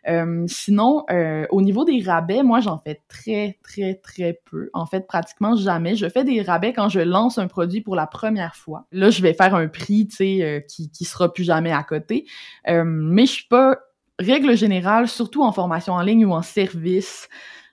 Euh, 0.07 0.45
sinon, 0.47 1.03
euh, 1.11 1.45
au 1.49 1.61
niveau 1.61 1.85
des 1.85 2.01
rabais, 2.01 2.43
moi, 2.43 2.59
j'en 2.59 2.79
fais 2.79 3.01
très, 3.07 3.59
très, 3.63 3.95
très 3.95 4.39
peu. 4.49 4.69
En 4.73 4.85
fait, 4.85 5.07
pratiquement 5.07 5.55
jamais. 5.55 5.95
Je 5.95 6.09
fais 6.09 6.23
des 6.23 6.41
rabais 6.41 6.73
quand 6.73 6.89
je 6.89 6.99
lance 6.99 7.37
un 7.37 7.47
produit 7.47 7.81
pour 7.81 7.95
la 7.95 8.07
première 8.07 8.55
fois. 8.55 8.85
Là, 8.91 9.09
je 9.09 9.21
vais 9.21 9.33
faire 9.33 9.55
un 9.55 9.67
prix, 9.67 10.07
tu 10.07 10.15
sais, 10.15 10.43
euh, 10.43 10.59
qui, 10.59 10.91
qui 10.91 11.05
sera 11.05 11.31
plus 11.31 11.43
jamais 11.43 11.71
à 11.71 11.83
côté. 11.83 12.25
mais 12.67 13.25
je 13.25 13.31
suis 13.31 13.47
pas, 13.47 13.77
règle 14.19 14.55
générale, 14.55 15.07
surtout 15.07 15.43
en 15.43 15.51
formation 15.51 15.93
en 15.93 16.01
ligne 16.01 16.25
ou 16.25 16.33
en 16.33 16.41
service, 16.41 17.27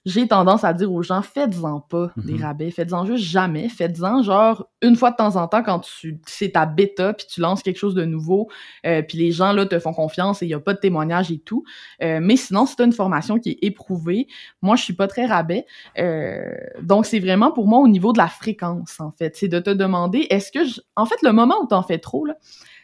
j'ai 0.08 0.26
tendance 0.26 0.64
à 0.64 0.72
dire 0.72 0.92
aux 0.92 1.02
gens, 1.02 1.22
faites-en 1.22 1.80
pas 1.80 2.10
des 2.16 2.34
Mhm. 2.34 2.42
rabais, 2.42 2.70
faites-en 2.70 3.04
juste 3.04 3.24
jamais, 3.24 3.68
faites-en 3.68 4.22
genre 4.22 4.66
une 4.82 4.96
fois 4.96 5.10
de 5.10 5.16
temps 5.16 5.36
en 5.36 5.48
temps 5.48 5.62
quand 5.62 5.80
tu 5.80 6.20
c'est 6.26 6.50
ta 6.52 6.66
bêta 6.66 7.12
puis 7.12 7.26
tu 7.28 7.40
lances 7.40 7.62
quelque 7.62 7.76
chose 7.78 7.94
de 7.94 8.04
nouveau, 8.04 8.48
euh, 8.86 9.02
puis 9.02 9.18
les 9.18 9.32
gens 9.32 9.52
là 9.52 9.66
te 9.66 9.78
font 9.78 9.92
confiance 9.92 10.42
et 10.42 10.46
il 10.46 10.48
y 10.50 10.54
a 10.54 10.60
pas 10.60 10.74
de 10.74 10.78
témoignage 10.78 11.30
et 11.30 11.38
tout. 11.38 11.64
Euh, 12.02 12.20
mais 12.22 12.36
sinon, 12.36 12.64
si 12.66 12.76
t'as 12.76 12.84
une 12.84 12.92
formation 12.92 13.38
qui 13.38 13.50
est 13.50 13.58
éprouvée, 13.62 14.26
moi 14.62 14.76
je 14.76 14.82
suis 14.84 14.94
pas 14.94 15.08
très 15.08 15.26
rabais. 15.26 15.66
Euh, 15.98 16.54
donc 16.82 17.06
c'est 17.06 17.20
vraiment 17.20 17.52
pour 17.52 17.66
moi 17.68 17.80
au 17.80 17.88
niveau 17.88 18.12
de 18.12 18.18
la 18.18 18.28
fréquence 18.28 19.00
en 19.00 19.10
fait, 19.12 19.36
c'est 19.36 19.48
de 19.48 19.58
te 19.58 19.70
demander 19.70 20.26
est-ce 20.30 20.50
que 20.52 20.64
je... 20.64 20.80
en 20.96 21.04
fait 21.06 21.20
le 21.22 21.32
moment 21.32 21.56
où 21.62 21.66
t'en 21.66 21.82
fais 21.82 21.98
trop 21.98 22.24
là, 22.24 22.34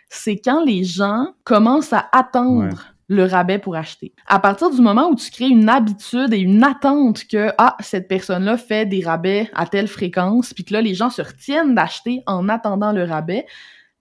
c'est 0.09 0.37
quand 0.37 0.65
les 0.65 0.85
gens 0.85 1.29
commencent 1.45 1.93
à 1.93 2.07
attendre 2.13 2.65
Ouais. 2.65 2.71
Le 3.09 3.25
rabais 3.25 3.59
pour 3.59 3.77
acheter. 3.77 4.13
À 4.27 4.39
partir 4.39 4.71
du 4.71 4.81
moment 4.81 5.09
où 5.11 5.15
tu 5.15 5.31
crées 5.31 5.49
une 5.49 5.69
habitude 5.69 6.33
et 6.33 6.39
une 6.39 6.65
attente 6.65 7.25
que 7.27 7.51
ah 7.59 7.77
cette 7.81 8.09
personne-là 8.09 8.57
fait 8.57 8.87
des 8.87 9.05
rabais 9.05 9.51
à 9.55 9.67
telle 9.67 9.89
fréquence, 9.89 10.55
puis 10.55 10.65
que 10.65 10.73
là 10.73 10.81
les 10.81 10.95
gens 10.95 11.11
se 11.11 11.23
retiennent 11.23 11.75
d'acheter 11.75 12.23
en 12.27 12.49
attendant 12.49 12.93
le 12.93 13.05
rabais, 13.05 13.47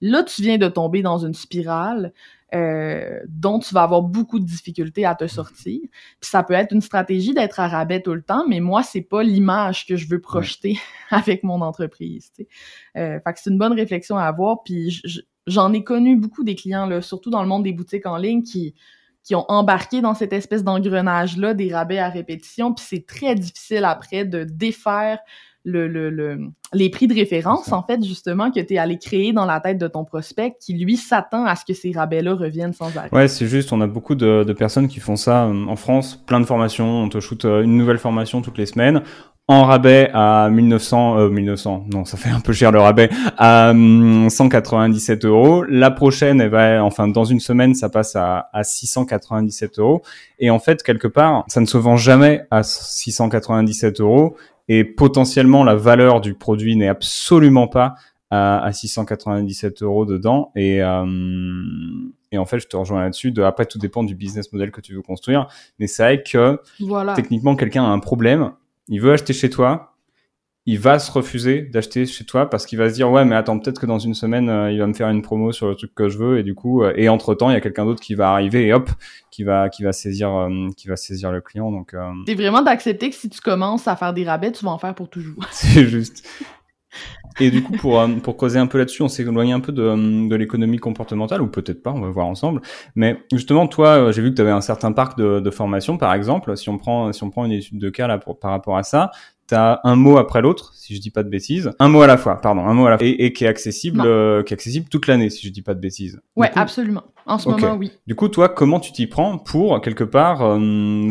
là 0.01 0.23
tu 0.23 0.41
viens 0.41 0.57
de 0.57 0.67
tomber 0.67 1.01
dans 1.01 1.17
une 1.25 1.33
spirale 1.33 2.13
euh, 2.55 3.19
dont 3.27 3.57
tu 3.57 3.73
vas 3.73 3.81
avoir 3.81 4.03
beaucoup 4.03 4.37
de 4.39 4.45
difficultés 4.45 5.05
à 5.05 5.15
te 5.15 5.25
sortir. 5.25 5.79
Puis 6.21 6.29
ça 6.29 6.43
peut 6.43 6.53
être 6.53 6.71
une 6.71 6.81
stratégie 6.81 7.33
d'être 7.33 7.59
à 7.59 7.67
rabais 7.67 7.99
tout 7.99 8.13
le 8.13 8.21
temps, 8.21 8.45
mais 8.47 8.59
moi 8.59 8.83
c'est 8.83 9.01
pas 9.01 9.23
l'image 9.23 9.87
que 9.87 9.95
je 9.95 10.07
veux 10.07 10.21
projeter 10.21 10.77
avec 11.09 11.43
mon 11.43 11.61
entreprise. 11.61 12.31
tu 12.35 12.43
sais. 12.43 12.47
Euh, 12.97 13.19
fait 13.25 13.33
que 13.33 13.39
c'est 13.39 13.49
une 13.49 13.57
bonne 13.57 13.73
réflexion 13.73 14.17
à 14.17 14.25
avoir. 14.25 14.61
Puis 14.63 14.91
j- 14.91 15.01
j- 15.03 15.21
j'en 15.47 15.73
ai 15.73 15.83
connu 15.83 16.15
beaucoup 16.15 16.43
des 16.43 16.55
clients 16.55 16.85
là, 16.85 17.01
surtout 17.01 17.29
dans 17.29 17.41
le 17.41 17.47
monde 17.47 17.63
des 17.63 17.73
boutiques 17.73 18.05
en 18.05 18.17
ligne 18.17 18.43
qui 18.43 18.73
qui 19.25 19.35
ont 19.35 19.45
embarqué 19.47 20.01
dans 20.01 20.13
cette 20.15 20.33
espèce 20.33 20.65
d'engrenage-là 20.65 21.53
des 21.53 21.73
rabais 21.73 21.97
à 21.97 22.09
répétition, 22.09 22.73
puis 22.73 22.83
c'est 22.85 23.05
très 23.05 23.35
difficile 23.35 23.85
après 23.85 24.25
de 24.25 24.43
défaire 24.43 25.19
le, 25.63 25.87
le, 25.87 26.09
le- 26.09 26.49
les 26.73 26.89
prix 26.89 27.07
de 27.07 27.13
référence, 27.13 27.71
en 27.71 27.83
fait, 27.83 28.03
justement, 28.03 28.51
que 28.51 28.59
tu 28.59 28.73
es 28.73 28.77
allé 28.77 28.97
créer 28.97 29.31
dans 29.31 29.45
la 29.45 29.61
tête 29.61 29.77
de 29.77 29.87
ton 29.87 30.03
prospect, 30.03 30.55
qui, 30.59 30.73
lui, 30.73 30.97
s'attend 30.97 31.45
à 31.45 31.55
ce 31.55 31.63
que 31.63 31.73
ces 31.73 31.93
rabais-là 31.93 32.33
reviennent 32.33 32.73
sans 32.73 32.97
arrêt. 32.97 33.07
Ouais, 33.13 33.29
c'est 33.29 33.47
juste, 33.47 33.71
on 33.71 33.79
a 33.79 33.87
beaucoup 33.87 34.15
de, 34.15 34.43
de 34.45 34.51
personnes 34.51 34.89
qui 34.89 34.99
font 34.99 35.15
ça 35.15 35.45
euh, 35.45 35.67
en 35.67 35.77
France, 35.77 36.21
plein 36.27 36.41
de 36.41 36.45
formations, 36.45 37.03
on 37.03 37.07
te 37.07 37.21
shoot 37.21 37.45
euh, 37.45 37.61
une 37.63 37.77
nouvelle 37.77 37.99
formation 37.99 38.41
toutes 38.41 38.57
les 38.57 38.65
semaines, 38.65 39.03
en 39.49 39.65
rabais 39.65 40.09
à 40.13 40.49
1900, 40.49 41.17
euh, 41.17 41.29
1900, 41.29 41.87
non, 41.91 42.05
ça 42.05 42.15
fait 42.17 42.29
un 42.29 42.39
peu 42.39 42.53
cher 42.53 42.71
le 42.71 42.79
rabais, 42.79 43.09
à 43.37 43.71
hum, 43.71 44.29
197 44.29 45.25
euros. 45.25 45.63
La 45.67 45.91
prochaine, 45.91 46.39
elle 46.39 46.49
va, 46.49 46.83
enfin, 46.83 47.07
dans 47.09 47.25
une 47.25 47.41
semaine, 47.41 47.75
ça 47.75 47.89
passe 47.89 48.15
à, 48.15 48.49
à 48.53 48.63
697 48.63 49.79
euros. 49.79 50.01
Et 50.39 50.49
en 50.49 50.59
fait, 50.59 50.81
quelque 50.81 51.07
part, 51.09 51.43
ça 51.47 51.59
ne 51.59 51.65
se 51.65 51.77
vend 51.77 51.97
jamais 51.97 52.45
à 52.51 52.63
697 52.63 53.99
euros. 53.99 54.35
Et 54.69 54.85
potentiellement, 54.85 55.63
la 55.65 55.75
valeur 55.75 56.21
du 56.21 56.35
produit 56.35 56.75
n'est 56.77 56.87
absolument 56.87 57.67
pas 57.67 57.95
à, 58.29 58.63
à 58.63 58.71
697 58.71 59.83
euros 59.83 60.05
dedans. 60.05 60.51
Et, 60.55 60.81
euh, 60.81 61.05
et 62.31 62.37
en 62.37 62.45
fait, 62.45 62.59
je 62.59 62.67
te 62.67 62.77
rejoins 62.77 63.01
là-dessus. 63.01 63.31
De, 63.31 63.43
après, 63.43 63.65
tout 63.65 63.77
dépend 63.77 64.03
du 64.03 64.15
business 64.15 64.53
model 64.53 64.71
que 64.71 64.79
tu 64.79 64.93
veux 64.95 65.01
construire. 65.01 65.47
Mais 65.79 65.87
c'est 65.87 66.03
vrai 66.03 66.23
que 66.23 66.59
Voilà. 66.79 67.13
techniquement, 67.13 67.57
quelqu'un 67.57 67.83
a 67.83 67.87
un 67.89 67.99
problème. 67.99 68.51
Il 68.87 69.01
veut 69.01 69.13
acheter 69.13 69.33
chez 69.33 69.49
toi. 69.49 69.89
Il 70.65 70.79
va 70.79 70.97
se 70.97 71.11
refuser 71.11 71.61
d'acheter 71.61 72.05
chez 72.05 72.23
toi 72.23 72.49
parce 72.49 72.65
qu'il 72.65 72.77
va 72.77 72.87
se 72.87 72.93
dire 72.93 73.11
ouais 73.11 73.25
mais 73.25 73.35
attends 73.35 73.59
peut-être 73.59 73.81
que 73.81 73.85
dans 73.85 73.99
une 73.99 74.13
semaine 74.13 74.47
euh, 74.47 74.71
il 74.71 74.79
va 74.79 74.87
me 74.87 74.93
faire 74.93 75.09
une 75.09 75.21
promo 75.21 75.51
sur 75.51 75.67
le 75.67 75.75
truc 75.75 75.93
que 75.93 76.07
je 76.07 76.17
veux 76.17 76.39
et 76.39 76.43
du 76.43 76.55
coup 76.55 76.83
euh, 76.83 76.93
et 76.95 77.09
entre 77.09 77.35
temps 77.35 77.49
il 77.49 77.53
y 77.53 77.57
a 77.57 77.59
quelqu'un 77.59 77.83
d'autre 77.83 78.01
qui 78.01 78.15
va 78.15 78.31
arriver 78.31 78.67
et 78.67 78.73
hop 78.73 78.89
qui 79.29 79.43
va 79.43 79.67
qui 79.67 79.83
va 79.83 79.91
saisir 79.91 80.33
euh, 80.33 80.69
qui 80.77 80.87
va 80.87 80.95
saisir 80.95 81.33
le 81.33 81.41
client 81.41 81.69
donc 81.69 81.93
euh, 81.93 82.09
C'est 82.27 82.35
vraiment 82.35 82.61
d'accepter 82.61 83.09
que 83.09 83.15
si 83.15 83.29
tu 83.29 83.41
commences 83.41 83.87
à 83.87 83.95
faire 83.95 84.13
des 84.13 84.23
rabais, 84.23 84.51
tu 84.51 84.63
vas 84.63 84.71
en 84.71 84.77
faire 84.77 84.93
pour 84.93 85.09
toujours. 85.09 85.43
C'est 85.51 85.85
juste. 85.85 86.25
Et 87.39 87.51
du 87.51 87.63
coup, 87.63 87.73
pour, 87.73 87.99
euh, 87.99 88.07
pour 88.07 88.37
causer 88.37 88.59
un 88.59 88.67
peu 88.67 88.77
là-dessus, 88.77 89.01
on 89.01 89.07
s'est 89.07 89.23
éloigné 89.23 89.53
un 89.53 89.59
peu 89.59 89.71
de, 89.71 90.35
l'économie 90.35 90.77
comportementale, 90.77 91.41
ou 91.41 91.47
peut-être 91.47 91.81
pas, 91.81 91.91
on 91.91 92.01
va 92.01 92.09
voir 92.09 92.27
ensemble. 92.27 92.61
Mais 92.95 93.17
justement, 93.31 93.67
toi, 93.67 93.89
euh, 93.89 94.11
j'ai 94.11 94.21
vu 94.21 94.31
que 94.31 94.35
tu 94.35 94.41
avais 94.41 94.51
un 94.51 94.61
certain 94.61 94.91
parc 94.91 95.17
de, 95.17 95.39
de 95.39 95.49
formation, 95.51 95.97
par 95.97 96.13
exemple. 96.13 96.55
Si 96.57 96.69
on 96.69 96.77
prend, 96.77 97.11
si 97.11 97.23
on 97.23 97.29
prend 97.29 97.45
une 97.45 97.51
étude 97.51 97.79
de 97.79 97.89
cas 97.89 98.07
là 98.07 98.17
par 98.17 98.51
rapport 98.51 98.77
à 98.77 98.83
ça, 98.83 99.11
tu 99.47 99.55
as 99.55 99.81
un 99.83 99.95
mot 99.95 100.17
après 100.17 100.41
l'autre, 100.41 100.73
si 100.73 100.95
je 100.95 101.01
dis 101.01 101.11
pas 101.11 101.23
de 101.23 101.29
bêtises. 101.29 101.71
Un 101.79 101.89
mot 101.89 102.01
à 102.01 102.07
la 102.07 102.17
fois, 102.17 102.39
pardon, 102.41 102.65
un 102.65 102.73
mot 102.73 102.85
à 102.87 102.91
la 102.91 102.97
fois. 102.97 103.07
Et, 103.07 103.25
et 103.25 103.33
qui 103.33 103.45
est 103.45 103.47
accessible, 103.47 104.01
euh, 104.05 104.43
qui 104.43 104.53
est 104.53 104.55
accessible 104.55 104.87
toute 104.89 105.07
l'année, 105.07 105.29
si 105.29 105.45
je 105.47 105.51
dis 105.51 105.61
pas 105.61 105.73
de 105.73 105.79
bêtises. 105.79 106.21
Ouais, 106.35 106.49
coup, 106.49 106.59
absolument. 106.59 107.03
En 107.25 107.37
ce 107.37 107.47
moment, 107.47 107.75
oui. 107.75 107.93
du 108.05 108.15
coup, 108.15 108.27
toi, 108.27 108.49
comment 108.49 108.81
tu 108.81 108.91
t'y 108.91 109.07
prends 109.07 109.37
pour, 109.37 109.79
quelque 109.79 110.03
part, 110.03 110.41
euh, 110.41 110.59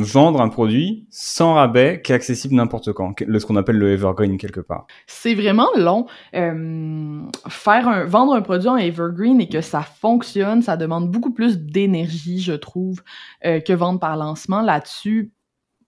vendre 0.00 0.42
un 0.42 0.50
produit 0.50 1.06
sans 1.08 1.54
rabais 1.54 2.02
qui 2.04 2.12
est 2.12 2.14
accessible 2.14 2.54
n'importe 2.54 2.92
quand, 2.92 3.18
le- 3.20 3.38
ce 3.38 3.46
qu'on 3.46 3.56
appelle 3.56 3.78
le 3.78 3.92
evergreen, 3.92 4.36
quelque 4.36 4.60
part? 4.60 4.86
C'est 5.06 5.34
vraiment 5.34 5.68
long. 5.74 6.04
Euh, 6.34 7.22
faire 7.48 7.88
un, 7.88 8.04
vendre 8.04 8.34
un 8.34 8.42
produit 8.42 8.68
en 8.68 8.76
evergreen 8.76 9.40
et 9.40 9.48
que 9.48 9.62
ça 9.62 9.80
fonctionne, 9.80 10.60
ça 10.60 10.76
demande 10.76 11.10
beaucoup 11.10 11.32
plus 11.32 11.58
d'énergie, 11.58 12.40
je 12.40 12.52
trouve, 12.52 13.00
que 13.42 13.72
vendre 13.72 13.98
par 13.98 14.16
lancement. 14.16 14.60
Là-dessus, 14.60 15.32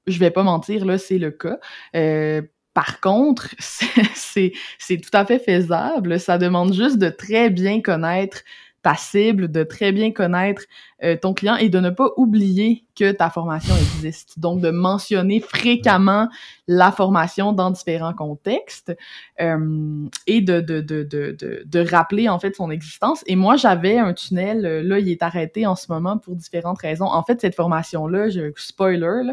je 0.06 0.18
vais 0.18 0.30
pas 0.30 0.42
mentir, 0.42 0.84
là, 0.84 0.98
c'est 0.98 1.18
le 1.18 1.30
cas. 1.30 1.58
Euh, 1.96 2.42
par 2.74 3.00
contre, 3.00 3.48
c'est- 3.58 4.52
tout 5.00 5.10
à 5.16 5.24
fait 5.24 5.38
faisable. 5.38 6.18
Ça 6.20 6.38
demande 6.38 6.72
juste 6.74 6.98
de 6.98 7.08
très 7.08 7.50
bien 7.50 7.80
connaître 7.80 8.42
ta 8.82 8.94
cible, 8.96 9.50
de 9.50 9.62
très 9.64 9.92
bien 9.92 10.12
connaître 10.12 10.62
euh, 11.02 11.16
ton 11.20 11.35
client 11.35 11.57
et 11.57 11.68
de 11.68 11.80
ne 11.80 11.90
pas 11.90 12.11
oublier 12.16 12.85
que 12.94 13.11
ta 13.11 13.28
formation 13.28 13.74
existe. 13.74 14.38
Donc, 14.38 14.61
de 14.61 14.70
mentionner 14.70 15.40
fréquemment 15.40 16.28
la 16.68 16.92
formation 16.92 17.52
dans 17.52 17.72
différents 17.72 18.12
contextes 18.12 18.96
euh, 19.40 20.07
et 20.28 20.40
de, 20.40 20.61
de, 20.61 20.80
de, 20.80 21.02
de, 21.02 21.62
de, 21.64 21.90
rappeler 21.90 22.28
en 22.28 22.38
fait 22.38 22.54
son 22.54 22.70
existence. 22.70 23.24
Et 23.26 23.35
moi, 23.35 23.57
j'avais 23.57 23.98
un 23.98 24.12
tunnel, 24.12 24.64
euh, 24.64 24.83
là, 24.85 25.00
il 25.00 25.09
est 25.09 25.22
arrêté 25.22 25.66
en 25.66 25.74
ce 25.74 25.90
moment 25.90 26.16
pour 26.16 26.37
différentes 26.37 26.78
raisons. 26.78 27.07
En 27.07 27.24
fait, 27.24 27.40
cette 27.40 27.57
formation-là, 27.57 28.28
je, 28.28 28.52
spoiler, 28.57 29.33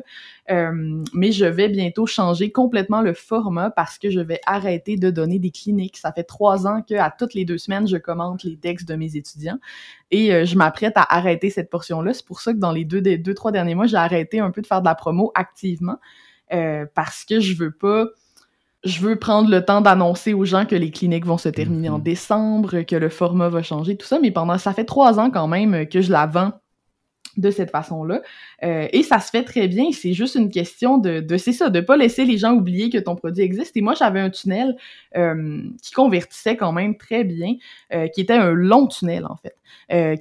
mais 1.14 1.32
je 1.32 1.46
vais 1.46 1.70
bientôt 1.70 2.06
changer 2.06 2.52
complètement 2.52 3.02
le 3.02 3.14
format 3.14 3.70
parce 3.70 3.98
que 3.98 4.10
je 4.10 4.20
vais 4.20 4.42
arrêter 4.46 4.98
de 4.98 5.10
donner 5.10 5.40
des 5.40 5.52
cliniques. 5.52 5.96
Ça 5.98 6.12
fait 6.12 6.24
trois 6.24 6.68
ans 6.68 6.82
qu'à 6.82 7.14
toutes 7.18 7.36
les 7.36 7.46
deux 7.46 7.58
semaines, 7.58 7.88
je 7.88 7.96
commente 7.98 8.44
les 8.44 8.58
textes 8.58 8.88
de 8.90 8.96
mes 8.96 9.16
étudiants 9.16 9.60
et 10.12 10.34
euh, 10.34 10.46
je 10.46 10.56
m'apprête 10.56 10.94
à 10.98 11.16
arrêter 11.16 11.50
cette 11.50 11.70
portion-là. 11.70 12.14
C'est 12.14 12.26
pour 12.26 12.42
ça 12.42 12.54
que 12.54 12.60
dans 12.60 12.72
les 12.72 12.86
deux, 12.86 13.02
des 13.02 13.18
deux, 13.18 13.34
trois 13.34 13.52
derniers 13.52 13.76
mois, 13.76 13.88
j'ai 13.88 13.98
arrêté 13.98 14.40
un 14.40 14.52
peu 14.52 14.62
de 14.62 14.68
faire 14.68 14.82
de 14.82 14.86
la 14.86 14.96
promo 14.96 15.32
activement 15.36 15.98
euh, 16.54 16.86
parce 16.96 17.24
que 17.26 17.40
je 17.40 17.56
veux 17.56 17.72
pas 17.72 18.06
je 18.84 19.00
veux 19.02 19.18
prendre 19.18 19.50
le 19.50 19.64
temps 19.64 19.82
d'annoncer 19.82 20.34
aux 20.34 20.46
gens 20.46 20.66
que 20.66 20.76
les 20.76 20.92
cliniques 20.92 21.26
vont 21.26 21.38
se 21.38 21.50
terminer 21.50 21.90
en 21.90 22.00
Mhm. 22.00 22.04
décembre, 22.04 22.82
que 22.82 22.96
le 22.96 23.10
format 23.10 23.50
va 23.50 23.62
changer, 23.64 23.96
tout 23.98 24.08
ça, 24.08 24.20
mais 24.20 24.32
pendant 24.32 24.58
ça 24.58 24.74
fait 24.74 24.86
trois 24.86 25.20
ans 25.20 25.30
quand 25.32 25.48
même 25.48 25.88
que 25.88 26.02
je 26.02 26.12
la 26.12 26.26
vends 26.28 26.54
de 27.38 27.50
cette 27.52 27.72
façon-là. 27.72 28.22
Euh, 28.64 28.88
et 28.92 29.04
ça 29.04 29.20
se 29.20 29.30
fait 29.30 29.44
très 29.44 29.68
bien. 29.68 29.86
C'est 29.92 30.14
juste 30.14 30.36
une 30.36 30.50
question 30.50 30.98
de, 30.98 31.20
de 31.20 31.38
c'est 31.38 31.54
ça, 31.54 31.70
de 31.70 31.80
pas 31.80 31.98
laisser 31.98 32.26
les 32.26 32.38
gens 32.38 32.54
oublier 32.54 32.90
que 32.90 32.98
ton 32.98 33.16
produit 33.16 33.44
existe. 33.44 33.76
Et 33.78 33.82
moi, 33.82 33.94
j'avais 33.94 34.20
un 34.20 34.30
tunnel 34.30 34.76
euh, 35.18 35.62
qui 35.82 35.92
convertissait 35.94 36.58
quand 36.58 36.72
même 36.72 36.98
très 36.98 37.24
bien, 37.24 37.54
euh, 37.94 38.08
qui 38.08 38.22
était 38.22 38.34
un 38.34 38.52
long 38.52 38.88
tunnel 38.88 39.26
en 39.26 39.36
fait, 39.38 39.56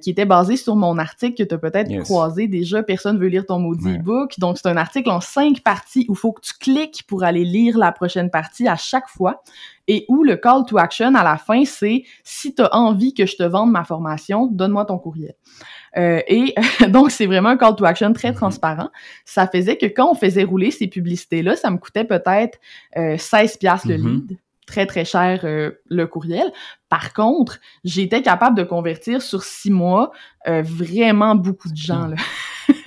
qui 0.01 0.11
était 0.11 0.25
basé 0.25 0.57
sur 0.57 0.77
mon 0.77 0.99
article 0.99 1.35
que 1.43 1.49
tu 1.49 1.55
as 1.55 1.59
peut-être 1.59 1.91
Yes. 1.91 2.05
croisé 2.05 2.47
déjà. 2.47 2.83
Personne 2.83 3.19
veut 3.19 3.27
lire 3.29 3.47
ton 3.47 3.59
maudit 3.59 3.85
Ouais. 3.87 3.99
e-book. 3.99 4.39
Donc, 4.39 4.59
c'est 4.59 4.69
un 4.69 4.77
article 4.77 5.11
en 5.11 5.21
cinq 5.21 5.61
parties 5.63 6.07
où 6.09 6.13
il 6.13 6.17
faut 6.19 6.33
que 6.33 6.41
tu 6.43 6.53
cliques 6.59 7.05
pour 7.09 7.25
aller 7.25 7.45
lire 7.45 7.77
la 7.79 7.91
prochaine 7.93 8.31
partie 8.31 8.69
à 8.69 8.77
chaque 8.77 9.09
fois. 9.09 9.43
Et 9.89 10.05
où 10.09 10.23
le 10.23 10.37
call 10.37 10.65
to 10.69 10.79
action 10.79 11.15
à 11.17 11.25
la 11.25 11.37
fin, 11.37 11.65
c'est 11.65 12.05
si 12.23 12.55
tu 12.55 12.63
as 12.63 12.73
envie 12.75 13.13
que 13.13 13.27
je 13.27 13.35
te 13.37 13.43
vende 13.43 13.73
ma 13.73 13.83
formation, 13.83 14.47
donne-moi 14.47 14.85
ton 14.85 14.99
courriel. 14.99 15.35
Euh, 15.97 16.21
et 16.29 16.55
donc, 16.89 17.11
c'est 17.11 17.27
vraiment 17.27 17.51
un 17.51 17.57
call 17.57 17.77
to 17.77 17.85
action 17.85 18.13
très 18.13 18.31
Mhm. 18.31 18.35
transparent. 18.37 18.91
Ça 19.25 19.47
faisait 19.47 19.77
que 19.77 19.87
quand 19.87 20.11
on 20.11 20.15
faisait 20.15 20.45
rouler 20.45 20.71
ces 20.71 20.87
publicités-là, 20.89 21.57
ça 21.57 21.71
me 21.71 21.79
coûtait 21.79 22.05
peut-être 22.05 22.59
euh, 22.97 23.17
16 23.19 23.57
piastres 23.57 23.89
le 23.89 23.99
Mhm. 23.99 24.09
lead. 24.29 24.39
Très, 24.67 24.87
très 24.87 25.05
cher 25.05 25.41
euh, 25.45 25.73
le 25.89 26.07
courriel. 26.07 26.53
Par 26.89 27.13
contre, 27.13 27.59
j'étais 27.83 28.23
capable 28.23 28.57
de 28.57 28.63
convertir 28.63 29.21
sur 29.21 29.43
six 29.43 29.71
mois 29.71 30.13
euh, 30.47 30.63
vraiment 30.65 31.35
beaucoup 31.35 31.69
de 31.69 31.77
gens. 31.77 32.07
Là. 32.07 32.17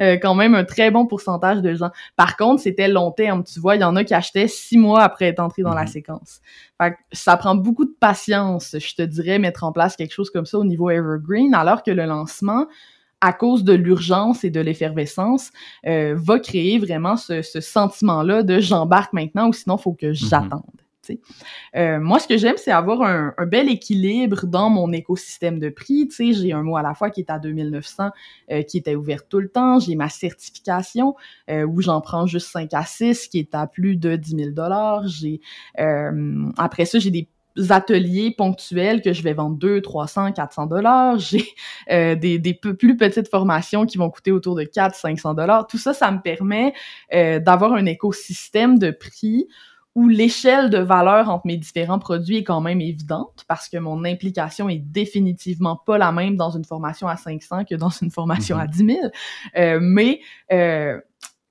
Euh, 0.00 0.14
quand 0.20 0.34
même 0.34 0.54
un 0.54 0.64
très 0.64 0.90
bon 0.90 1.06
pourcentage 1.06 1.60
de 1.62 1.74
gens. 1.74 1.90
Par 2.16 2.36
contre, 2.36 2.62
c'était 2.62 2.88
long 2.88 3.10
terme. 3.10 3.44
Tu 3.44 3.60
vois, 3.60 3.76
il 3.76 3.80
y 3.80 3.84
en 3.84 3.96
a 3.96 4.04
qui 4.04 4.14
achetaient 4.14 4.48
six 4.48 4.78
mois 4.78 5.02
après 5.02 5.26
être 5.26 5.40
entrés 5.40 5.62
dans 5.62 5.74
la 5.74 5.82
Mhm. 5.82 5.88
séquence. 5.88 6.40
Fait 6.80 6.92
que 6.92 6.96
ça 7.12 7.36
prend 7.36 7.54
beaucoup 7.54 7.84
de 7.84 7.94
patience, 8.00 8.76
je 8.78 8.94
te 8.94 9.02
dirais, 9.02 9.38
mettre 9.38 9.64
en 9.64 9.72
place 9.72 9.96
quelque 9.96 10.12
chose 10.12 10.30
comme 10.30 10.46
ça 10.46 10.58
au 10.58 10.64
niveau 10.64 10.90
Evergreen, 10.90 11.54
alors 11.54 11.82
que 11.82 11.90
le 11.90 12.04
lancement, 12.04 12.66
à 13.20 13.32
cause 13.32 13.64
de 13.64 13.72
l'urgence 13.72 14.44
et 14.44 14.50
de 14.50 14.60
l'effervescence, 14.60 15.50
euh, 15.86 16.14
va 16.16 16.38
créer 16.38 16.78
vraiment 16.78 17.16
ce, 17.16 17.40
ce 17.42 17.60
sentiment-là 17.60 18.42
de 18.42 18.60
j'embarque 18.60 19.12
maintenant 19.14 19.48
ou 19.48 19.52
sinon 19.52 19.78
faut 19.78 19.92
que 19.94 20.12
j'attende. 20.12 20.62
Euh, 21.76 22.00
moi, 22.00 22.18
ce 22.18 22.28
que 22.28 22.36
j'aime, 22.36 22.56
c'est 22.56 22.70
avoir 22.70 23.02
un, 23.02 23.34
bel 23.46 23.68
équilibre 23.68 24.46
dans 24.46 24.70
mon 24.70 24.92
écosystème 24.92 25.58
de 25.58 25.68
prix. 25.68 26.08
J'ai 26.18 26.52
un 26.52 26.62
mot 26.62 26.76
à 26.76 26.82
la 26.82 26.94
fois 26.94 27.10
qui 27.10 27.20
est 27.20 27.30
à 27.30 27.38
2900, 27.38 28.10
euh, 28.50 28.62
qui 28.62 28.78
était 28.78 28.94
ouvert 28.94 29.26
tout 29.26 29.40
le 29.40 29.48
temps. 29.48 29.78
J'ai 29.78 29.96
ma 29.96 30.08
certification 30.08 31.14
euh, 31.50 31.64
où 31.64 31.80
j'en 31.80 32.00
prends 32.00 32.26
juste 32.26 32.48
5 32.48 32.72
à 32.72 32.84
6, 32.84 33.28
qui 33.28 33.38
est 33.38 33.54
à 33.54 33.66
plus 33.66 33.96
de 33.96 34.16
10 34.16 34.36
000 34.36 34.50
dollars. 34.50 35.06
J'ai 35.06 35.40
après 36.56 36.84
ça, 36.84 36.98
j'ai 36.98 37.10
des 37.10 37.28
ateliers 37.70 38.34
ponctuels 38.36 39.00
que 39.02 39.12
je 39.12 39.22
vais 39.22 39.32
vendre 39.32 39.56
2, 39.56 39.80
300, 39.80 40.32
400 40.32 40.66
dollars. 40.66 41.18
J'ai 41.18 41.44
des, 41.88 42.54
plus 42.54 42.96
petites 42.96 43.28
formations 43.28 43.86
qui 43.86 43.98
vont 43.98 44.10
coûter 44.10 44.32
autour 44.32 44.54
de 44.54 44.64
4, 44.64 44.94
500 44.94 45.34
dollars. 45.34 45.66
Tout 45.66 45.78
ça, 45.78 45.92
ça 45.94 46.10
me 46.10 46.20
permet 46.20 46.72
d'avoir 47.12 47.74
un 47.74 47.86
écosystème 47.86 48.78
de 48.78 48.90
prix 48.90 49.46
où 49.94 50.08
l'échelle 50.08 50.70
de 50.70 50.78
valeur 50.78 51.28
entre 51.30 51.46
mes 51.46 51.56
différents 51.56 51.98
produits 51.98 52.38
est 52.38 52.44
quand 52.44 52.60
même 52.60 52.80
évidente 52.80 53.44
parce 53.46 53.68
que 53.68 53.76
mon 53.78 54.04
implication 54.04 54.68
est 54.68 54.78
définitivement 54.78 55.76
pas 55.76 55.98
la 55.98 56.10
même 56.10 56.36
dans 56.36 56.50
une 56.50 56.64
formation 56.64 57.06
à 57.06 57.16
500 57.16 57.64
que 57.64 57.74
dans 57.74 57.90
une 57.90 58.10
formation 58.10 58.58
à 58.58 58.66
10 58.66 58.86
000. 58.86 58.98
Euh, 59.56 59.78
mais 59.80 60.20
euh, 60.52 60.98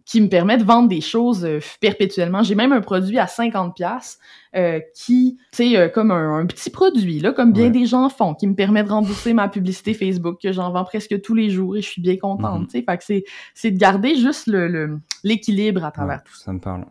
qui 0.05 0.21
me 0.21 0.27
permet 0.27 0.57
de 0.57 0.63
vendre 0.63 0.89
des 0.89 1.01
choses 1.01 1.45
euh, 1.45 1.59
perpétuellement. 1.79 2.43
J'ai 2.43 2.55
même 2.55 2.73
un 2.73 2.81
produit 2.81 3.19
à 3.19 3.27
50 3.27 3.75
pièces 3.75 4.19
euh, 4.55 4.79
qui, 4.95 5.37
tu 5.51 5.57
sais, 5.57 5.77
euh, 5.77 5.89
comme 5.89 6.11
un, 6.11 6.45
petit 6.45 6.69
produit, 6.69 7.19
là, 7.19 7.31
comme 7.31 7.53
bien 7.53 7.69
des 7.69 7.85
gens 7.85 8.09
font, 8.09 8.33
qui 8.33 8.47
me 8.47 8.55
permet 8.55 8.83
de 8.83 8.89
rembourser 8.89 9.33
ma 9.33 9.47
publicité 9.47 9.93
Facebook, 9.93 10.39
que 10.41 10.51
j'en 10.51 10.71
vends 10.71 10.83
presque 10.83 11.21
tous 11.21 11.33
les 11.33 11.49
jours 11.49 11.77
et 11.77 11.81
je 11.81 11.87
suis 11.87 12.01
bien 12.01 12.17
contente, 12.17 12.59
mhm. 12.59 12.67
tu 12.67 12.79
sais. 12.79 12.85
Fait 12.87 12.97
que 12.97 13.03
c'est, 13.03 13.23
c'est 13.53 13.71
de 13.71 13.77
garder 13.77 14.15
juste 14.15 14.47
le, 14.47 14.99
l'équilibre 15.23 15.83
à 15.83 15.91
travers 15.91 16.23
tout 16.23 16.35
ça. 16.35 16.45
Ça 16.45 16.53
me 16.53 16.59
parle. 16.59 16.85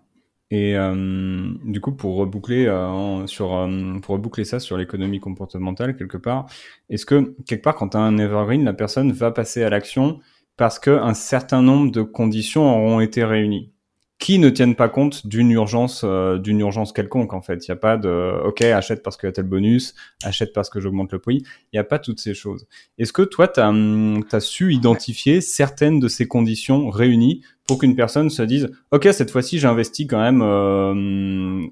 Et 0.52 0.76
euh, 0.76 1.50
du 1.64 1.80
coup, 1.80 1.92
pour 1.92 2.16
reboucler 2.16 2.66
euh, 2.66 3.26
sur 3.26 3.54
euh, 3.54 3.98
pour 4.02 4.16
reboucler 4.16 4.44
ça 4.44 4.60
sur 4.60 4.76
l'économie 4.76 5.18
comportementale 5.18 5.96
quelque 5.96 6.18
part, 6.18 6.44
est-ce 6.90 7.06
que 7.06 7.34
quelque 7.46 7.62
part 7.62 7.74
quand 7.74 7.88
tu 7.88 7.96
as 7.96 8.00
un 8.00 8.18
evergreen, 8.18 8.62
la 8.62 8.74
personne 8.74 9.12
va 9.12 9.30
passer 9.30 9.62
à 9.62 9.70
l'action 9.70 10.20
parce 10.58 10.78
qu'un 10.78 11.14
certain 11.14 11.62
nombre 11.62 11.90
de 11.90 12.02
conditions 12.02 12.70
auront 12.70 13.00
été 13.00 13.24
réunies? 13.24 13.72
Qui 14.18 14.38
ne 14.38 14.50
tiennent 14.50 14.76
pas 14.76 14.90
compte 14.90 15.26
d'une 15.26 15.50
urgence 15.50 16.04
d'une 16.04 16.60
urgence 16.60 16.92
quelconque 16.92 17.32
en 17.32 17.40
fait? 17.40 17.66
Il 17.66 17.70
n'y 17.70 17.72
a 17.72 17.76
pas 17.76 17.96
de 17.96 18.42
OK, 18.44 18.60
achète 18.60 19.02
parce 19.02 19.16
qu'il 19.16 19.28
y 19.28 19.30
a 19.30 19.32
tel 19.32 19.46
bonus, 19.46 19.94
achète 20.22 20.52
parce 20.52 20.68
que 20.68 20.80
j'augmente 20.80 21.12
le 21.12 21.18
prix. 21.18 21.42
Il 21.72 21.76
n'y 21.76 21.80
a 21.80 21.84
pas 21.84 21.98
toutes 21.98 22.20
ces 22.20 22.34
choses. 22.34 22.68
Est-ce 22.98 23.14
que 23.14 23.22
toi, 23.22 23.48
tu 23.48 23.58
as, 23.58 23.70
hum, 23.70 24.22
as, 24.30 24.40
su 24.40 24.74
identifier 24.74 25.40
certaines 25.40 25.98
de 25.98 26.08
ces 26.08 26.28
conditions 26.28 26.90
réunies 26.90 27.42
pour 27.66 27.78
qu'une 27.78 27.96
personne 27.96 28.30
se 28.30 28.42
dise 28.42 28.70
OK, 28.90 29.08
cette 29.12 29.30
fois-ci, 29.30 29.58
j'investis 29.58 30.06
quand 30.06 30.20
même 30.20 30.42
euh, 30.42 30.92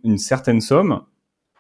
une 0.05 0.19
certaine 0.19 0.61
somme 0.61 1.03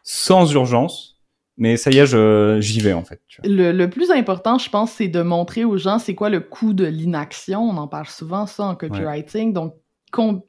sans 0.02 0.52
urgence 0.52 1.20
mais 1.60 1.76
ça 1.76 1.90
y 1.90 1.98
est, 1.98 2.60
j'y 2.62 2.80
vais 2.80 2.94
en 2.94 3.04
fait. 3.04 3.20
Le, 3.44 3.70
le, 3.70 3.90
plus 3.90 4.10
important, 4.10 4.56
je 4.56 4.70
pense, 4.70 4.92
c'est 4.92 5.08
de 5.08 5.20
montrer 5.20 5.64
aux 5.64 5.76
gens 5.76 5.98
c'est 5.98 6.14
quoi 6.14 6.30
le 6.30 6.40
coût 6.40 6.72
de 6.72 6.86
l'inaction. 6.86 7.60
On 7.60 7.76
en 7.76 7.86
parle 7.86 8.06
souvent, 8.06 8.46
ça, 8.46 8.64
en 8.64 8.74
copywriting. 8.74 9.52
Donc, 9.52 9.74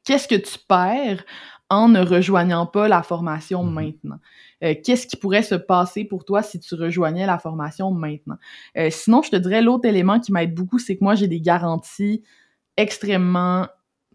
qu'est-ce 0.04 0.26
que 0.26 0.36
tu 0.36 0.58
perds 0.66 1.22
en 1.68 1.88
ne 1.88 2.00
rejoignant 2.00 2.64
pas 2.64 2.88
la 2.88 3.02
formation 3.02 3.62
mm-hmm. 3.62 3.72
maintenant? 3.72 4.18
Euh, 4.64 4.74
qu'est-ce 4.82 5.06
qui 5.06 5.16
pourrait 5.16 5.42
se 5.42 5.54
passer 5.54 6.04
pour 6.04 6.24
toi 6.24 6.42
si 6.42 6.58
tu 6.60 6.74
rejoignais 6.74 7.26
la 7.26 7.38
formation 7.38 7.90
maintenant? 7.90 8.38
Euh, 8.78 8.88
sinon, 8.90 9.20
je 9.20 9.30
te 9.30 9.36
dirais, 9.36 9.60
l'autre 9.60 9.86
élément 9.86 10.18
qui 10.18 10.32
m'aide 10.32 10.54
beaucoup, 10.54 10.78
c'est 10.78 10.96
que 10.96 11.04
moi, 11.04 11.14
j'ai 11.14 11.28
des 11.28 11.42
garanties 11.42 12.22
extrêmement 12.76 13.66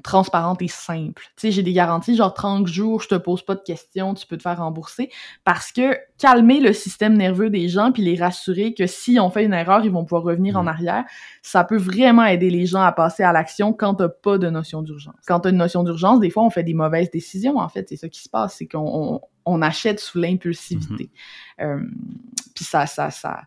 transparente 0.03 0.61
et 0.61 0.67
simple. 0.67 1.23
Tu 1.35 1.47
sais, 1.47 1.51
j'ai 1.51 1.63
des 1.63 1.73
garanties, 1.73 2.15
genre 2.15 2.33
30 2.33 2.67
jours, 2.67 3.01
je 3.01 3.07
te 3.07 3.15
pose 3.15 3.41
pas 3.43 3.55
de 3.55 3.61
questions, 3.61 4.13
tu 4.13 4.27
peux 4.27 4.37
te 4.37 4.43
faire 4.43 4.57
rembourser. 4.57 5.09
Parce 5.43 5.71
que 5.71 5.97
calmer 6.17 6.59
le 6.59 6.73
système 6.73 7.17
nerveux 7.17 7.49
des 7.49 7.67
gens 7.67 7.91
puis 7.91 8.03
les 8.03 8.15
rassurer 8.15 8.73
que 8.73 8.87
si 8.87 9.19
on 9.19 9.29
fait 9.29 9.45
une 9.45 9.53
erreur, 9.53 9.83
ils 9.83 9.91
vont 9.91 10.03
pouvoir 10.03 10.23
revenir 10.23 10.57
en 10.57 10.63
mm. 10.63 10.67
arrière, 10.67 11.05
ça 11.41 11.63
peut 11.63 11.77
vraiment 11.77 12.25
aider 12.25 12.49
les 12.49 12.65
gens 12.65 12.81
à 12.81 12.91
passer 12.91 13.23
à 13.23 13.33
l'action 13.33 13.73
quand 13.73 13.95
t'as 13.95 14.09
pas 14.09 14.37
de 14.37 14.49
notion 14.49 14.81
d'urgence. 14.81 15.15
Quand 15.27 15.41
t'as 15.41 15.49
une 15.49 15.57
notion 15.57 15.83
d'urgence, 15.83 16.19
des 16.19 16.29
fois, 16.29 16.43
on 16.43 16.49
fait 16.49 16.63
des 16.63 16.73
mauvaises 16.73 17.09
décisions, 17.09 17.57
en 17.57 17.69
fait. 17.69 17.87
C'est 17.89 17.97
ça 17.97 18.09
qui 18.09 18.21
se 18.21 18.29
passe, 18.29 18.55
c'est 18.57 18.67
qu'on 18.67 19.21
on, 19.45 19.61
achète 19.61 19.99
sous 19.99 20.19
l'impulsivité. 20.19 21.09
Mm-hmm. 21.59 21.65
euh, 21.65 21.85
puis 22.53 22.65
ça, 22.65 22.85
ça, 22.85 23.09
ça 23.09 23.41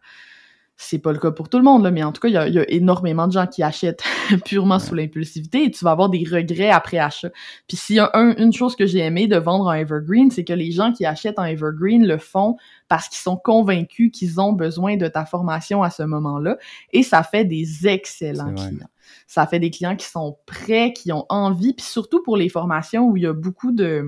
c'est 0.83 0.99
pas 0.99 1.13
le 1.13 1.19
cas 1.19 1.31
pour 1.31 1.51
tout 1.51 1.59
le 1.59 1.65
monde, 1.65 1.83
là, 1.83 1.91
mais 1.91 2.03
en 2.03 2.11
tout 2.11 2.23
cas, 2.23 2.29
il 2.29 2.35
y 2.35 2.39
a, 2.39 2.49
y 2.49 2.59
a, 2.59 2.65
énormément 2.71 3.27
de 3.27 3.33
gens 3.33 3.47
qui 3.47 3.63
achètent 3.63 4.03
purement 4.47 4.79
sous 4.79 4.95
l'impulsivité 4.95 5.65
et 5.65 5.71
tu 5.71 5.85
vas 5.85 5.91
avoir 5.91 6.09
des 6.09 6.25
regrets 6.25 6.71
après 6.71 6.99
achat. 6.99 7.29
Puis 7.69 7.77
s'il 7.77 7.97
y 7.97 8.01
a 8.01 8.11
une 8.15 8.53
chose 8.53 8.77
que 8.77 8.87
j'ai 8.87 9.01
aimé 9.01 9.27
de 9.27 9.37
vendre 9.37 9.67
en 9.67 9.73
Evergreen, 9.75 10.31
c'est 10.31 10.45
que 10.45 10.55
les 10.55 10.73
gens 10.73 10.93
qui 10.93 11.05
achètent 11.05 11.39
en 11.39 11.45
Evergreen 11.45 12.07
le 12.07 12.17
font 12.17 12.57
parce 12.89 13.09
qu'ils 13.09 13.19
sont 13.19 13.37
convaincus 13.37 14.11
qu'ils 14.11 14.41
ont 14.41 14.55
besoin 14.55 14.97
de 14.97 15.07
ta 15.07 15.27
formation 15.27 15.83
à 15.83 15.91
ce 15.91 16.03
moment-là 16.03 16.57
et 16.93 17.03
ça 17.03 17.23
fait 17.23 17.45
des 17.45 17.87
excellents 17.87 18.55
clients. 18.55 18.89
Ça 19.27 19.47
fait 19.47 19.59
des 19.59 19.71
clients 19.71 19.97
qui 19.97 20.07
sont 20.07 20.39
prêts, 20.47 20.93
qui 20.93 21.13
ont 21.13 21.27
envie, 21.29 21.75
puis 21.75 21.85
surtout 21.85 22.23
pour 22.23 22.37
les 22.37 22.49
formations 22.49 23.07
où 23.07 23.17
il 23.17 23.25
y 23.25 23.27
a 23.27 23.33
beaucoup 23.33 23.73
de 23.73 24.05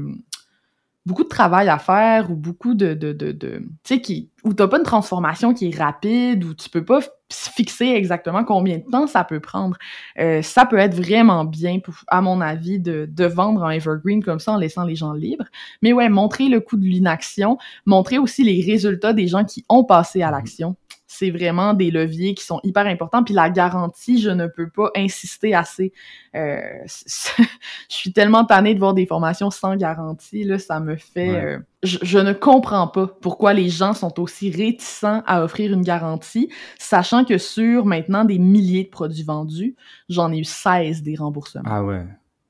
beaucoup 1.04 1.24
de 1.24 1.28
travail 1.28 1.68
à 1.68 1.78
faire 1.78 2.30
ou 2.30 2.36
beaucoup 2.36 2.74
de, 2.74 2.94
de, 2.94 3.12
de, 3.12 3.32
de 3.32 3.58
tu 3.58 3.94
sais, 3.94 4.00
qui, 4.00 4.30
où 4.44 4.54
t'as 4.54 4.68
pas 4.68 4.78
une 4.78 4.84
transformation 4.84 5.54
qui 5.54 5.68
est 5.68 5.76
rapide, 5.76 6.44
où 6.44 6.54
tu 6.54 6.68
peux 6.68 6.84
pas 6.84 7.00
fixer 7.30 7.86
exactement 7.86 8.44
combien 8.44 8.78
de 8.78 8.84
temps 8.90 9.06
ça 9.06 9.24
peut 9.24 9.40
prendre. 9.40 9.76
Euh, 10.18 10.42
ça 10.42 10.66
peut 10.66 10.78
être 10.78 10.94
vraiment 10.94 11.44
bien, 11.44 11.80
pour, 11.80 11.94
à 12.08 12.20
mon 12.20 12.40
avis, 12.40 12.78
de, 12.78 13.08
de 13.10 13.24
vendre 13.24 13.64
un 13.64 13.70
evergreen 13.70 14.22
comme 14.22 14.38
ça 14.38 14.52
en 14.52 14.58
laissant 14.58 14.84
les 14.84 14.96
gens 14.96 15.12
libres. 15.12 15.46
Mais 15.80 15.92
ouais, 15.92 16.08
montrer 16.08 16.48
le 16.48 16.60
coût 16.60 16.76
de 16.76 16.84
l'inaction, 16.84 17.58
montrer 17.86 18.18
aussi 18.18 18.44
les 18.44 18.62
résultats 18.64 19.12
des 19.12 19.28
gens 19.28 19.44
qui 19.44 19.64
ont 19.68 19.84
passé 19.84 20.22
à 20.22 20.28
mm-hmm. 20.28 20.32
l'action 20.32 20.76
c'est 21.12 21.30
vraiment 21.30 21.74
des 21.74 21.90
leviers 21.90 22.34
qui 22.34 22.42
sont 22.44 22.58
hyper 22.62 22.86
importants. 22.86 23.22
Puis 23.22 23.34
la 23.34 23.50
garantie, 23.50 24.20
je 24.20 24.30
ne 24.30 24.46
peux 24.46 24.68
pas 24.70 24.90
insister 24.96 25.54
assez. 25.54 25.92
Euh, 26.34 26.58
je 26.86 27.44
suis 27.88 28.12
tellement 28.12 28.44
tannée 28.44 28.74
de 28.74 28.78
voir 28.78 28.94
des 28.94 29.04
formations 29.04 29.50
sans 29.50 29.76
garantie, 29.76 30.44
là, 30.44 30.58
ça 30.58 30.80
me 30.80 30.96
fait... 30.96 31.28
Euh, 31.28 31.58
je, 31.82 32.18
ne 32.18 32.32
comprends 32.32 32.86
pas 32.88 33.08
pourquoi 33.20 33.52
les 33.52 33.68
gens 33.68 33.92
sont 33.92 34.20
aussi 34.20 34.50
réticents 34.50 35.22
à 35.26 35.42
offrir 35.42 35.72
une 35.72 35.82
garantie, 35.82 36.48
sachant 36.78 37.24
que 37.24 37.36
sur 37.36 37.84
maintenant 37.84 38.24
des 38.24 38.38
milliers 38.38 38.84
de 38.84 38.90
produits 38.90 39.24
vendus, 39.24 39.76
j'en 40.08 40.32
ai 40.32 40.38
eu 40.38 40.44
16 40.44 41.02
des 41.02 41.16
remboursements. 41.16 41.64
Ah 41.66 41.84
ouais. 41.84 42.04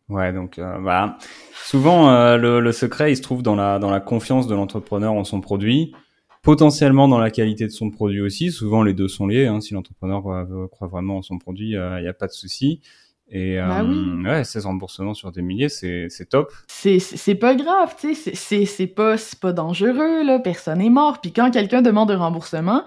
Ouais, 0.08 0.32
donc 0.32 0.58
euh, 0.58 0.78
voilà. 0.80 1.16
Souvent, 1.54 2.36
le, 2.36 2.60
le, 2.60 2.72
secret, 2.72 3.12
il 3.12 3.16
se 3.16 3.22
trouve 3.22 3.42
dans 3.42 3.54
la, 3.54 3.78
dans 3.78 3.90
la 3.90 4.00
confiance 4.00 4.46
de 4.46 4.54
l'entrepreneur 4.54 5.14
en 5.14 5.24
son 5.24 5.40
produit 5.40 5.94
potentiellement 6.42 7.08
dans 7.08 7.18
la 7.18 7.30
qualité 7.30 7.66
de 7.66 7.72
son 7.72 7.90
produit 7.90 8.20
aussi. 8.20 8.50
Souvent, 8.50 8.82
les 8.82 8.94
deux 8.94 9.08
sont 9.08 9.26
liés. 9.26 9.46
Hein. 9.46 9.60
Si 9.60 9.74
l'entrepreneur 9.74 10.22
croit, 10.70 10.88
vraiment 10.88 11.18
en 11.18 11.22
son 11.22 11.38
produit, 11.38 11.70
il 11.70 12.00
n'y 12.00 12.08
a 12.08 12.14
pas 12.14 12.26
de 12.26 12.32
souci. 12.32 12.80
Et 13.34 13.56
bah 13.56 13.80
euh, 13.80 14.22
ouais, 14.24 14.44
16 14.44 14.66
remboursements 14.66 15.14
sur 15.14 15.32
des 15.32 15.40
milliers, 15.40 15.70
c'est 15.70 16.28
top. 16.28 16.52
C'est 16.66 17.34
pas 17.34 17.54
grave, 17.54 17.94
tu 17.98 18.14
sais, 18.14 18.66
c'est 18.66 18.86
pas, 18.86 19.16
pas 19.40 19.52
dangereux, 19.54 20.22
là, 20.22 20.38
personne 20.38 20.80
n'est 20.80 20.90
mort. 20.90 21.20
Puis 21.22 21.32
quand 21.32 21.50
quelqu'un 21.50 21.80
demande 21.80 22.10
un 22.10 22.18
remboursement, 22.18 22.84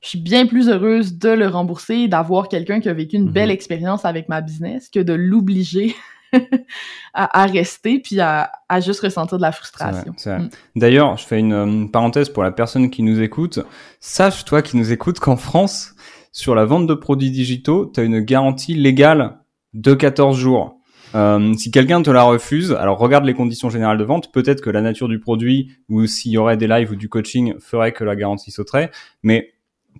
je 0.00 0.10
suis 0.10 0.20
bien 0.20 0.46
plus 0.46 0.68
heureuse 0.68 1.18
de 1.18 1.30
le 1.30 1.48
rembourser 1.48 1.94
et 1.94 2.08
d'avoir 2.08 2.48
quelqu'un 2.48 2.78
qui 2.78 2.88
a 2.88 2.94
vécu 2.94 3.16
une 3.16 3.30
belle 3.30 3.48
mhm. 3.48 3.54
expérience 3.54 4.04
avec 4.04 4.28
ma 4.28 4.40
business 4.40 4.88
que 4.88 5.00
de 5.00 5.14
l'obliger 5.14 5.96
à, 7.14 7.46
rester 7.46 8.00
puis 8.00 8.20
à, 8.20 8.50
juste 8.80 9.00
ressentir 9.00 9.38
de 9.38 9.42
la 9.42 9.52
frustration. 9.52 10.14
Mm. 10.26 10.48
D'ailleurs, 10.76 11.16
je 11.16 11.26
fais 11.26 11.38
une, 11.38 11.90
parenthèse 11.90 12.28
pour 12.28 12.42
la 12.42 12.50
personne 12.50 12.90
qui 12.90 13.02
nous 13.02 13.20
écoute. 13.20 13.60
Sache, 14.00 14.44
toi 14.44 14.62
qui 14.62 14.76
nous 14.76 14.92
écoutes, 14.92 15.20
qu'en 15.20 15.36
France, 15.36 15.94
sur 16.32 16.54
la 16.54 16.64
vente 16.64 16.86
de 16.86 16.94
produits 16.94 17.30
digitaux, 17.30 17.90
tu 17.92 18.00
as 18.00 18.04
une 18.04 18.20
garantie 18.20 18.74
légale 18.74 19.38
de 19.74 19.94
14 19.94 20.36
jours. 20.36 20.78
Euh, 21.14 21.54
si 21.54 21.70
quelqu'un 21.70 22.02
te 22.02 22.10
la 22.10 22.22
refuse, 22.22 22.72
alors 22.72 22.98
regarde 22.98 23.24
les 23.24 23.34
conditions 23.34 23.70
générales 23.70 23.98
de 23.98 24.04
vente. 24.04 24.32
Peut-être 24.32 24.60
que 24.60 24.70
la 24.70 24.82
nature 24.82 25.08
du 25.08 25.18
produit 25.18 25.72
ou 25.88 26.06
s'il 26.06 26.32
y 26.32 26.38
aurait 26.38 26.56
des 26.56 26.66
lives 26.66 26.92
ou 26.92 26.96
du 26.96 27.08
coaching 27.08 27.54
ferait 27.58 27.92
que 27.92 28.04
la 28.04 28.14
garantie 28.14 28.50
sauterait. 28.50 28.90
Mais 29.22 29.54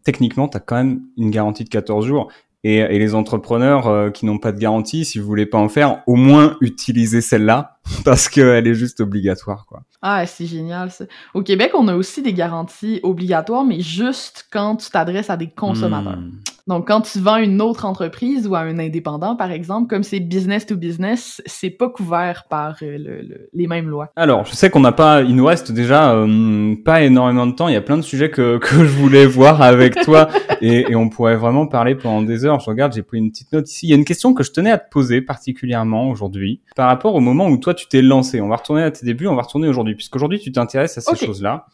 techniquement, 0.04 0.48
tu 0.48 0.56
as 0.56 0.60
quand 0.60 0.76
même 0.76 1.02
une 1.16 1.30
garantie 1.30 1.64
de 1.64 1.70
14 1.70 2.06
jours. 2.06 2.30
Et, 2.64 2.78
et 2.78 2.98
les 2.98 3.14
entrepreneurs 3.14 3.86
euh, 3.86 4.10
qui 4.10 4.26
n'ont 4.26 4.38
pas 4.38 4.50
de 4.50 4.58
garantie, 4.58 5.04
si 5.04 5.18
vous 5.18 5.26
voulez 5.26 5.46
pas 5.46 5.58
en 5.58 5.68
faire, 5.68 6.02
au 6.06 6.16
moins 6.16 6.56
utilisez 6.60 7.20
celle-là 7.20 7.78
parce 8.04 8.28
qu'elle 8.28 8.66
est 8.66 8.74
juste 8.74 9.00
obligatoire, 9.00 9.66
quoi. 9.66 9.82
Ah, 10.00 10.26
c'est 10.26 10.46
génial 10.46 10.90
ça. 10.90 11.06
Au 11.34 11.42
Québec, 11.42 11.72
on 11.74 11.88
a 11.88 11.94
aussi 11.94 12.22
des 12.22 12.32
garanties 12.32 13.00
obligatoires, 13.02 13.64
mais 13.64 13.80
juste 13.80 14.46
quand 14.52 14.76
tu 14.76 14.90
t'adresses 14.90 15.30
à 15.30 15.36
des 15.36 15.48
consommateurs. 15.48 16.18
Hmm. 16.18 16.38
Donc, 16.68 16.86
quand 16.86 17.00
tu 17.00 17.18
vends 17.18 17.38
une 17.38 17.62
autre 17.62 17.86
entreprise 17.86 18.46
ou 18.46 18.54
à 18.54 18.60
un 18.60 18.78
indépendant, 18.78 19.34
par 19.36 19.50
exemple, 19.50 19.88
comme 19.88 20.02
c'est 20.02 20.20
business 20.20 20.66
to 20.66 20.76
business, 20.76 21.40
c'est 21.46 21.70
pas 21.70 21.88
couvert 21.88 22.44
par 22.50 22.76
euh, 22.82 22.98
le, 22.98 23.48
les 23.54 23.66
mêmes 23.66 23.88
lois. 23.88 24.10
Alors, 24.16 24.44
je 24.44 24.52
sais 24.52 24.68
qu'on 24.68 24.80
n'a 24.80 24.92
pas, 24.92 25.22
il 25.22 25.34
nous 25.34 25.46
reste 25.46 25.72
déjà 25.72 26.12
euh, 26.12 26.76
pas 26.84 27.00
énormément 27.00 27.46
de 27.46 27.52
temps. 27.52 27.68
Il 27.68 27.72
y 27.74 27.76
a 27.76 27.80
plein 27.80 27.96
de 27.96 28.02
sujets 28.02 28.30
que, 28.30 28.58
que 28.62 28.84
je 28.84 28.98
voulais 28.98 29.24
voir 29.24 29.62
avec 29.62 29.94
toi 30.02 30.28
et, 30.60 30.92
et, 30.92 30.94
on 30.94 31.08
pourrait 31.08 31.36
vraiment 31.36 31.66
parler 31.66 31.94
pendant 31.94 32.20
des 32.20 32.44
heures. 32.44 32.47
Je 32.58 32.70
regarde, 32.70 32.94
j'ai 32.94 33.02
pris 33.02 33.18
une 33.18 33.30
petite 33.30 33.52
note 33.52 33.70
ici. 33.70 33.86
Il 33.86 33.90
y 33.90 33.92
a 33.92 33.96
une 33.96 34.04
question 34.04 34.32
que 34.32 34.42
je 34.42 34.52
tenais 34.52 34.70
à 34.70 34.78
te 34.78 34.88
poser 34.90 35.20
particulièrement 35.20 36.08
aujourd'hui 36.08 36.60
par 36.76 36.88
rapport 36.88 37.14
au 37.14 37.20
moment 37.20 37.48
où 37.48 37.58
toi 37.58 37.74
tu 37.74 37.86
t'es 37.88 38.00
lancé. 38.00 38.40
On 38.40 38.48
va 38.48 38.56
retourner 38.56 38.82
à 38.82 38.90
tes 38.90 39.04
débuts, 39.04 39.26
on 39.26 39.34
va 39.34 39.42
retourner 39.42 39.68
aujourd'hui, 39.68 39.94
puisqu'aujourd'hui, 39.94 40.38
tu 40.38 40.52
t'intéresses 40.52 40.96
à 40.96 41.00
ces 41.00 41.16
choses-là. 41.16 41.66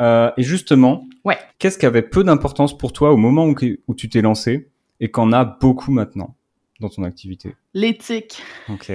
Euh, 0.00 0.30
et 0.36 0.42
justement, 0.42 1.06
ouais. 1.24 1.38
qu'est-ce 1.58 1.78
qui 1.78 1.86
avait 1.86 2.02
peu 2.02 2.22
d'importance 2.22 2.76
pour 2.76 2.92
toi 2.92 3.12
au 3.12 3.16
moment 3.16 3.46
où, 3.46 3.54
où 3.88 3.94
tu 3.94 4.08
t'es 4.08 4.20
lancé 4.20 4.68
et 5.00 5.10
qu'en 5.10 5.32
a 5.32 5.44
beaucoup 5.44 5.90
maintenant 5.90 6.36
dans 6.80 6.88
ton 6.88 7.02
activité? 7.02 7.54
L'éthique. 7.74 8.42
Ok. 8.68 8.92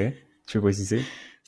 Tu 0.48 0.58
veux 0.58 0.62
préciser? 0.62 1.02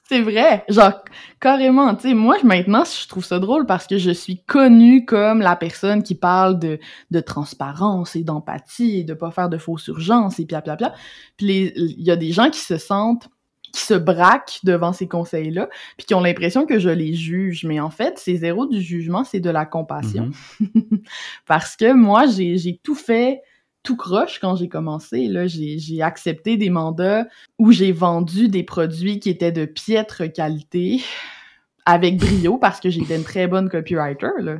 C'est 0.07 0.21
vrai, 0.21 0.63
genre 0.69 1.03
carrément, 1.39 1.95
tu 1.95 2.09
sais, 2.09 2.13
moi 2.13 2.37
maintenant 2.43 2.83
je 2.85 3.07
trouve 3.07 3.25
ça 3.25 3.39
drôle 3.39 3.65
parce 3.65 3.87
que 3.87 3.97
je 3.97 4.11
suis 4.11 4.43
connue 4.43 5.05
comme 5.05 5.41
la 5.41 5.55
personne 5.55 6.03
qui 6.03 6.15
parle 6.15 6.59
de, 6.59 6.79
de 7.09 7.19
transparence 7.19 8.15
et 8.15 8.23
d'empathie 8.23 8.99
et 8.99 9.03
de 9.03 9.15
pas 9.15 9.31
faire 9.31 9.49
de 9.49 9.57
fausses 9.57 9.87
urgences 9.87 10.39
et 10.39 10.45
pia 10.45 10.61
pia 10.61 10.75
pia. 10.75 10.93
Puis 11.37 11.73
il 11.75 12.03
y 12.03 12.11
a 12.11 12.15
des 12.15 12.31
gens 12.31 12.49
qui 12.49 12.59
se 12.59 12.77
sentent 12.77 13.29
qui 13.75 13.81
se 13.81 13.93
braquent 13.93 14.59
devant 14.63 14.93
ces 14.93 15.07
conseils-là, 15.07 15.67
puis 15.97 16.05
qui 16.07 16.13
ont 16.13 16.21
l'impression 16.21 16.65
que 16.65 16.79
je 16.79 16.89
les 16.89 17.13
juge. 17.13 17.65
Mais 17.65 17.81
en 17.81 17.89
fait, 17.89 18.17
c'est 18.17 18.37
zéro 18.37 18.67
du 18.67 18.81
jugement, 18.81 19.25
c'est 19.25 19.41
de 19.41 19.49
la 19.49 19.65
compassion. 19.65 20.31
Mm-hmm. 20.61 21.01
Parce 21.45 21.75
que 21.75 21.91
moi, 21.91 22.25
j'ai 22.25 22.79
tout 22.81 22.95
fait 22.95 23.41
tout 23.85 23.95
croche 23.95 24.39
quand 24.39 24.57
j'ai 24.57 24.67
commencé. 24.67 25.27
Là, 25.27 25.47
j'ai 25.47 26.01
accepté 26.01 26.57
des 26.57 26.69
mandats 26.69 27.25
où 27.59 27.71
j'ai 27.71 27.93
vendu 27.93 28.49
des 28.49 28.63
produits 28.63 29.19
qui 29.19 29.29
étaient 29.29 29.53
de 29.53 29.65
piètre 29.65 30.23
qualité 30.33 31.01
avec 31.85 32.17
brio 32.17 32.57
parce 32.57 32.79
que 32.79 32.89
j'étais 32.89 33.15
une 33.15 33.23
très 33.23 33.47
bonne 33.47 33.69
copywriter. 33.69 34.31
Là, 34.39 34.57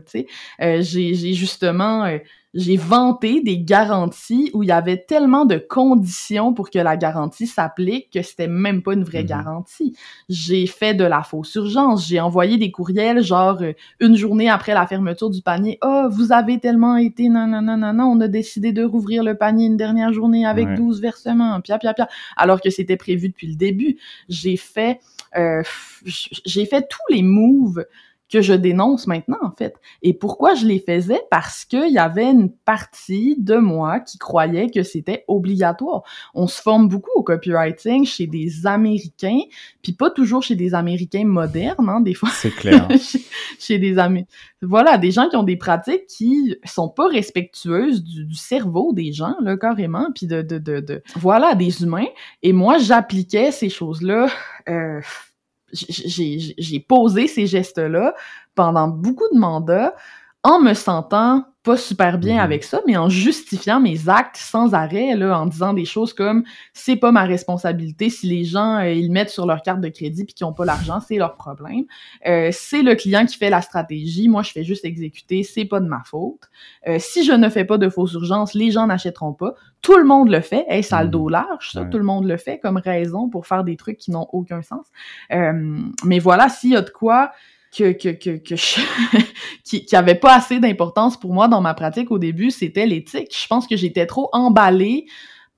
euh, 0.61 0.81
j'ai 0.81 1.33
justement 1.33 2.05
euh, 2.05 2.19
j'ai 2.55 2.77
vanté 2.77 3.41
des 3.41 3.59
garanties 3.59 4.49
où 4.53 4.63
il 4.63 4.69
y 4.69 4.71
avait 4.71 5.03
tellement 5.05 5.45
de 5.45 5.57
conditions 5.57 6.53
pour 6.53 6.69
que 6.69 6.79
la 6.79 6.95
garantie 6.95 7.47
s'applique 7.47 8.09
que 8.13 8.21
c'était 8.21 8.47
même 8.47 8.81
pas 8.81 8.93
une 8.93 9.03
vraie 9.03 9.23
mhm. 9.23 9.27
garantie. 9.27 9.97
J'ai 10.29 10.65
fait 10.65 10.93
de 10.93 11.03
la 11.03 11.21
fausse 11.21 11.53
urgence, 11.55 12.07
j'ai 12.07 12.21
envoyé 12.21 12.57
des 12.57 12.71
courriels 12.71 13.21
genre 13.21 13.61
euh, 13.61 13.73
une 13.99 14.15
journée 14.15 14.49
après 14.49 14.73
la 14.73 14.87
fermeture 14.87 15.29
du 15.29 15.41
panier, 15.41 15.77
"Oh, 15.83 16.07
vous 16.09 16.31
avez 16.31 16.59
tellement 16.59 16.95
été 16.95 17.27
non 17.27 17.45
non 17.45 17.61
non 17.61 17.75
non 17.77 17.93
non, 17.93 18.05
on 18.05 18.21
a 18.21 18.29
décidé 18.29 18.71
de 18.71 18.83
rouvrir 18.85 19.23
le 19.23 19.35
panier 19.35 19.65
une 19.65 19.77
dernière 19.77 20.13
journée 20.13 20.45
avec 20.45 20.73
12 20.75 21.01
versements." 21.01 21.59
Pia 21.59 21.77
pia 21.77 21.93
pia 21.93 22.07
alors 22.37 22.61
que 22.61 22.69
c'était 22.69 22.97
prévu 22.97 23.27
depuis 23.27 23.47
le 23.47 23.55
début. 23.55 23.97
J'ai 24.29 24.55
fait 24.55 25.01
euh, 25.35 25.61
j'ai 26.05 26.65
fait 26.65 26.87
tous 26.87 27.13
les 27.13 27.21
moves 27.21 27.85
que 28.31 28.41
je 28.41 28.53
dénonce 28.53 29.07
maintenant, 29.07 29.37
en 29.41 29.51
fait. 29.51 29.75
Et 30.01 30.13
pourquoi 30.13 30.55
je 30.55 30.65
les 30.65 30.79
faisais? 30.79 31.21
Parce 31.29 31.63
qu'il 31.65 31.91
y 31.91 31.99
avait 31.99 32.31
une 32.31 32.51
partie 32.51 33.35
de 33.37 33.57
moi 33.57 33.99
qui 33.99 34.17
croyait 34.17 34.69
que 34.69 34.83
c'était 34.83 35.23
obligatoire. 35.27 36.01
On 36.33 36.47
se 36.47 36.61
forme 36.61 36.89
beaucoup 36.89 37.11
au 37.15 37.23
copywriting 37.23 38.05
chez 38.05 38.27
des 38.27 38.65
Américains, 38.65 39.39
puis 39.81 39.93
pas 39.93 40.09
toujours 40.09 40.41
chez 40.41 40.55
des 40.55 40.73
Américains 40.73 41.25
modernes, 41.25 41.89
hein, 41.89 42.01
des 42.01 42.13
fois. 42.13 42.29
C'est 42.31 42.55
clair. 42.55 42.87
chez, 43.59 43.79
des 43.79 43.97
Américains. 43.99 44.31
Voilà, 44.61 44.97
des 44.97 45.11
gens 45.11 45.29
qui 45.29 45.35
ont 45.35 45.43
des 45.43 45.57
pratiques 45.57 46.07
qui 46.07 46.55
sont 46.65 46.89
pas 46.89 47.07
respectueuses 47.07 48.03
du, 48.03 48.33
cerveau 48.33 48.93
des 48.93 49.13
gens, 49.13 49.35
là, 49.41 49.55
carrément, 49.57 50.07
puis 50.13 50.25
de, 50.25 50.41
de, 50.41 50.57
de, 50.57 50.79
de, 50.79 51.03
voilà, 51.15 51.53
des 51.53 51.83
humains. 51.83 52.07
Et 52.41 52.53
moi, 52.53 52.77
j'appliquais 52.79 53.51
ces 53.51 53.69
choses-là, 53.69 54.27
euh, 54.69 54.99
j'ai 55.75 56.79
posé 56.79 57.27
ces 57.27 57.47
gestes-là 57.47 58.13
pendant 58.55 58.87
beaucoup 58.87 59.27
de 59.33 59.37
mandats 59.37 59.93
en 60.45 60.59
me 60.59 60.75
sentant 60.75 61.43
pas 61.63 61.75
super 61.75 62.19
bien 62.19 62.35
mhm. 62.35 62.41
avec 62.41 62.63
ça, 62.63 62.81
mais 62.85 62.95
en 62.95 63.09
justifiant 63.09 63.79
mes 63.79 64.07
actes 64.07 64.37
sans 64.37 64.75
arrêt, 64.75 65.15
là, 65.15 65.39
en 65.39 65.47
disant 65.47 65.73
des 65.73 65.85
choses 65.85 66.13
comme 66.13 66.43
c'est 66.73 66.95
pas 66.95 67.11
ma 67.11 67.23
responsabilité 67.23 68.11
si 68.11 68.27
les 68.27 68.43
gens 68.43 68.77
euh, 68.77 68.91
ils 68.91 69.11
mettent 69.11 69.31
sur 69.31 69.47
leur 69.47 69.63
carte 69.63 69.81
de 69.81 69.89
crédit 69.89 70.23
puis 70.23 70.35
qu'ils 70.35 70.45
ont 70.45 70.53
pas 70.53 70.65
l'argent, 70.65 70.99
c'est 70.99 71.17
leur 71.17 71.33
problème. 71.33 71.85
Euh, 72.27 72.49
c'est 72.51 72.83
le 72.83 72.93
client 72.93 73.25
qui 73.25 73.37
fait 73.37 73.49
la 73.49 73.63
stratégie, 73.63 74.29
moi 74.29 74.43
je 74.43 74.51
fais 74.51 74.63
juste 74.63 74.85
exécuter, 74.85 75.41
c'est 75.41 75.65
pas 75.65 75.79
de 75.79 75.87
ma 75.87 76.03
faute. 76.05 76.41
Euh, 76.87 76.97
si 76.99 77.25
je 77.25 77.31
ne 77.31 77.49
fais 77.49 77.65
pas 77.65 77.79
de 77.79 77.89
fausses 77.89 78.13
urgences, 78.13 78.53
les 78.53 78.69
gens 78.69 78.85
n'achèteront 78.85 79.33
pas. 79.33 79.55
Tout 79.81 79.97
le 79.97 80.05
monde 80.05 80.29
le 80.29 80.41
fait, 80.41 80.65
hey, 80.69 80.83
ça 80.83 80.99
le 80.99 81.05
mhm. 81.05 81.11
dos 81.11 81.29
large, 81.29 81.71
ça, 81.71 81.85
tout 81.85 81.97
le 81.97 82.03
monde 82.03 82.27
le 82.27 82.37
fait 82.37 82.59
comme 82.59 82.77
raison 82.77 83.27
pour 83.29 83.47
faire 83.47 83.63
des 83.63 83.77
trucs 83.77 83.97
qui 83.97 84.11
n'ont 84.11 84.27
aucun 84.33 84.61
sens. 84.61 84.85
Mais 85.31 86.19
voilà, 86.19 86.49
s'il 86.49 86.71
y 86.71 86.75
a 86.75 86.81
de 86.83 86.91
quoi 86.91 87.31
que, 87.75 87.91
que, 87.91 88.09
que, 88.09 88.37
que 88.37 88.55
qui, 89.63 89.85
qui 89.85 89.95
avait 89.95 90.15
pas 90.15 90.35
assez 90.35 90.59
d'importance 90.59 91.19
pour 91.19 91.33
moi 91.33 91.47
dans 91.47 91.61
ma 91.61 91.73
pratique 91.73 92.11
au 92.11 92.19
début, 92.19 92.51
c'était 92.51 92.85
l'éthique. 92.85 93.35
Je 93.37 93.47
pense 93.47 93.67
que 93.67 93.75
j'étais 93.75 94.05
trop 94.05 94.29
emballée 94.31 95.05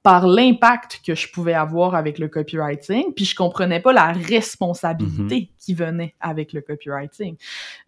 par 0.08 0.26
l'impact 0.26 1.02
que 1.06 1.16
je 1.16 1.30
pouvais 1.30 1.54
avoir 1.54 1.94
avec 1.94 2.18
le 2.18 2.30
copywriting, 2.30 3.14
puis 3.14 3.26
je 3.26 3.36
comprenais 3.36 3.82
pas 3.82 3.92
la 3.92 4.14
responsabilité 4.14 5.36
mm-hmm. 5.36 5.50
qui 5.60 5.74
venait 5.74 6.16
avec 6.22 6.54
le 6.54 6.62
copywriting. 6.62 7.36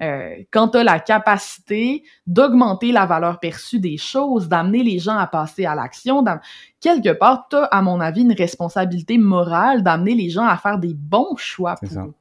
Euh, 0.02 0.36
quand 0.52 0.70
tu 0.70 0.80
as 0.80 0.84
la 0.84 1.00
capacité 1.00 2.04
d'augmenter 2.28 2.92
la 2.92 3.06
valeur 3.06 3.40
perçue 3.40 3.80
des 3.80 3.96
choses, 3.96 4.50
d'amener 4.50 4.84
les 4.84 5.00
gens 5.00 5.16
à 5.18 5.28
passer 5.28 5.66
à 5.66 5.76
l'action, 5.76 6.22
quelque 6.82 7.14
part, 7.14 7.48
tu 7.50 7.56
as, 7.56 7.64
à 7.64 7.82
mon 7.82 8.02
avis, 8.02 8.24
une 8.24 8.34
responsabilité 8.34 9.18
morale 9.18 9.82
d'amener 9.82 10.14
les 10.14 10.30
gens 10.30 10.46
à 10.46 10.58
faire 10.58 10.78
des 10.78 10.94
bons 10.94 11.38
choix 11.38 11.76
pour 11.76 11.90
eux. 12.00 12.14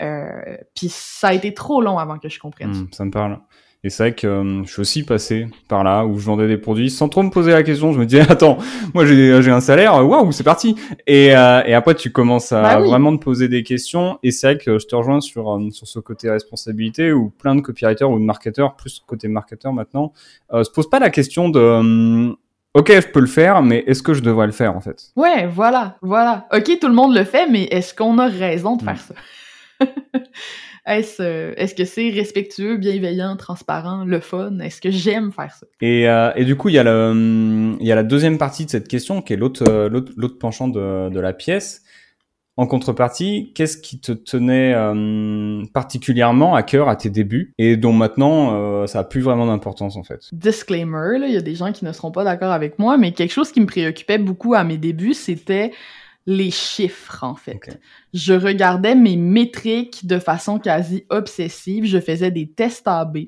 Euh, 0.00 0.56
puis 0.74 0.88
ça 0.88 1.28
a 1.28 1.32
été 1.32 1.54
trop 1.54 1.80
long 1.80 1.98
avant 1.98 2.18
que 2.18 2.28
je 2.28 2.38
comprenne. 2.38 2.70
Hmm, 2.70 2.88
ça 2.92 3.04
me 3.04 3.10
parle. 3.10 3.38
Et 3.86 3.90
c'est 3.90 4.02
vrai 4.02 4.14
que 4.16 4.26
euh, 4.26 4.64
je 4.64 4.72
suis 4.72 4.80
aussi 4.80 5.04
passé 5.04 5.46
par 5.68 5.84
là 5.84 6.04
où 6.04 6.18
je 6.18 6.26
vendais 6.26 6.48
des 6.48 6.56
produits 6.56 6.90
sans 6.90 7.08
trop 7.08 7.22
me 7.22 7.30
poser 7.30 7.52
la 7.52 7.62
question. 7.62 7.92
Je 7.92 8.00
me 8.00 8.04
disais 8.04 8.22
attends, 8.28 8.58
moi 8.94 9.06
j'ai 9.06 9.50
un 9.50 9.60
salaire, 9.60 10.04
waouh 10.04 10.32
c'est 10.32 10.42
parti. 10.42 10.74
Et, 11.06 11.36
euh, 11.36 11.62
et 11.64 11.72
après 11.72 11.94
tu 11.94 12.10
commences 12.10 12.50
à 12.50 12.62
bah 12.62 12.78
vraiment 12.80 13.16
te 13.16 13.22
poser 13.22 13.46
des 13.46 13.62
questions. 13.62 14.18
Et 14.24 14.32
c'est 14.32 14.54
vrai 14.54 14.58
que 14.58 14.80
je 14.80 14.86
te 14.86 14.96
rejoins 14.96 15.20
sur 15.20 15.54
euh, 15.54 15.70
sur 15.70 15.86
ce 15.86 16.00
côté 16.00 16.28
responsabilité 16.28 17.12
où 17.12 17.30
plein 17.30 17.54
de 17.54 17.60
copywriters 17.60 18.10
ou 18.10 18.18
de 18.18 18.24
marketeurs, 18.24 18.74
plus 18.74 19.00
côté 19.06 19.28
marketeur 19.28 19.72
maintenant, 19.72 20.12
euh, 20.52 20.64
se 20.64 20.70
posent 20.70 20.90
pas 20.90 20.98
la 20.98 21.10
question 21.10 21.48
de 21.48 22.34
Ok, 22.74 22.92
je 22.92 23.06
peux 23.06 23.20
le 23.20 23.26
faire, 23.26 23.62
mais 23.62 23.84
est-ce 23.86 24.02
que 24.02 24.12
je 24.12 24.20
devrais 24.20 24.46
le 24.46 24.52
faire 24.52 24.76
en 24.76 24.80
fait? 24.80 25.12
Ouais, 25.16 25.46
voilà, 25.46 25.96
voilà. 26.02 26.46
Ok, 26.52 26.78
tout 26.78 26.88
le 26.88 26.94
monde 26.94 27.14
le 27.14 27.24
fait, 27.24 27.48
mais 27.48 27.64
est-ce 27.70 27.94
qu'on 27.94 28.18
a 28.18 28.26
raison 28.26 28.76
de 28.76 28.82
faire 28.82 28.94
hmm. 28.94 29.14
ça? 29.14 29.14
Est-ce 30.86 31.20
euh, 31.20 31.52
est 31.56 31.76
que 31.76 31.84
c'est 31.84 32.10
respectueux, 32.10 32.76
bienveillant, 32.76 33.36
transparent, 33.36 34.04
le 34.04 34.20
fun? 34.20 34.60
Est-ce 34.60 34.80
que 34.80 34.90
j'aime 34.90 35.32
faire 35.32 35.52
ça? 35.52 35.66
Et, 35.80 36.08
euh, 36.08 36.30
et 36.36 36.44
du 36.44 36.56
coup, 36.56 36.68
il 36.68 36.76
y, 36.76 36.78
a 36.78 36.84
le, 36.84 37.76
il 37.80 37.86
y 37.86 37.90
a 37.90 37.96
la 37.96 38.04
deuxième 38.04 38.38
partie 38.38 38.64
de 38.64 38.70
cette 38.70 38.86
question 38.86 39.20
qui 39.20 39.32
est 39.32 39.36
l'autre 39.36 39.64
euh, 39.68 39.88
l'autre 39.88 40.38
penchant 40.38 40.68
de, 40.68 41.10
de 41.10 41.20
la 41.20 41.32
pièce. 41.32 41.82
En 42.58 42.66
contrepartie, 42.66 43.52
qu'est-ce 43.54 43.76
qui 43.76 44.00
te 44.00 44.12
tenait 44.12 44.74
particulièrement 45.74 46.54
à 46.54 46.62
cœur 46.62 46.88
à 46.88 46.96
tes 46.96 47.10
débuts 47.10 47.52
et 47.58 47.76
dont 47.76 47.92
maintenant 47.92 48.86
ça 48.86 49.00
a 49.00 49.04
plus 49.04 49.20
vraiment 49.20 49.44
d'importance 49.46 49.96
en 49.96 50.02
fait? 50.02 50.20
Disclaimer, 50.32 51.18
il 51.22 51.34
y 51.34 51.36
a 51.36 51.42
des 51.42 51.54
gens 51.54 51.70
qui 51.70 51.84
ne 51.84 51.92
seront 51.92 52.12
pas 52.12 52.24
d'accord 52.24 52.52
avec 52.52 52.78
moi, 52.78 52.96
mais 52.96 53.12
quelque 53.12 53.32
chose 53.32 53.52
qui 53.52 53.60
me 53.60 53.66
préoccupait 53.66 54.16
beaucoup 54.16 54.54
à 54.54 54.64
mes 54.64 54.78
débuts, 54.78 55.12
c'était 55.12 55.72
les 56.26 56.50
chiffres, 56.50 57.22
en 57.22 57.36
fait. 57.36 57.78
Je 58.14 58.34
regardais 58.34 58.94
mes 58.94 59.16
métriques 59.16 60.06
de 60.06 60.18
façon 60.18 60.58
quasi 60.58 61.04
obsessive. 61.10 61.84
Je 61.84 61.98
faisais 61.98 62.30
des 62.30 62.50
tests 62.50 62.88
AB. 62.88 63.18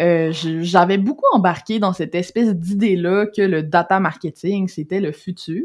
Euh, 0.00 0.32
j'avais 0.32 0.98
beaucoup 0.98 1.26
embarqué 1.32 1.78
dans 1.78 1.92
cette 1.92 2.14
espèce 2.16 2.54
d'idée-là 2.54 3.26
que 3.26 3.42
le 3.42 3.62
data 3.62 4.00
marketing, 4.00 4.66
c'était 4.66 5.00
le 5.00 5.12
futur. 5.12 5.62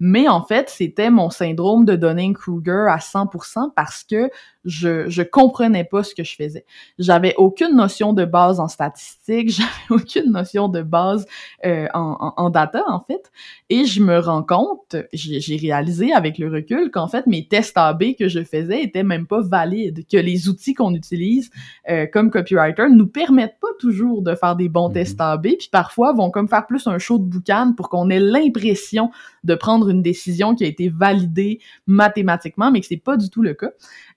Mais 0.00 0.28
en 0.28 0.42
fait, 0.42 0.70
c'était 0.70 1.10
mon 1.10 1.28
syndrome 1.28 1.84
de 1.84 1.94
Dunning-Kruger 1.94 2.86
à 2.88 2.98
100% 2.98 3.72
parce 3.74 4.02
que 4.02 4.30
je, 4.64 5.08
je 5.08 5.22
comprenais 5.22 5.84
pas 5.84 6.02
ce 6.02 6.14
que 6.14 6.24
je 6.24 6.34
faisais. 6.34 6.64
J'avais 6.98 7.34
aucune 7.36 7.76
notion 7.76 8.12
de 8.12 8.24
base 8.24 8.60
en 8.60 8.68
statistique, 8.68 9.50
j'avais 9.50 10.02
aucune 10.02 10.32
notion 10.32 10.68
de 10.68 10.82
base 10.82 11.26
euh, 11.64 11.86
en, 11.94 12.32
en, 12.36 12.50
data, 12.50 12.82
en 12.88 13.00
fait. 13.00 13.30
Et 13.68 13.84
je 13.84 14.02
me 14.02 14.18
rends 14.18 14.42
compte, 14.42 14.96
j'ai 15.12 15.56
réalisé 15.56 16.12
avec 16.12 16.38
le 16.38 16.50
recul 16.50 16.90
qu'en 16.90 17.08
fait, 17.08 17.26
mes 17.26 17.46
tests 17.46 17.76
AB 17.76 17.95
que 18.18 18.28
je 18.28 18.42
faisais 18.42 18.82
étaient 18.82 19.02
même 19.02 19.26
pas 19.26 19.40
valides, 19.40 20.06
que 20.10 20.16
les 20.16 20.48
outils 20.48 20.74
qu'on 20.74 20.94
utilise 20.94 21.50
euh, 21.88 22.06
comme 22.06 22.30
copywriter 22.30 22.88
nous 22.90 23.06
permettent 23.06 23.58
pas 23.60 23.68
toujours 23.78 24.22
de 24.22 24.34
faire 24.34 24.56
des 24.56 24.68
bons 24.68 24.88
mhm. 24.88 24.94
tests 24.94 25.20
AB, 25.20 25.42
puis 25.42 25.68
parfois 25.70 26.12
vont 26.12 26.30
comme 26.30 26.48
faire 26.48 26.66
plus 26.66 26.86
un 26.86 26.98
show 26.98 27.18
de 27.18 27.24
boucan 27.24 27.72
pour 27.76 27.88
qu'on 27.88 28.10
ait 28.10 28.20
l'impression 28.20 29.10
de 29.44 29.54
prendre 29.54 29.88
une 29.88 30.02
décision 30.02 30.54
qui 30.54 30.64
a 30.64 30.66
été 30.66 30.88
validée 30.88 31.60
mathématiquement, 31.86 32.70
mais 32.70 32.80
que 32.80 32.86
c'est 32.86 32.96
pas 32.96 33.16
du 33.16 33.30
tout 33.30 33.42
le 33.42 33.54
cas. 33.54 33.70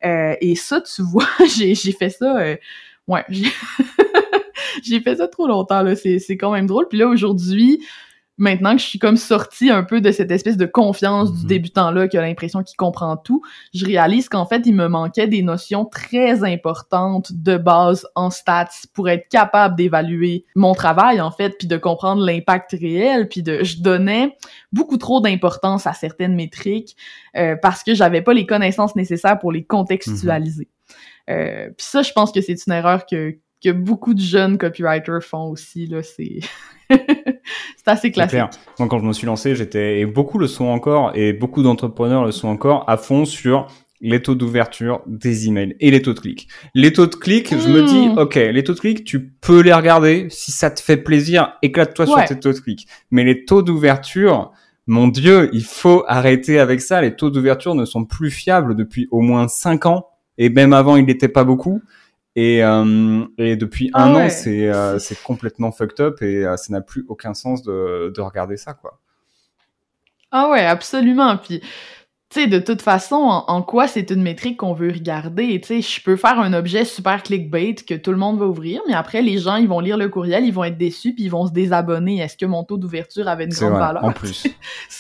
Euh, 0.05 0.35
et 0.41 0.55
ça, 0.55 0.81
tu 0.81 1.01
vois, 1.01 1.27
j'ai 1.55 1.75
fait 1.75 2.09
ça... 2.09 2.37
Euh, 2.37 2.55
ouais, 3.07 3.25
j'ai 4.83 4.99
fait 5.01 5.17
ça 5.17 5.27
trop 5.27 5.47
longtemps, 5.47 5.81
là. 5.81 5.95
C'est 5.95 6.37
quand 6.37 6.51
même 6.51 6.67
drôle. 6.67 6.87
Puis 6.87 6.97
là, 6.97 7.07
aujourd'hui, 7.07 7.79
maintenant 8.39 8.75
que 8.75 8.81
je 8.81 8.87
suis 8.87 8.99
comme 8.99 9.17
sortie 9.17 9.69
un 9.69 9.83
peu 9.83 10.01
de 10.01 10.11
cette 10.11 10.31
espèce 10.31 10.57
de 10.57 10.65
confiance 10.65 11.31
du 11.33 11.41
Mhm. 11.41 11.47
débutant-là 11.47 12.07
qui 12.07 12.17
a 12.17 12.21
l'impression 12.21 12.63
qu'il 12.63 12.77
comprend 12.77 13.17
tout, 13.17 13.41
je 13.73 13.85
réalise 13.85 14.29
qu'en 14.29 14.45
fait, 14.45 14.63
il 14.65 14.73
me 14.73 14.87
manquait 14.87 15.27
des 15.27 15.41
notions 15.43 15.85
très 15.85 16.43
importantes 16.43 17.31
de 17.33 17.57
base 17.57 18.07
en 18.15 18.29
stats 18.29 18.69
pour 18.93 19.09
être 19.09 19.27
capable 19.29 19.75
d'évaluer 19.75 20.45
mon 20.55 20.73
travail, 20.73 21.21
en 21.21 21.31
fait, 21.31 21.55
puis 21.59 21.67
de 21.67 21.77
comprendre 21.77 22.25
l'impact 22.25 22.71
réel, 22.71 23.27
puis 23.27 23.43
de, 23.43 23.63
je 23.63 23.81
donnais 23.81 24.35
beaucoup 24.71 24.97
trop 24.97 25.21
d'importance 25.21 25.85
à 25.85 25.93
certaines 25.93 26.35
métriques 26.35 26.95
euh, 27.35 27.55
parce 27.61 27.83
que 27.83 27.93
j'avais 27.93 28.21
pas 28.21 28.33
les 28.33 28.45
connaissances 28.45 28.95
nécessaires 28.95 29.37
pour 29.37 29.51
les 29.51 29.63
contextualiser. 29.63 30.67
Euh, 31.29 31.67
puis 31.77 31.85
ça, 31.85 32.01
je 32.01 32.11
pense 32.13 32.31
que 32.31 32.41
c'est 32.41 32.65
une 32.65 32.73
erreur 32.73 33.05
que 33.05 33.37
que 33.63 33.71
beaucoup 33.71 34.13
de 34.13 34.21
jeunes 34.21 34.57
copywriters 34.57 35.23
font 35.23 35.49
aussi 35.49 35.85
là, 35.87 36.01
c'est 36.03 36.39
c'est 36.89 37.87
assez 37.87 38.11
classique. 38.11 38.31
clair. 38.31 38.49
Moi, 38.79 38.87
quand 38.87 38.99
je 38.99 39.05
me 39.05 39.13
suis 39.13 39.27
lancé, 39.27 39.55
j'étais, 39.55 39.99
et 39.99 40.05
beaucoup 40.05 40.37
le 40.39 40.47
sont 40.47 40.65
encore, 40.65 41.11
et 41.15 41.33
beaucoup 41.33 41.61
d'entrepreneurs 41.63 42.25
le 42.25 42.31
sont 42.31 42.47
encore, 42.47 42.89
à 42.89 42.97
fond 42.97 43.25
sur 43.25 43.67
les 44.01 44.21
taux 44.21 44.33
d'ouverture 44.35 45.01
des 45.07 45.47
emails 45.49 45.75
et 45.81 45.91
les 45.91 46.01
taux 46.01 46.13
de 46.13 46.19
clic. 46.19 46.47
Les 46.73 46.93
taux 46.93 47.05
de 47.05 47.15
clic, 47.15 47.49
je 47.51 47.67
me 47.67 47.83
dis, 47.85 48.07
Mm. 48.09 48.17
ok, 48.17 48.35
les 48.35 48.63
taux 48.63 48.73
de 48.73 48.79
clic, 48.79 49.03
tu 49.03 49.29
peux 49.41 49.59
les 49.61 49.73
regarder. 49.73 50.27
Si 50.29 50.51
ça 50.53 50.71
te 50.71 50.79
fait 50.81 50.95
plaisir, 50.97 51.53
éclate-toi 51.61 52.05
Ouais. 52.05 52.11
sur 52.25 52.25
tes 52.35 52.39
taux 52.39 52.53
de 52.53 52.59
clic. 52.59 52.87
Mais 53.11 53.25
les 53.25 53.43
taux 53.43 53.61
d'ouverture, 53.61 54.51
mon 54.87 55.09
Dieu, 55.09 55.49
il 55.51 55.63
faut 55.65 56.05
arrêter 56.07 56.59
avec 56.59 56.79
ça. 56.79 57.01
Les 57.01 57.15
taux 57.15 57.29
d'ouverture 57.29 57.75
ne 57.75 57.83
sont 57.83 58.05
plus 58.05 58.31
fiables 58.31 58.73
depuis 58.75 59.07
au 59.11 59.19
moins 59.19 59.49
cinq 59.49 59.85
ans. 59.85 60.07
Et 60.37 60.49
même 60.49 60.71
avant, 60.71 60.95
il 60.95 61.05
n'était 61.05 61.27
pas 61.27 61.43
beaucoup. 61.43 61.81
Et, 62.39 62.63
euh, 62.63 63.25
et 63.37 63.55
depuis 63.57 63.89
Ah 63.93 64.05
un 64.05 64.13
ouais. 64.13 64.27
an, 64.27 64.29
c'est 64.29 64.69
euh, 64.69 64.97
c'est 64.99 65.21
complètement 65.21 65.71
fucked 65.73 65.99
up 65.99 66.21
et 66.21 66.45
euh, 66.45 66.55
ça 66.57 66.71
n'a 66.71 66.81
plus 66.81 67.05
aucun 67.09 67.33
sens 67.33 67.63
de, 67.63 68.13
de 68.15 68.21
regarder 68.21 68.55
ça, 68.55 68.73
quoi. 68.73 68.99
Ah 70.31 70.49
ouais, 70.49 70.65
absolument. 70.65 71.37
Puis, 71.37 71.59
tu 71.59 72.41
sais, 72.41 72.47
de 72.47 72.59
toute 72.59 72.81
façon, 72.83 73.15
en, 73.15 73.45
en 73.47 73.61
quoi 73.63 73.87
c'est 73.87 74.11
une 74.11 74.21
métrique 74.21 74.57
qu'on 74.57 74.73
veut 74.73 74.91
regarder? 74.91 75.59
Tu 75.61 75.67
sais, 75.67 75.81
je 75.81 76.03
peux 76.03 76.15
faire 76.15 76.39
un 76.39 76.53
objet 76.53 76.85
super 76.85 77.23
clickbait 77.23 77.73
que 77.75 77.95
tout 77.95 78.11
le 78.11 78.17
monde 78.17 78.37
va 78.39 78.45
ouvrir, 78.45 78.81
mais 78.87 78.93
après, 78.93 79.21
les 79.23 79.39
gens, 79.39 79.55
ils 79.55 79.67
vont 79.67 79.79
lire 79.79 79.97
le 79.97 80.07
courriel, 80.09 80.45
ils 80.45 80.53
vont 80.53 80.63
être 80.63 80.77
déçus, 80.77 81.15
puis 81.15 81.23
ils 81.25 81.29
vont 81.31 81.47
se 81.47 81.51
désabonner. 81.51 82.19
Est-ce 82.19 82.37
que 82.37 82.45
mon 82.45 82.63
taux 82.63 82.77
d'ouverture 82.77 83.27
avait 83.27 83.45
une 83.45 83.53
grande 83.53 83.73
vrai, 83.73 83.79
valeur? 83.79 84.03
en 84.05 84.11
plus. 84.13 84.47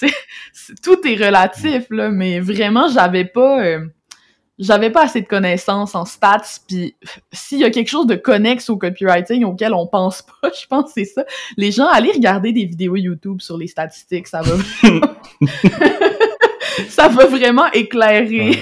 tout 0.83 1.07
est 1.07 1.23
relatif, 1.25 1.85
là, 1.91 2.09
mais 2.09 2.39
vraiment, 2.39 2.87
j'avais 2.89 3.25
pas... 3.25 3.63
euh, 3.63 3.85
j'avais 4.59 4.89
pas 4.89 5.03
assez 5.03 5.21
de 5.21 5.27
connaissances 5.27 5.95
en 5.95 6.05
stats, 6.05 6.59
puis 6.67 6.95
s'il 7.31 7.59
y 7.59 7.63
a 7.63 7.71
quelque 7.71 7.87
chose 7.87 8.07
de 8.07 8.15
connexe 8.15 8.69
au 8.69 8.77
copywriting 8.77 9.45
auquel 9.45 9.73
on 9.73 9.87
pense 9.87 10.21
pas, 10.21 10.51
je 10.61 10.67
pense 10.67 10.85
que 10.85 10.91
c'est 10.95 11.05
ça. 11.05 11.23
Les 11.57 11.71
gens, 11.71 11.87
allez 11.87 12.11
regarder 12.11 12.51
des 12.51 12.65
vidéos 12.65 12.97
YouTube 12.97 13.39
sur 13.41 13.57
les 13.57 13.67
statistiques, 13.67 14.27
ça 14.27 14.41
va 14.41 14.55
ça 16.89 17.07
va 17.07 17.25
vraiment 17.25 17.71
éclairer. 17.71 18.59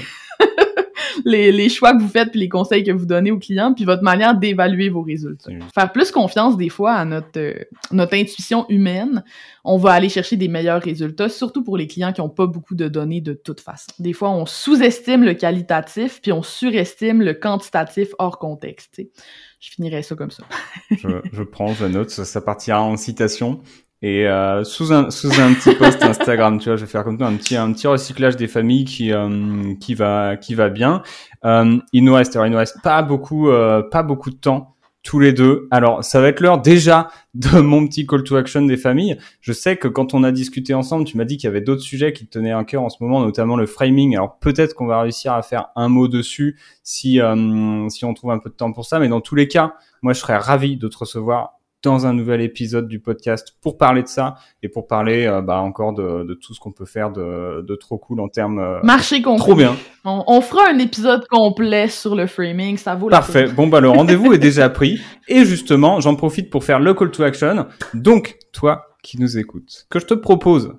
Les, 1.27 1.51
les 1.51 1.67
choix 1.67 1.93
que 1.93 2.01
vous 2.01 2.07
faites 2.07 2.31
puis 2.31 2.39
les 2.39 2.47
conseils 2.47 2.85
que 2.85 2.91
vous 2.91 3.05
donnez 3.05 3.31
aux 3.31 3.37
clients 3.37 3.73
puis 3.73 3.83
votre 3.83 4.01
manière 4.01 4.35
d'évaluer 4.37 4.87
vos 4.87 5.01
résultats. 5.01 5.51
Faire 5.75 5.91
plus 5.91 6.09
confiance 6.09 6.55
des 6.55 6.69
fois 6.69 6.93
à 6.93 7.03
notre 7.03 7.37
euh, 7.37 7.53
notre 7.91 8.15
intuition 8.15 8.65
humaine, 8.69 9.23
on 9.65 9.77
va 9.77 9.91
aller 9.91 10.07
chercher 10.07 10.37
des 10.37 10.47
meilleurs 10.47 10.81
résultats, 10.81 11.27
surtout 11.27 11.63
pour 11.63 11.77
les 11.77 11.87
clients 11.87 12.13
qui 12.13 12.21
ont 12.21 12.29
pas 12.29 12.47
beaucoup 12.47 12.75
de 12.75 12.87
données 12.87 13.19
de 13.19 13.33
toute 13.33 13.59
façon. 13.59 13.91
Des 13.99 14.13
fois, 14.13 14.29
on 14.29 14.45
sous-estime 14.45 15.23
le 15.23 15.33
qualitatif 15.33 16.21
puis 16.21 16.31
on 16.31 16.43
surestime 16.43 17.21
le 17.21 17.33
quantitatif 17.33 18.09
hors 18.19 18.39
contexte. 18.39 18.93
tu 18.95 19.03
sais. 19.03 19.11
Je 19.59 19.71
finirais 19.71 20.03
ça 20.03 20.15
comme 20.15 20.31
ça. 20.31 20.43
je, 20.91 21.09
je 21.33 21.43
prends, 21.43 21.73
je 21.73 21.85
note, 21.85 22.09
ça, 22.09 22.23
ça 22.23 22.41
partira 22.41 22.81
en 22.81 22.95
citation. 22.95 23.61
Et 24.01 24.27
euh, 24.27 24.63
sous 24.63 24.93
un 24.93 25.09
sous 25.09 25.39
un 25.41 25.53
petit 25.53 25.73
post 25.73 26.03
Instagram, 26.03 26.59
tu 26.59 26.69
vois, 26.69 26.75
je 26.75 26.85
vais 26.85 26.91
faire 26.91 27.03
comme 27.03 27.17
toi 27.17 27.27
un 27.27 27.35
petit 27.35 27.55
un 27.55 27.73
petit 27.73 27.87
recyclage 27.87 28.37
des 28.37 28.47
familles 28.47 28.85
qui 28.85 29.11
euh, 29.11 29.73
qui 29.79 29.95
va 29.95 30.37
qui 30.37 30.53
va 30.53 30.69
bien. 30.69 31.01
Euh, 31.45 31.77
il 31.93 32.03
nous 32.03 32.13
reste 32.13 32.35
alors, 32.35 32.45
il 32.45 32.51
nous 32.51 32.57
reste 32.57 32.81
pas 32.83 33.01
beaucoup 33.01 33.49
euh, 33.49 33.81
pas 33.81 34.03
beaucoup 34.03 34.29
de 34.29 34.35
temps 34.35 34.75
tous 35.07 35.19
les 35.19 35.33
deux. 35.33 35.67
Alors 35.71 36.03
ça 36.03 36.21
va 36.21 36.27
être 36.27 36.41
l'heure 36.41 36.61
déjà 36.61 37.07
de 37.33 37.59
mon 37.59 37.87
petit 37.87 38.05
call 38.05 38.23
to 38.23 38.35
action 38.35 38.63
des 38.63 38.77
familles. 38.77 39.17
Je 39.41 39.53
sais 39.53 39.77
que 39.77 39.87
quand 39.87 40.13
on 40.13 40.23
a 40.23 40.31
discuté 40.31 40.73
ensemble, 40.73 41.05
tu 41.05 41.17
m'as 41.17 41.23
dit 41.23 41.37
qu'il 41.37 41.47
y 41.47 41.49
avait 41.49 41.61
d'autres 41.61 41.81
sujets 41.81 42.13
qui 42.13 42.27
te 42.27 42.37
tenaient 42.37 42.51
à 42.51 42.63
cœur 42.65 42.83
en 42.83 42.89
ce 42.89 43.01
moment, 43.01 43.21
notamment 43.21 43.55
le 43.55 43.65
framing. 43.65 44.15
Alors 44.15 44.37
peut-être 44.37 44.75
qu'on 44.75 44.85
va 44.85 45.01
réussir 45.01 45.33
à 45.33 45.41
faire 45.41 45.69
un 45.75 45.87
mot 45.87 46.07
dessus 46.07 46.59
si 46.83 47.19
euh, 47.21 47.87
si 47.89 48.05
on 48.05 48.13
trouve 48.13 48.31
un 48.31 48.39
peu 48.39 48.49
de 48.49 48.55
temps 48.55 48.71
pour 48.73 48.85
ça. 48.85 48.99
Mais 48.99 49.07
dans 49.07 49.21
tous 49.21 49.35
les 49.35 49.47
cas, 49.47 49.73
moi 50.01 50.13
je 50.13 50.19
serais 50.19 50.37
ravi 50.37 50.77
de 50.77 50.87
te 50.87 50.97
recevoir 50.97 51.53
dans 51.83 52.07
un 52.07 52.13
nouvel 52.13 52.41
épisode 52.41 52.87
du 52.87 52.99
podcast 52.99 53.55
pour 53.61 53.77
parler 53.77 54.01
de 54.01 54.07
ça 54.07 54.35
et 54.63 54.67
pour 54.67 54.87
parler 54.87 55.25
euh, 55.27 55.41
bah, 55.41 55.59
encore 55.59 55.93
de, 55.93 56.23
de 56.23 56.33
tout 56.33 56.53
ce 56.53 56.59
qu'on 56.59 56.71
peut 56.71 56.85
faire 56.85 57.11
de, 57.11 57.61
de 57.61 57.75
trop 57.75 57.97
cool 57.97 58.19
en 58.19 58.27
termes 58.29 58.59
euh, 58.59 58.79
Marché 58.83 59.21
conclu. 59.21 59.39
trop 59.39 59.55
bien. 59.55 59.75
On, 60.03 60.23
on 60.27 60.41
fera 60.41 60.69
un 60.69 60.79
épisode 60.79 61.27
complet 61.27 61.87
sur 61.87 62.15
le 62.15 62.25
framing, 62.25 62.77
ça 62.77 62.95
vaut 62.95 63.09
la 63.09 63.17
Parfait. 63.17 63.45
peine. 63.45 63.55
Bon 63.55 63.67
bah 63.67 63.79
le 63.79 63.89
rendez-vous 63.89 64.33
est 64.33 64.37
déjà 64.39 64.69
pris 64.71 64.99
et 65.27 65.45
justement 65.45 65.99
j'en 65.99 66.15
profite 66.15 66.49
pour 66.49 66.63
faire 66.63 66.79
le 66.79 66.93
call 66.93 67.11
to 67.11 67.23
action. 67.23 67.67
Donc 67.93 68.37
toi 68.53 68.85
qui 69.03 69.19
nous 69.19 69.37
écoutes, 69.37 69.85
que 69.89 69.99
je 69.99 70.05
te 70.05 70.13
propose. 70.15 70.73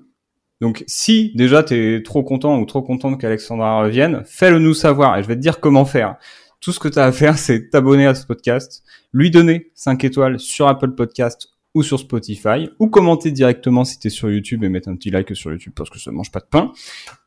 Donc 0.61 0.83
si 0.87 1.31
déjà 1.35 1.63
t'es 1.63 2.01
trop 2.03 2.21
content 2.21 2.59
ou 2.59 2.65
trop 2.65 2.81
contente 2.81 3.19
qu'Alexandra 3.21 3.79
revienne, 3.81 4.23
fais-le 4.25 4.59
nous 4.59 4.73
savoir 4.73 5.17
et 5.17 5.23
je 5.23 5.27
vais 5.29 5.35
te 5.37 5.41
dire 5.41 5.61
comment 5.61 5.85
faire. 5.85 6.17
Tout 6.59 6.73
ce 6.73 6.79
que 6.79 6.87
tu 6.87 6.99
as 6.99 7.05
à 7.05 7.11
faire, 7.11 7.37
c'est 7.37 7.69
t'abonner 7.69 8.05
à 8.05 8.15
ce 8.15 8.25
podcast, 8.25 8.83
lui 9.13 9.31
donner 9.31 9.71
5 9.75 10.03
étoiles 10.03 10.39
sur 10.39 10.67
Apple 10.67 10.91
Podcast 10.91 11.49
ou 11.73 11.83
sur 11.83 11.99
Spotify, 11.99 12.69
ou 12.79 12.89
commenter 12.89 13.31
directement 13.31 13.85
si 13.85 13.99
t'es 13.99 14.09
sur 14.09 14.29
YouTube 14.29 14.63
et 14.63 14.69
mettre 14.69 14.89
un 14.89 14.95
petit 14.95 15.11
like 15.11 15.35
sur 15.35 15.51
YouTube 15.51 15.73
parce 15.75 15.89
que 15.89 15.99
ça 15.99 16.11
mange 16.11 16.31
pas 16.31 16.39
de 16.39 16.47
pain, 16.49 16.71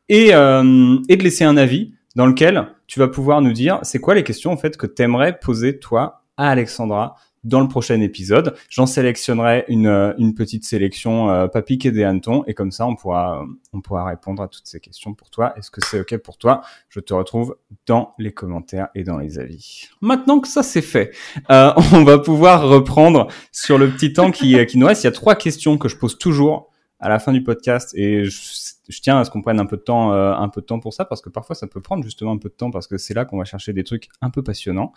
et, 0.09 0.35
euh, 0.35 0.97
et 1.09 1.15
de 1.15 1.23
laisser 1.23 1.45
un 1.45 1.57
avis 1.57 1.93
dans 2.15 2.27
lequel 2.27 2.67
tu 2.87 2.99
vas 2.99 3.07
pouvoir 3.07 3.41
nous 3.41 3.53
dire 3.53 3.79
c'est 3.83 3.99
quoi 3.99 4.13
les 4.13 4.23
questions 4.23 4.51
en 4.51 4.57
fait 4.57 4.77
que 4.77 4.85
t'aimerais 4.85 5.39
poser 5.39 5.79
toi 5.79 6.23
à 6.37 6.49
Alexandra 6.49 7.15
dans 7.43 7.59
le 7.59 7.67
prochain 7.67 7.99
épisode. 8.01 8.55
J'en 8.69 8.85
sélectionnerai 8.85 9.65
une, 9.67 9.87
euh, 9.87 10.13
une 10.17 10.33
petite 10.33 10.65
sélection 10.65 11.29
euh, 11.29 11.47
pas 11.47 11.61
piqué 11.61 11.91
des 11.91 12.03
hannetons 12.03 12.43
et 12.47 12.53
comme 12.53 12.71
ça 12.71 12.85
on 12.87 12.95
pourra 12.95 13.41
euh, 13.41 13.45
on 13.73 13.81
pourra 13.81 14.05
répondre 14.05 14.41
à 14.41 14.47
toutes 14.47 14.67
ces 14.67 14.79
questions 14.79 15.13
pour 15.13 15.29
toi. 15.29 15.53
Est-ce 15.57 15.71
que 15.71 15.81
c'est 15.85 15.99
ok 15.99 16.17
pour 16.17 16.37
toi? 16.37 16.61
Je 16.89 16.99
te 16.99 17.13
retrouve 17.13 17.57
dans 17.85 18.13
les 18.17 18.31
commentaires 18.31 18.87
et 18.95 19.03
dans 19.03 19.17
les 19.17 19.39
avis. 19.39 19.89
Maintenant 20.01 20.39
que 20.39 20.47
ça 20.47 20.63
c'est 20.63 20.81
fait, 20.81 21.11
euh, 21.49 21.73
on 21.93 22.03
va 22.03 22.19
pouvoir 22.19 22.67
reprendre 22.67 23.27
sur 23.51 23.77
le 23.77 23.89
petit 23.89 24.13
temps 24.13 24.31
qui, 24.31 24.57
euh, 24.57 24.65
qui 24.65 24.77
nous 24.77 24.87
reste. 24.87 25.03
Il 25.03 25.07
y 25.07 25.09
a 25.09 25.11
trois 25.11 25.35
questions 25.35 25.77
que 25.77 25.89
je 25.89 25.97
pose 25.97 26.17
toujours 26.17 26.69
à 26.99 27.09
la 27.09 27.19
fin 27.19 27.33
du 27.33 27.43
podcast 27.43 27.93
et 27.97 28.23
je, 28.23 28.39
je 28.87 29.01
tiens 29.01 29.19
à 29.19 29.25
ce 29.25 29.31
qu'on 29.31 29.41
prenne 29.41 29.59
un 29.59 29.65
peu 29.65 29.75
de 29.75 29.81
temps 29.81 30.13
euh, 30.13 30.33
un 30.33 30.47
peu 30.49 30.61
de 30.61 30.65
temps 30.65 30.79
pour 30.79 30.93
ça 30.93 31.03
parce 31.03 31.21
que 31.21 31.29
parfois 31.29 31.55
ça 31.55 31.67
peut 31.67 31.81
prendre 31.81 32.03
justement 32.03 32.31
un 32.31 32.37
peu 32.37 32.49
de 32.49 32.53
temps 32.53 32.71
parce 32.71 32.87
que 32.87 32.97
c'est 32.97 33.13
là 33.13 33.25
qu'on 33.25 33.37
va 33.37 33.45
chercher 33.45 33.73
des 33.73 33.83
trucs 33.83 34.07
un 34.21 34.29
peu 34.29 34.41
passionnants. 34.41 34.93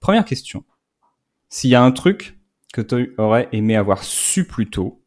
Première 0.00 0.24
question. 0.24 0.64
S'il 1.48 1.70
y 1.70 1.74
a 1.74 1.82
un 1.82 1.92
truc 1.92 2.38
que 2.72 2.80
tu 2.80 3.14
aurais 3.18 3.48
aimé 3.52 3.76
avoir 3.76 4.02
su 4.02 4.46
plus 4.46 4.68
tôt, 4.68 5.02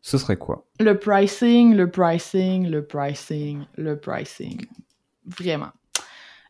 ce 0.00 0.18
serait 0.18 0.36
quoi? 0.36 0.66
Le 0.80 0.98
pricing, 0.98 1.74
le 1.74 1.90
pricing, 1.90 2.68
le 2.68 2.86
pricing, 2.86 3.64
le 3.76 3.98
pricing. 3.98 4.64
Vraiment. 5.26 5.72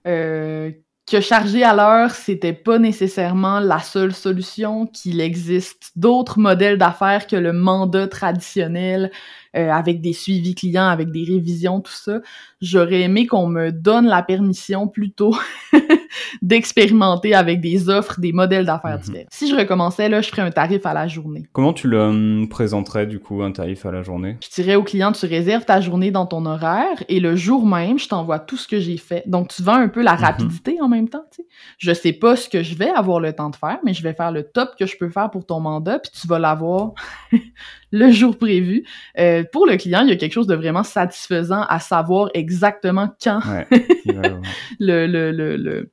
Euh, 0.06 0.70
que 1.10 1.20
charger 1.20 1.64
à 1.64 1.74
l'heure, 1.74 2.10
c'était 2.10 2.52
pas 2.52 2.78
nécessairement 2.78 3.60
la 3.60 3.80
seule 3.80 4.14
solution, 4.14 4.86
qu'il 4.86 5.20
existe 5.20 5.92
d'autres 5.96 6.38
modèles 6.38 6.76
d'affaires 6.76 7.26
que 7.26 7.36
le 7.36 7.54
mandat 7.54 8.08
traditionnel, 8.08 9.10
euh, 9.56 9.70
avec 9.70 10.02
des 10.02 10.12
suivis 10.12 10.54
clients, 10.54 10.88
avec 10.88 11.10
des 11.10 11.24
révisions, 11.24 11.80
tout 11.80 11.92
ça. 11.92 12.20
J'aurais 12.60 13.00
aimé 13.00 13.26
qu'on 13.26 13.48
me 13.48 13.72
donne 13.72 14.06
la 14.06 14.22
permission 14.22 14.86
plutôt 14.86 15.34
d'expérimenter 16.42 17.34
avec 17.34 17.60
des 17.60 17.88
offres, 17.88 18.20
des 18.20 18.32
modèles 18.32 18.66
d'affaires 18.66 18.96
Mhm. 18.96 19.02
différents. 19.02 19.26
Si 19.30 19.48
je 19.50 19.54
recommençais, 19.56 20.08
là, 20.08 20.20
je 20.20 20.28
ferais 20.28 20.42
un 20.42 20.50
tarif 20.50 20.84
à 20.86 20.94
la 20.94 21.06
journée. 21.06 21.46
Comment 21.52 21.72
tu 21.72 21.88
le 21.88 22.00
hum, 22.00 22.48
présenterais 22.48 23.06
du 23.06 23.18
coup 23.20 23.42
un 23.42 23.52
tarif 23.52 23.86
à 23.86 23.92
la 23.92 24.02
journée? 24.02 24.36
Je 24.42 24.48
dirais 24.62 24.74
au 24.76 24.82
client, 24.82 25.12
tu 25.12 25.26
réserves 25.26 25.64
ta 25.64 25.80
journée 25.80 26.10
dans 26.10 26.26
ton 26.26 26.44
horaire 26.46 27.02
et 27.08 27.20
le 27.20 27.36
jour 27.36 27.66
même, 27.66 27.98
je 27.98 28.08
t'envoie 28.08 28.38
tout 28.38 28.56
ce 28.56 28.66
que 28.68 28.80
j'ai 28.80 28.96
fait. 28.96 29.22
Donc, 29.26 29.48
tu 29.48 29.62
vends 29.62 29.74
un 29.74 29.88
peu 29.88 30.02
la 30.02 30.14
Mhm. 30.14 30.20
rapidité 30.22 30.78
en 30.80 30.88
même 30.88 31.08
temps, 31.08 31.24
tu 31.30 31.42
sais. 31.42 31.48
Je 31.78 31.92
sais 31.92 32.12
pas 32.12 32.36
ce 32.36 32.48
que 32.48 32.62
je 32.62 32.74
vais 32.74 32.88
avoir 32.90 33.20
le 33.20 33.32
temps 33.32 33.50
de 33.50 33.56
faire, 33.56 33.78
mais 33.84 33.94
je 33.94 34.02
vais 34.02 34.14
faire 34.14 34.32
le 34.32 34.42
top 34.42 34.70
que 34.78 34.86
je 34.86 34.96
peux 34.96 35.08
faire 35.10 35.30
pour 35.30 35.44
ton 35.46 35.60
mandat, 35.60 35.98
puis 35.98 36.10
tu 36.20 36.26
vas 36.26 36.38
l'avoir 36.38 36.92
le 37.92 38.10
jour 38.10 38.36
prévu. 38.36 38.84
Euh, 39.18 39.44
pour 39.52 39.66
le 39.66 39.76
client, 39.76 40.00
il 40.02 40.08
y 40.08 40.12
a 40.12 40.16
quelque 40.16 40.32
chose 40.32 40.46
de 40.46 40.54
vraiment 40.54 40.82
satisfaisant 40.82 41.62
à 41.68 41.78
savoir 41.80 42.28
exactement 42.34 43.08
quand 43.22 43.40
Ouais. 43.48 43.66
le, 44.78 45.06
le, 45.06 45.32
le- 45.56 45.90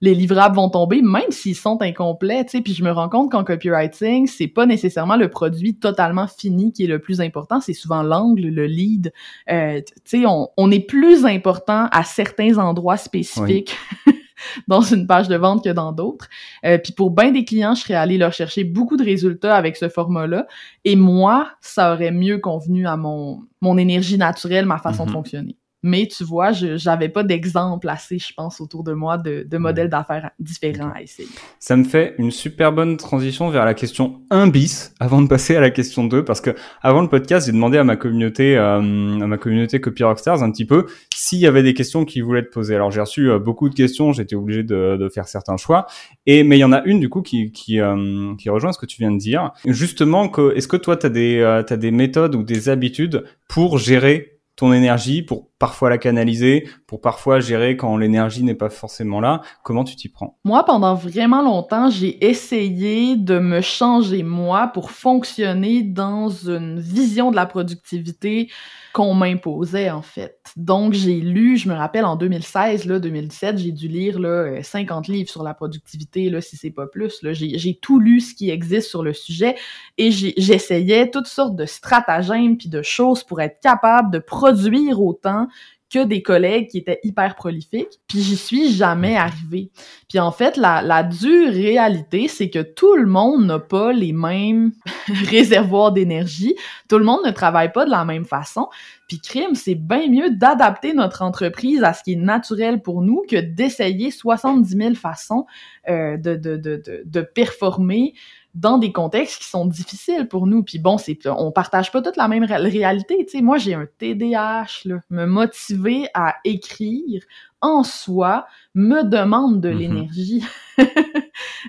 les 0.00 0.14
livrables 0.14 0.56
vont 0.56 0.68
tomber, 0.68 1.02
même 1.02 1.30
s'ils 1.30 1.56
sont 1.56 1.80
incomplets, 1.82 2.44
tu 2.44 2.50
sais. 2.52 2.60
Puis 2.60 2.74
je 2.74 2.84
me 2.84 2.90
rends 2.90 3.08
compte 3.08 3.30
qu'en 3.30 3.44
copywriting, 3.44 4.26
c'est 4.26 4.48
pas 4.48 4.66
nécessairement 4.66 5.16
le 5.16 5.28
produit 5.28 5.76
totalement 5.76 6.26
fini 6.26 6.72
qui 6.72 6.84
est 6.84 6.88
le 6.88 6.98
plus 6.98 7.20
important, 7.20 7.60
c'est 7.60 7.72
souvent 7.72 8.02
l'angle, 8.02 8.48
le 8.48 8.66
lead. 8.66 9.12
Euh, 9.50 9.80
tu 9.80 10.20
sais, 10.20 10.26
on, 10.26 10.48
on 10.56 10.70
est 10.70 10.86
plus 10.86 11.24
important 11.24 11.88
à 11.90 12.04
certains 12.04 12.58
endroits 12.58 12.96
spécifiques 12.96 13.76
dans 14.68 14.80
une 14.80 15.06
page 15.06 15.28
de 15.28 15.36
vente 15.36 15.64
que 15.64 15.70
dans 15.70 15.92
d'autres. 15.92 16.28
Euh, 16.64 16.78
puis 16.78 16.92
pour 16.92 17.10
bien 17.10 17.30
des 17.30 17.44
clients, 17.44 17.74
je 17.74 17.82
serais 17.82 17.94
allée 17.94 18.18
leur 18.18 18.32
chercher 18.32 18.64
beaucoup 18.64 18.96
de 18.96 19.04
résultats 19.04 19.56
avec 19.56 19.76
ce 19.76 19.88
format-là. 19.88 20.46
Et 20.84 20.96
moi, 20.96 21.50
ça 21.60 21.92
aurait 21.92 22.12
mieux 22.12 22.38
convenu 22.38 22.86
à 22.86 22.96
mon, 22.96 23.42
mon 23.60 23.78
énergie 23.78 24.18
naturelle, 24.18 24.66
ma 24.66 24.78
façon 24.78 25.04
de 25.04 25.10
mhm. 25.10 25.14
fonctionner. 25.14 25.56
Mais 25.86 26.06
tu 26.06 26.24
vois, 26.24 26.52
je 26.52 26.78
j'avais 26.78 27.10
pas 27.10 27.22
d'exemple 27.22 27.90
assez, 27.90 28.18
je 28.18 28.32
pense, 28.34 28.58
autour 28.58 28.84
de 28.84 28.94
moi 28.94 29.18
de, 29.18 29.46
de 29.46 29.58
modèles 29.58 29.90
d'affaires 29.90 30.30
différents 30.38 30.90
à 30.94 31.02
essayer. 31.02 31.28
Ça 31.58 31.76
me 31.76 31.84
fait 31.84 32.14
une 32.16 32.30
super 32.30 32.72
bonne 32.72 32.96
transition 32.96 33.50
vers 33.50 33.66
la 33.66 33.74
question 33.74 34.22
1 34.30 34.46
bis 34.46 34.94
avant 34.98 35.20
de 35.20 35.28
passer 35.28 35.56
à 35.56 35.60
la 35.60 35.68
question 35.68 36.04
2 36.04 36.24
parce 36.24 36.40
que 36.40 36.54
avant 36.80 37.02
le 37.02 37.08
podcast, 37.08 37.44
j'ai 37.44 37.52
demandé 37.52 37.76
à 37.76 37.84
ma 37.84 37.96
communauté 37.96 38.56
euh, 38.56 38.78
à 38.78 39.26
ma 39.26 39.36
communauté 39.36 39.78
Copy 39.78 40.04
Rockstars 40.04 40.42
un 40.42 40.50
petit 40.50 40.64
peu 40.64 40.86
s'il 41.14 41.40
y 41.40 41.46
avait 41.46 41.62
des 41.62 41.74
questions 41.74 42.06
qu'ils 42.06 42.24
voulaient 42.24 42.44
te 42.44 42.50
poser. 42.50 42.74
Alors 42.74 42.90
j'ai 42.90 43.02
reçu 43.02 43.30
euh, 43.30 43.38
beaucoup 43.38 43.68
de 43.68 43.74
questions, 43.74 44.12
j'étais 44.12 44.36
obligé 44.36 44.62
de, 44.62 44.96
de, 44.98 45.08
faire 45.10 45.28
certains 45.28 45.58
choix 45.58 45.84
et 46.24 46.44
mais 46.44 46.56
il 46.56 46.60
y 46.60 46.64
en 46.64 46.72
a 46.72 46.82
une 46.84 46.98
du 46.98 47.10
coup 47.10 47.20
qui 47.20 47.52
qui 47.52 47.78
euh, 47.80 48.34
qui 48.36 48.48
rejoint 48.48 48.72
ce 48.72 48.78
que 48.78 48.86
tu 48.86 48.96
viens 49.00 49.12
de 49.12 49.18
dire. 49.18 49.52
Justement 49.66 50.30
que 50.30 50.56
est-ce 50.56 50.66
que 50.66 50.78
toi 50.78 50.96
tu 50.96 51.04
as 51.04 51.10
des 51.10 51.40
euh, 51.40 51.62
as 51.68 51.76
des 51.76 51.90
méthodes 51.90 52.34
ou 52.34 52.42
des 52.42 52.70
habitudes 52.70 53.24
pour 53.48 53.76
gérer 53.76 54.34
ton 54.56 54.72
énergie 54.72 55.22
pour 55.22 55.50
parfois 55.64 55.88
la 55.88 55.96
canaliser, 55.96 56.68
pour 56.86 57.00
parfois 57.00 57.40
gérer 57.40 57.74
quand 57.78 57.96
l'énergie 57.96 58.44
n'est 58.44 58.54
pas 58.54 58.68
forcément 58.68 59.18
là. 59.22 59.40
Comment 59.62 59.82
tu 59.82 59.96
t'y 59.96 60.10
prends? 60.10 60.36
Moi, 60.44 60.62
pendant 60.66 60.94
vraiment 60.94 61.40
longtemps, 61.40 61.88
j'ai 61.88 62.22
essayé 62.22 63.16
de 63.16 63.38
me 63.38 63.62
changer 63.62 64.22
moi 64.22 64.66
pour 64.74 64.90
fonctionner 64.90 65.82
dans 65.82 66.28
une 66.28 66.80
vision 66.80 67.30
de 67.30 67.36
la 67.36 67.46
productivité 67.46 68.50
qu'on 68.92 69.12
m'imposait 69.12 69.90
en 69.90 70.02
fait. 70.02 70.38
Donc 70.56 70.92
j'ai 70.92 71.20
lu, 71.20 71.56
je 71.56 71.68
me 71.68 71.74
rappelle 71.74 72.04
en 72.04 72.14
2016 72.14 72.84
là, 72.84 73.00
2017, 73.00 73.58
j'ai 73.58 73.72
dû 73.72 73.88
lire 73.88 74.20
là 74.20 74.62
50 74.62 75.08
livres 75.08 75.28
sur 75.28 75.42
la 75.42 75.52
productivité 75.52 76.30
là 76.30 76.40
si 76.40 76.56
c'est 76.56 76.70
pas 76.70 76.86
plus 76.86 77.20
là, 77.22 77.32
j'ai 77.32 77.78
tout 77.82 77.98
lu 77.98 78.20
ce 78.20 78.34
qui 78.34 78.50
existe 78.50 78.88
sur 78.88 79.02
le 79.02 79.12
sujet 79.12 79.56
et 79.98 80.12
j'essayais 80.12 81.10
toutes 81.10 81.26
sortes 81.26 81.56
de 81.56 81.66
stratagèmes 81.66 82.56
puis 82.56 82.68
de 82.68 82.82
choses 82.82 83.24
pour 83.24 83.40
être 83.40 83.58
capable 83.60 84.12
de 84.12 84.20
produire 84.20 85.02
autant 85.02 85.48
que 85.94 86.04
des 86.04 86.22
collègues 86.22 86.68
qui 86.68 86.78
étaient 86.78 86.98
hyper 87.04 87.36
prolifiques, 87.36 88.00
puis 88.08 88.20
j'y 88.20 88.36
suis 88.36 88.72
jamais 88.72 89.16
arrivée. 89.16 89.70
Puis 90.08 90.18
en 90.18 90.32
fait, 90.32 90.56
la, 90.56 91.02
dure 91.04 91.52
réalité, 91.52 92.26
c'est 92.26 92.50
que 92.50 92.62
tout 92.62 92.96
le 92.96 93.06
monde 93.06 93.46
n'a 93.46 93.60
pas 93.60 93.92
les 93.92 94.12
mêmes 94.12 94.72
réservoirs 95.30 95.92
d'énergie, 95.92 96.56
tout 96.88 96.98
le 96.98 97.04
monde 97.04 97.20
ne 97.24 97.30
travaille 97.30 97.70
pas 97.70 97.84
de 97.84 97.90
la 97.90 98.04
même 98.04 98.24
façon, 98.24 98.68
puis 99.06 99.20
crime, 99.20 99.54
c'est 99.54 99.76
bien 99.76 100.08
mieux 100.08 100.30
d'adapter 100.30 100.94
notre 100.94 101.22
entreprise 101.22 101.84
à 101.84 101.92
ce 101.92 102.02
qui 102.02 102.14
est 102.14 102.16
naturel 102.16 102.82
pour 102.82 103.02
nous 103.02 103.22
que 103.28 103.36
d'essayer 103.36 104.10
70 104.10 104.76
000 104.76 104.94
façons 104.94 105.46
euh, 105.88 106.16
de 106.16 107.20
performer 107.20 108.14
dans 108.54 108.78
des 108.78 108.92
contextes 108.92 109.42
qui 109.42 109.48
sont 109.48 109.66
difficiles 109.66 110.28
pour 110.28 110.46
nous. 110.46 110.62
Puis 110.62 110.78
bon, 110.78 110.96
c'est 110.98 111.18
on 111.26 111.50
partage 111.50 111.90
pas 111.90 112.02
toute 112.02 112.16
la 112.16 112.28
même 112.28 112.44
réalité. 112.44 113.24
Tu 113.26 113.38
sais, 113.38 113.42
moi 113.42 113.58
j'ai 113.58 113.74
un 113.74 113.86
TDAH 113.98 114.82
là, 114.86 115.00
me 115.10 115.26
motiver 115.26 116.08
à 116.14 116.36
écrire 116.44 117.22
en 117.60 117.82
soi 117.82 118.46
me 118.74 119.02
demande 119.02 119.60
de 119.60 119.70
mm-hmm. 119.70 119.76
l'énergie. 119.76 120.44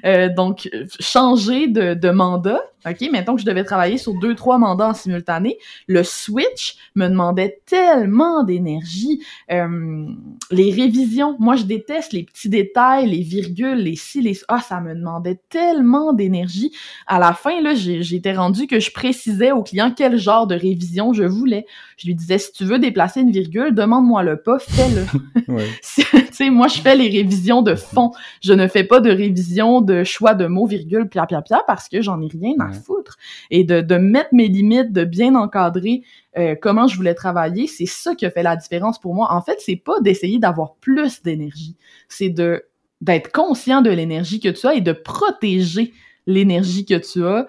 euh, 0.05 0.29
donc 0.33 0.69
changer 0.99 1.67
de, 1.67 1.93
de 1.93 2.09
mandat, 2.09 2.61
ok, 2.85 3.09
mettons 3.11 3.35
que 3.35 3.41
je 3.41 3.45
devais 3.45 3.63
travailler 3.63 3.97
sur 3.97 4.13
deux 4.13 4.35
trois 4.35 4.57
mandats 4.57 4.89
en 4.89 4.93
simultané, 4.93 5.57
le 5.87 6.03
switch 6.03 6.77
me 6.95 7.07
demandait 7.07 7.59
tellement 7.65 8.43
d'énergie. 8.43 9.23
Euh, 9.51 10.07
les 10.51 10.71
révisions, 10.71 11.35
moi 11.39 11.55
je 11.55 11.63
déteste 11.63 12.13
les 12.13 12.23
petits 12.23 12.49
détails, 12.49 13.09
les 13.09 13.21
virgules, 13.21 13.77
les 13.77 13.95
si, 13.95 14.21
les 14.21 14.39
ah, 14.47 14.59
ça 14.59 14.81
me 14.81 14.93
demandait 14.93 15.39
tellement 15.49 16.13
d'énergie. 16.13 16.71
À 17.07 17.19
la 17.19 17.33
fin 17.33 17.61
là, 17.61 17.73
j'étais 17.75 18.33
rendu 18.33 18.67
que 18.67 18.79
je 18.79 18.91
précisais 18.91 19.51
au 19.51 19.63
client 19.63 19.91
quel 19.95 20.17
genre 20.17 20.47
de 20.47 20.55
révision 20.55 21.13
je 21.13 21.23
voulais. 21.23 21.65
Je 21.97 22.07
lui 22.07 22.15
disais 22.15 22.37
si 22.37 22.51
tu 22.51 22.65
veux 22.65 22.79
déplacer 22.79 23.21
une 23.21 23.31
virgule, 23.31 23.73
demande-moi 23.73 24.23
le 24.23 24.37
pas, 24.37 24.59
fais-le. 24.59 25.05
tu 25.81 26.03
sais, 26.31 26.49
moi 26.49 26.67
je 26.67 26.79
fais 26.79 26.94
les 26.95 27.09
révisions 27.09 27.61
de 27.61 27.75
fond. 27.75 28.11
Je 28.41 28.53
ne 28.53 28.67
fais 28.67 28.83
pas 28.83 28.99
de 28.99 29.09
révision 29.09 29.81
de 29.81 30.03
choix 30.03 30.33
de 30.33 30.47
mots, 30.47 30.65
virgule, 30.65 31.07
pia 31.07 31.25
pia 31.25 31.41
pia 31.41 31.61
parce 31.67 31.89
que 31.89 32.01
j'en 32.01 32.21
ai 32.21 32.27
rien 32.27 32.55
à 32.59 32.71
foutre. 32.71 33.17
Et 33.51 33.63
de, 33.63 33.81
de 33.81 33.95
mettre 33.95 34.29
mes 34.33 34.47
limites, 34.47 34.91
de 34.91 35.03
bien 35.03 35.35
encadrer 35.35 36.03
euh, 36.37 36.55
comment 36.59 36.87
je 36.87 36.97
voulais 36.97 37.13
travailler, 37.13 37.67
c'est 37.67 37.85
ça 37.85 38.15
qui 38.15 38.25
a 38.25 38.31
fait 38.31 38.43
la 38.43 38.55
différence 38.55 38.99
pour 38.99 39.13
moi. 39.13 39.27
En 39.31 39.41
fait, 39.41 39.57
c'est 39.59 39.75
pas 39.75 39.99
d'essayer 40.01 40.39
d'avoir 40.39 40.75
plus 40.75 41.21
d'énergie, 41.23 41.75
c'est 42.09 42.29
de 42.29 42.65
d'être 43.01 43.31
conscient 43.31 43.81
de 43.81 43.89
l'énergie 43.89 44.39
que 44.39 44.49
tu 44.49 44.65
as 44.65 44.73
et 44.73 44.81
de 44.81 44.93
protéger 44.93 45.93
l'énergie 46.27 46.85
que 46.85 46.95
tu 46.95 47.25
as 47.25 47.47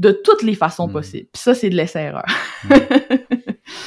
de 0.00 0.12
toutes 0.12 0.42
les 0.42 0.54
façons 0.54 0.88
hmm. 0.88 0.92
possibles. 0.92 1.28
Puis 1.32 1.42
ça, 1.42 1.54
c'est 1.54 1.70
de 1.70 1.76
l'essai-erreur. 1.76 2.26
Hmm. 2.64 2.74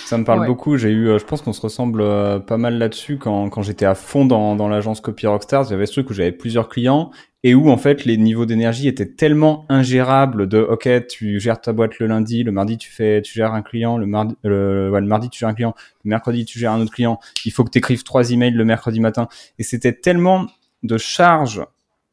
Ça 0.05 0.17
me 0.17 0.23
parle 0.23 0.45
beaucoup. 0.45 0.77
J'ai 0.77 0.91
eu, 0.91 1.09
euh, 1.09 1.17
je 1.17 1.25
pense 1.25 1.41
qu'on 1.41 1.53
se 1.53 1.61
ressemble 1.61 2.01
euh, 2.01 2.39
pas 2.39 2.57
mal 2.57 2.77
là-dessus 2.77 3.17
quand, 3.17 3.49
quand 3.49 3.63
j'étais 3.63 3.85
à 3.85 3.95
fond 3.95 4.23
dans, 4.23 4.55
dans 4.55 4.69
l'agence 4.69 5.01
Copy 5.01 5.27
Rockstars. 5.27 5.65
J'avais 5.69 5.87
ce 5.87 5.93
truc 5.93 6.11
où 6.11 6.13
j'avais 6.13 6.31
plusieurs 6.31 6.69
clients 6.69 7.09
et 7.43 7.55
où 7.55 7.69
en 7.69 7.77
fait 7.77 8.05
les 8.05 8.15
niveaux 8.15 8.45
d'énergie 8.45 8.87
étaient 8.87 9.09
tellement 9.09 9.65
ingérables 9.67 10.47
de 10.47 10.59
ok 10.59 11.07
tu 11.07 11.39
gères 11.41 11.59
ta 11.59 11.73
boîte 11.73 11.99
le 11.99 12.07
lundi 12.07 12.43
le 12.43 12.53
mardi 12.53 12.77
tu 12.77 12.89
fais 12.89 13.21
tu 13.21 13.33
gères 13.33 13.53
un 13.53 13.61
client 13.61 13.97
le 13.97 14.05
mardi 14.05 14.35
le, 14.43 14.89
ouais, 14.89 15.01
le 15.01 15.07
mardi 15.07 15.29
tu 15.29 15.39
gères 15.39 15.49
un 15.49 15.53
client 15.53 15.75
le 16.05 16.09
mercredi 16.09 16.45
tu 16.45 16.57
gères 16.57 16.71
un 16.71 16.79
autre 16.79 16.93
client 16.93 17.19
il 17.43 17.51
faut 17.51 17.65
que 17.65 17.69
tu 17.69 17.79
écrives 17.79 18.03
trois 18.03 18.31
emails 18.31 18.53
le 18.53 18.63
mercredi 18.63 19.01
matin 19.01 19.27
et 19.59 19.63
c'était 19.63 19.91
tellement 19.91 20.47
de 20.83 20.97
charges 20.97 21.61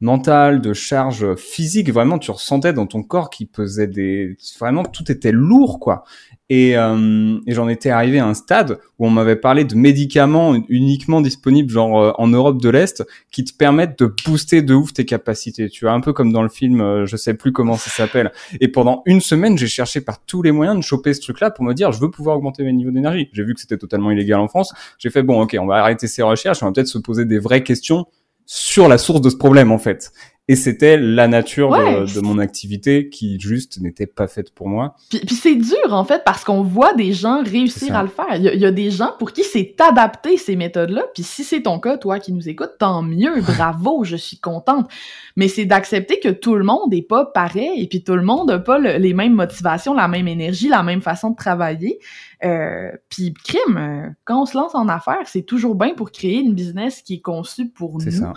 mentale, 0.00 0.60
de 0.60 0.72
charge 0.72 1.34
physique. 1.36 1.90
Vraiment, 1.90 2.18
tu 2.18 2.30
ressentais 2.30 2.72
dans 2.72 2.86
ton 2.86 3.02
corps 3.02 3.30
qui 3.30 3.46
pesait 3.46 3.86
des... 3.86 4.36
Vraiment, 4.58 4.84
tout 4.84 5.10
était 5.12 5.32
lourd, 5.32 5.78
quoi. 5.78 6.04
Et, 6.48 6.76
euh, 6.76 7.38
et 7.46 7.52
j'en 7.52 7.68
étais 7.68 7.90
arrivé 7.90 8.18
à 8.18 8.26
un 8.26 8.34
stade 8.34 8.80
où 8.98 9.06
on 9.06 9.10
m'avait 9.10 9.36
parlé 9.36 9.64
de 9.64 9.76
médicaments 9.76 10.56
uniquement 10.68 11.20
disponibles, 11.20 11.70
genre 11.70 12.02
euh, 12.02 12.12
en 12.18 12.26
Europe 12.26 12.60
de 12.60 12.68
l'Est, 12.68 13.06
qui 13.30 13.44
te 13.44 13.54
permettent 13.56 14.00
de 14.00 14.12
booster 14.26 14.60
de 14.60 14.74
ouf 14.74 14.92
tes 14.92 15.04
capacités. 15.04 15.68
Tu 15.68 15.84
vois, 15.84 15.94
un 15.94 16.00
peu 16.00 16.12
comme 16.12 16.32
dans 16.32 16.42
le 16.42 16.48
film, 16.48 16.80
euh, 16.80 17.06
je 17.06 17.16
sais 17.16 17.34
plus 17.34 17.52
comment 17.52 17.76
ça 17.76 17.90
s'appelle. 17.90 18.32
Et 18.60 18.66
pendant 18.66 19.02
une 19.06 19.20
semaine, 19.20 19.56
j'ai 19.56 19.68
cherché 19.68 20.00
par 20.00 20.24
tous 20.24 20.42
les 20.42 20.50
moyens 20.50 20.76
de 20.76 20.82
choper 20.82 21.14
ce 21.14 21.20
truc-là 21.20 21.52
pour 21.52 21.64
me 21.64 21.72
dire, 21.72 21.92
je 21.92 22.00
veux 22.00 22.10
pouvoir 22.10 22.36
augmenter 22.36 22.64
mes 22.64 22.72
niveaux 22.72 22.90
d'énergie. 22.90 23.28
J'ai 23.32 23.44
vu 23.44 23.54
que 23.54 23.60
c'était 23.60 23.78
totalement 23.78 24.10
illégal 24.10 24.40
en 24.40 24.48
France. 24.48 24.72
J'ai 24.98 25.10
fait, 25.10 25.22
bon, 25.22 25.40
ok, 25.40 25.56
on 25.60 25.66
va 25.66 25.76
arrêter 25.76 26.08
ces 26.08 26.22
recherches, 26.22 26.64
on 26.64 26.66
va 26.66 26.72
peut-être 26.72 26.88
se 26.88 26.98
poser 26.98 27.26
des 27.26 27.38
vraies 27.38 27.62
questions 27.62 28.06
sur 28.52 28.88
la 28.88 28.98
source 28.98 29.20
de 29.20 29.30
ce 29.30 29.36
problème 29.36 29.70
en 29.70 29.78
fait. 29.78 30.10
Et 30.50 30.56
c'était 30.56 30.96
la 30.96 31.28
nature 31.28 31.70
de, 31.70 32.20
mon 32.22 32.40
activité 32.40 33.08
qui 33.08 33.38
juste 33.38 33.80
n'était 33.80 34.08
pas 34.08 34.26
faite 34.26 34.52
pour 34.52 34.68
moi. 34.68 34.96
Puis, 35.08 35.36
c'est 35.36 35.54
dur 35.54 35.92
en 35.92 36.02
fait 36.02 36.24
parce 36.24 36.42
qu'on 36.42 36.62
voit 36.62 36.92
des 36.92 37.12
gens 37.12 37.44
réussir 37.44 37.94
à 37.94 38.02
le 38.02 38.08
faire. 38.08 38.34
Il 38.34 38.42
y, 38.42 38.66
a, 38.66 38.72
des 38.72 38.90
gens 38.90 39.12
pour 39.16 39.30
qui 39.30 39.44
c'est 39.44 39.80
adapté 39.80 40.36
ces 40.38 40.56
méthodes-là. 40.56 41.04
Puis 41.14 41.22
si 41.22 41.44
c'est 41.44 41.62
ton 41.62 41.78
cas, 41.78 41.98
toi 41.98 42.18
qui 42.18 42.32
nous 42.32 42.48
écoutes, 42.48 42.72
tant 42.80 43.00
mieux, 43.00 43.40
bravo, 43.42 44.02
je 44.02 44.16
suis 44.16 44.40
contente. 44.40 44.90
Mais 45.36 45.46
c'est 45.46 45.66
d'accepter 45.66 46.18
que 46.18 46.30
tout 46.30 46.56
le 46.56 46.64
monde 46.64 46.90
n'est 46.90 47.02
pas 47.02 47.26
pareil 47.26 47.80
et 47.80 47.86
puis 47.86 48.02
tout 48.02 48.16
le 48.16 48.22
monde 48.22 48.48
n'a 48.48 48.58
pas 48.58 48.80
les 48.80 49.14
mêmes 49.14 49.34
motivations, 49.34 49.94
la 49.94 50.08
même 50.08 50.26
énergie, 50.26 50.66
la 50.66 50.82
même 50.82 51.00
façon 51.00 51.30
de 51.30 51.36
travailler. 51.36 52.00
Euh, 52.42 52.90
puis 53.08 53.32
crime, 53.34 53.76
euh, 53.76 54.08
quand 54.24 54.42
on 54.42 54.46
se 54.46 54.56
lance 54.56 54.74
en 54.74 54.88
affaires, 54.88 55.26
c'est 55.26 55.42
toujours 55.42 55.76
bien 55.76 55.94
pour 55.94 56.10
créer 56.10 56.40
une 56.40 56.54
business 56.54 57.02
qui 57.02 57.14
est 57.14 57.20
conçue 57.20 57.68
pour 57.68 58.00
nous. 58.00 58.10
Ça. 58.10 58.32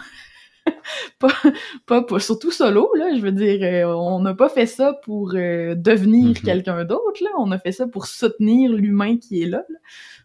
pas, 1.19 2.01
pas, 2.01 2.19
surtout 2.19 2.51
solo, 2.51 2.89
là, 2.95 3.15
je 3.15 3.21
veux 3.21 3.31
dire, 3.31 3.59
euh, 3.61 3.93
on 3.93 4.19
n'a 4.19 4.33
pas 4.33 4.49
fait 4.49 4.65
ça 4.65 4.93
pour 5.03 5.33
euh, 5.35 5.75
devenir 5.75 6.31
mm-hmm. 6.31 6.41
quelqu'un 6.41 6.83
d'autre, 6.85 7.21
là, 7.21 7.29
on 7.37 7.51
a 7.51 7.59
fait 7.59 7.71
ça 7.71 7.87
pour 7.87 8.05
soutenir 8.05 8.71
l'humain 8.71 9.17
qui 9.17 9.43
est 9.43 9.47
là, 9.47 9.63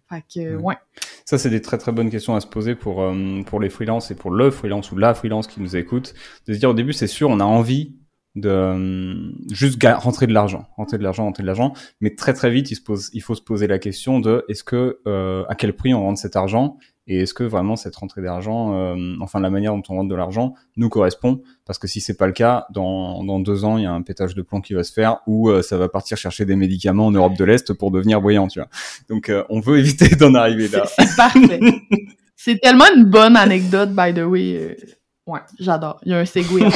Fait 0.09 0.25
que, 0.33 0.57
ouais. 0.57 0.77
Ça, 1.25 1.39
c'est 1.39 1.51
des 1.51 1.61
très 1.61 1.79
très 1.79 1.93
bonnes 1.93 2.11
questions 2.11 2.35
à 2.35 2.41
se 2.41 2.47
poser 2.47 2.75
pour, 2.75 3.05
pour 3.47 3.61
les 3.61 3.69
freelances 3.69 4.11
et 4.11 4.15
pour 4.15 4.31
le 4.31 4.51
freelance 4.51 4.91
ou 4.93 4.97
la 4.97 5.13
freelance 5.13 5.47
qui 5.47 5.61
nous 5.61 5.77
écoute. 5.77 6.15
De 6.47 6.55
se 6.55 6.59
dire 6.59 6.71
au 6.71 6.75
début, 6.75 6.95
c'est 6.95 7.07
sûr, 7.07 7.29
on 7.29 7.41
a 7.41 7.45
envie 7.45 7.99
de 8.41 8.49
euh, 8.49 9.33
juste 9.51 9.83
rentrer 9.83 10.27
de 10.27 10.33
l'argent, 10.33 10.67
rentrer 10.77 10.99
de 10.99 11.03
l'argent, 11.03 11.25
rentrer 11.25 11.43
de 11.43 11.47
l'argent, 11.47 11.73
mais 12.01 12.15
très 12.15 12.33
très 12.33 12.51
vite 12.51 12.71
il 12.71 12.77
se 12.77 12.83
pose, 12.83 13.11
il 13.13 13.23
faut 13.23 13.35
se 13.35 13.43
poser 13.43 13.67
la 13.67 13.79
question 13.79 14.21
de 14.21 14.45
est-ce 14.49 14.65
que 14.65 15.01
euh, 15.07 15.45
à 15.49 15.55
quel 15.55 15.75
prix 15.75 15.95
on 15.95 16.03
rentre 16.03 16.21
cet 16.21 16.37
argent 16.37 16.79
et 17.09 17.23
est-ce 17.23 17.35
que 17.35 17.43
vraiment 17.43 17.75
cette 17.75 17.97
rentrée 17.97 18.23
d'argent, 18.23 18.75
euh, 18.75 19.17
enfin 19.21 19.41
la 19.41 19.51
manière 19.51 19.75
dont 19.75 19.83
on 19.89 19.97
rentre 19.97 20.09
de 20.09 20.15
l'argent 20.15 20.55
nous 20.77 20.89
correspond? 20.89 21.43
Parce 21.65 21.79
que 21.79 21.89
si 21.89 22.01
c'est 22.01 22.17
pas 22.17 22.27
le 22.27 22.33
cas, 22.33 22.67
dans, 22.71 23.25
dans 23.25 23.41
deux 23.41 23.65
ans 23.65 23.79
il 23.79 23.83
y 23.83 23.87
a 23.87 23.93
un 23.93 24.03
pétage 24.03 24.35
de 24.35 24.43
plomb 24.43 24.61
qui 24.61 24.75
va 24.75 24.85
se 24.85 24.93
faire 24.93 25.19
ou 25.27 25.51
ça 25.63 25.77
va 25.77 25.89
partir 25.89 26.17
chercher 26.17 26.45
des 26.45 26.55
médicaments 26.55 27.07
en 27.07 27.11
Europe 27.11 27.37
de 27.37 27.45
l'Est 27.45 27.73
pour 27.73 27.91
devenir 27.91 28.21
voyant, 28.21 28.47
tu 28.47 28.61
vois. 28.61 28.69
Donc 29.09 29.33
on 29.49 29.59
veut 29.61 29.79
éviter 29.81 30.15
d'en 30.15 30.35
arriver 30.35 30.69
là. 30.69 30.85
C'est 30.87 31.17
parfait. 31.17 31.61
c'est 32.37 32.61
tellement 32.61 32.87
une 32.95 33.05
bonne 33.05 33.37
anecdote 33.37 33.91
by 33.91 34.15
the 34.15 34.25
way. 34.25 34.77
Ouais, 35.27 35.41
j'adore. 35.59 36.01
Il 36.05 36.13
y 36.13 36.15
a 36.15 36.19
un 36.21 36.25
segway. 36.25 36.63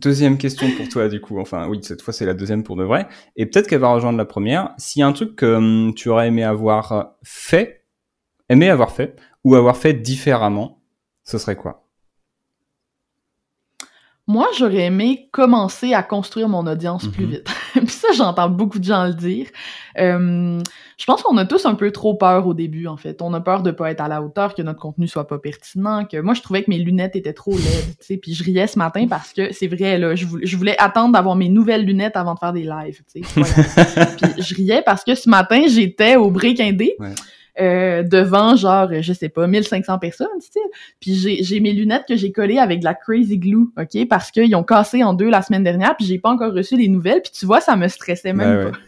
Deuxième 0.00 0.38
question 0.38 0.66
pour 0.76 0.88
toi, 0.88 1.08
du 1.08 1.20
coup. 1.20 1.40
Enfin, 1.40 1.66
oui, 1.68 1.80
cette 1.82 2.00
fois, 2.00 2.14
c'est 2.14 2.24
la 2.24 2.32
deuxième 2.32 2.62
pour 2.62 2.76
de 2.76 2.84
vrai. 2.84 3.06
Et 3.36 3.44
peut-être 3.44 3.66
qu'elle 3.66 3.80
va 3.80 3.92
rejoindre 3.92 4.16
la 4.16 4.24
première. 4.24 4.72
S'il 4.78 5.00
y 5.00 5.02
a 5.02 5.06
un 5.06 5.12
truc 5.12 5.36
que 5.36 5.56
hum, 5.56 5.94
tu 5.94 6.08
aurais 6.08 6.28
aimé 6.28 6.44
avoir 6.44 7.16
fait, 7.22 7.79
aimé 8.50 8.68
avoir 8.68 8.90
fait, 8.90 9.16
ou 9.44 9.54
avoir 9.54 9.76
fait 9.78 9.94
différemment, 9.94 10.80
ce 11.24 11.38
serait 11.38 11.56
quoi? 11.56 11.86
Moi, 14.26 14.46
j'aurais 14.56 14.84
aimé 14.84 15.28
commencer 15.32 15.92
à 15.92 16.04
construire 16.04 16.48
mon 16.48 16.64
audience 16.68 17.08
plus 17.08 17.24
Mhm. 17.24 17.30
vite. 17.32 17.46
Puis 17.74 17.88
ça, 17.88 18.08
j'entends 18.14 18.48
beaucoup 18.48 18.78
de 18.78 18.84
gens 18.84 19.04
le 19.06 19.14
dire. 19.14 19.46
Euh, 19.98 20.60
je 20.98 21.04
pense 21.04 21.22
qu'on 21.22 21.36
a 21.36 21.44
tous 21.46 21.66
un 21.66 21.74
peu 21.74 21.90
trop 21.90 22.14
peur 22.14 22.46
au 22.46 22.54
début, 22.54 22.86
en 22.86 22.96
fait. 22.96 23.22
On 23.22 23.34
a 23.34 23.40
peur 23.40 23.64
de 23.64 23.72
pas 23.72 23.90
être 23.90 24.00
à 24.00 24.06
la 24.06 24.22
hauteur, 24.22 24.54
que 24.54 24.62
notre 24.62 24.78
contenu 24.78 25.08
soit 25.08 25.26
pas 25.26 25.38
pertinent, 25.40 26.04
que 26.04 26.20
moi, 26.20 26.34
je 26.34 26.42
trouvais 26.42 26.62
que 26.62 26.70
mes 26.70 26.78
lunettes 26.78 27.16
étaient 27.16 27.32
trop 27.32 27.50
laides, 27.56 27.96
tu 27.98 28.06
sais. 28.06 28.16
Puis 28.18 28.34
je 28.34 28.44
riais 28.44 28.68
ce 28.68 28.78
matin 28.78 29.08
parce 29.08 29.32
que 29.32 29.52
c'est 29.52 29.66
vrai, 29.66 29.98
là, 29.98 30.14
je 30.14 30.26
voulais, 30.26 30.46
je 30.46 30.56
voulais 30.56 30.76
attendre 30.80 31.12
d'avoir 31.14 31.34
mes 31.34 31.48
nouvelles 31.48 31.84
lunettes 31.84 32.16
avant 32.16 32.34
de 32.34 32.38
faire 32.38 32.52
des 32.52 32.62
lives, 32.64 33.02
tu 33.12 33.24
sais. 33.24 33.42
Voilà. 33.42 34.06
Puis 34.34 34.42
je 34.44 34.54
riais 34.54 34.82
parce 34.86 35.02
que 35.02 35.16
ce 35.16 35.28
matin, 35.28 35.62
j'étais 35.66 36.14
au 36.14 36.30
Break 36.30 36.60
Indé. 36.60 36.94
Ouais. 37.00 37.14
Euh, 37.60 38.02
devant 38.02 38.56
genre 38.56 38.90
je 39.00 39.12
sais 39.12 39.28
pas 39.28 39.46
1500 39.46 39.98
personnes 39.98 40.28
tu 40.40 40.48
sais. 40.52 40.60
Puis 41.00 41.42
j'ai 41.44 41.60
mes 41.60 41.72
lunettes 41.72 42.04
que 42.08 42.16
j'ai 42.16 42.32
collées 42.32 42.58
avec 42.58 42.80
de 42.80 42.84
la 42.84 42.94
crazy 42.94 43.38
glue 43.38 43.68
ok? 43.76 44.08
Parce 44.08 44.30
qu'ils 44.30 44.54
ont 44.54 44.64
cassé 44.64 45.02
en 45.02 45.14
deux 45.14 45.28
la 45.28 45.42
semaine 45.42 45.64
dernière 45.64 45.96
puis 45.96 46.06
j'ai 46.06 46.18
pas 46.18 46.30
encore 46.30 46.52
reçu 46.52 46.76
les 46.76 46.88
nouvelles. 46.88 47.22
Puis 47.22 47.32
tu 47.32 47.46
vois 47.46 47.60
ça 47.60 47.76
me 47.76 47.88
stressait 47.88 48.32
même 48.32 48.64
ouais. 48.64 48.70
pas. 48.70 48.78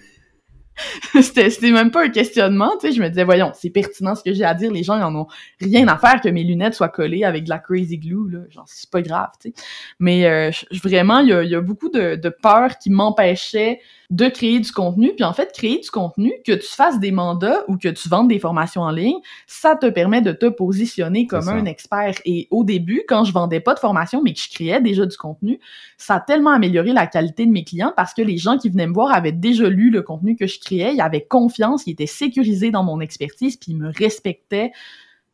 c'était 1.22 1.50
c'était 1.50 1.70
même 1.70 1.90
pas 1.90 2.04
un 2.04 2.08
questionnement 2.08 2.72
tu 2.80 2.88
sais. 2.88 2.92
Je 2.92 3.02
me 3.02 3.08
disais 3.08 3.24
voyons 3.24 3.52
c'est 3.54 3.70
pertinent 3.70 4.14
ce 4.14 4.22
que 4.22 4.32
j'ai 4.32 4.44
à 4.44 4.54
dire. 4.54 4.72
Les 4.72 4.82
gens 4.82 4.96
ils 4.96 5.02
en 5.02 5.14
ont 5.14 5.26
rien 5.60 5.86
à 5.88 5.98
faire 5.98 6.20
que 6.20 6.28
mes 6.28 6.44
lunettes 6.44 6.74
soient 6.74 6.88
collées 6.88 7.24
avec 7.24 7.44
de 7.44 7.50
la 7.50 7.58
crazy 7.58 7.98
glue 7.98 8.30
là. 8.30 8.38
Genre 8.48 8.64
c'est 8.66 8.90
pas 8.90 9.02
grave 9.02 9.30
tu 9.40 9.50
sais. 9.50 9.54
Mais 9.98 10.26
euh, 10.26 10.50
vraiment 10.82 11.18
il 11.18 11.28
y 11.28 11.32
a, 11.32 11.42
il 11.42 11.50
y 11.50 11.54
a 11.54 11.60
beaucoup 11.60 11.90
de, 11.90 12.16
de 12.16 12.28
peur 12.28 12.78
qui 12.78 12.90
m'empêchait 12.90 13.80
de 14.12 14.28
créer 14.28 14.60
du 14.60 14.70
contenu 14.70 15.14
puis 15.14 15.24
en 15.24 15.32
fait 15.32 15.52
créer 15.52 15.80
du 15.80 15.90
contenu 15.90 16.32
que 16.46 16.52
tu 16.52 16.66
fasses 16.68 17.00
des 17.00 17.10
mandats 17.10 17.64
ou 17.66 17.78
que 17.78 17.88
tu 17.88 18.08
vendes 18.10 18.28
des 18.28 18.38
formations 18.38 18.82
en 18.82 18.90
ligne 18.90 19.18
ça 19.46 19.74
te 19.74 19.86
permet 19.86 20.20
de 20.20 20.32
te 20.32 20.46
positionner 20.46 21.26
comme 21.26 21.48
un 21.48 21.64
expert. 21.64 22.14
Et 22.26 22.46
au 22.50 22.62
début 22.62 23.04
quand 23.08 23.24
je 23.24 23.32
vendais 23.32 23.60
pas 23.60 23.72
de 23.72 23.78
formation 23.78 24.22
mais 24.22 24.34
que 24.34 24.40
je 24.40 24.50
créais 24.50 24.82
déjà 24.82 25.06
du 25.06 25.16
contenu 25.16 25.58
ça 25.96 26.16
a 26.16 26.20
tellement 26.20 26.50
amélioré 26.50 26.92
la 26.92 27.06
qualité 27.06 27.46
de 27.46 27.50
mes 27.50 27.64
clients 27.64 27.92
parce 27.96 28.12
que 28.12 28.22
les 28.22 28.36
gens 28.36 28.58
qui 28.58 28.68
venaient 28.68 28.86
me 28.86 28.92
voir 28.92 29.14
avaient 29.14 29.32
déjà 29.32 29.68
lu 29.68 29.90
le 29.90 30.02
contenu 30.02 30.36
que 30.36 30.46
je 30.46 30.60
créais, 30.60 30.94
ils 30.94 31.00
avaient 31.00 31.24
confiance, 31.24 31.86
ils 31.86 31.92
étaient 31.92 32.06
sécurisés 32.06 32.70
dans 32.70 32.84
mon 32.84 33.00
expertise, 33.00 33.56
puis 33.56 33.72
ils 33.72 33.78
me 33.78 33.90
respectaient 33.90 34.72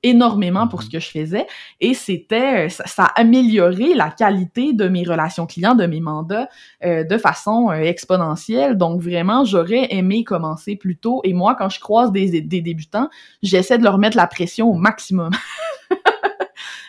énormément 0.03 0.69
pour 0.69 0.83
ce 0.83 0.91
que 0.91 1.01
je 1.01 1.09
faisais 1.09 1.47
et 1.81 1.93
c'était 1.93 2.67
euh, 2.67 2.69
ça, 2.69 2.87
ça 2.87 3.05
a 3.05 3.21
amélioré 3.21 3.95
la 3.95 4.11
qualité 4.11 4.73
de 4.73 4.89
mes 4.89 5.03
relations 5.03 5.47
clients 5.47 5.75
de 5.75 5.87
mes 5.87 6.01
mandats 6.01 6.49
euh, 6.85 7.03
de 7.03 7.19
façon 7.19 7.71
euh, 7.71 7.81
exponentielle. 7.81 8.77
Donc 8.77 9.01
vraiment 9.01 9.45
j'aurais 9.45 9.89
aimé 9.91 10.23
commencer 10.23 10.77
plus 10.77 10.97
tôt 10.97 11.21
et 11.25 11.33
moi 11.33 11.57
quand 11.57 11.69
je 11.69 11.81
croise 11.81 12.13
des, 12.13 12.41
des 12.41 12.61
débutants 12.61 13.09
j'essaie 13.43 13.79
de 13.79 13.85
leur 13.85 13.99
mettre 13.99 14.17
la 14.17 14.27
pression 14.27 14.71
au 14.71 14.75
maximum 14.75 15.31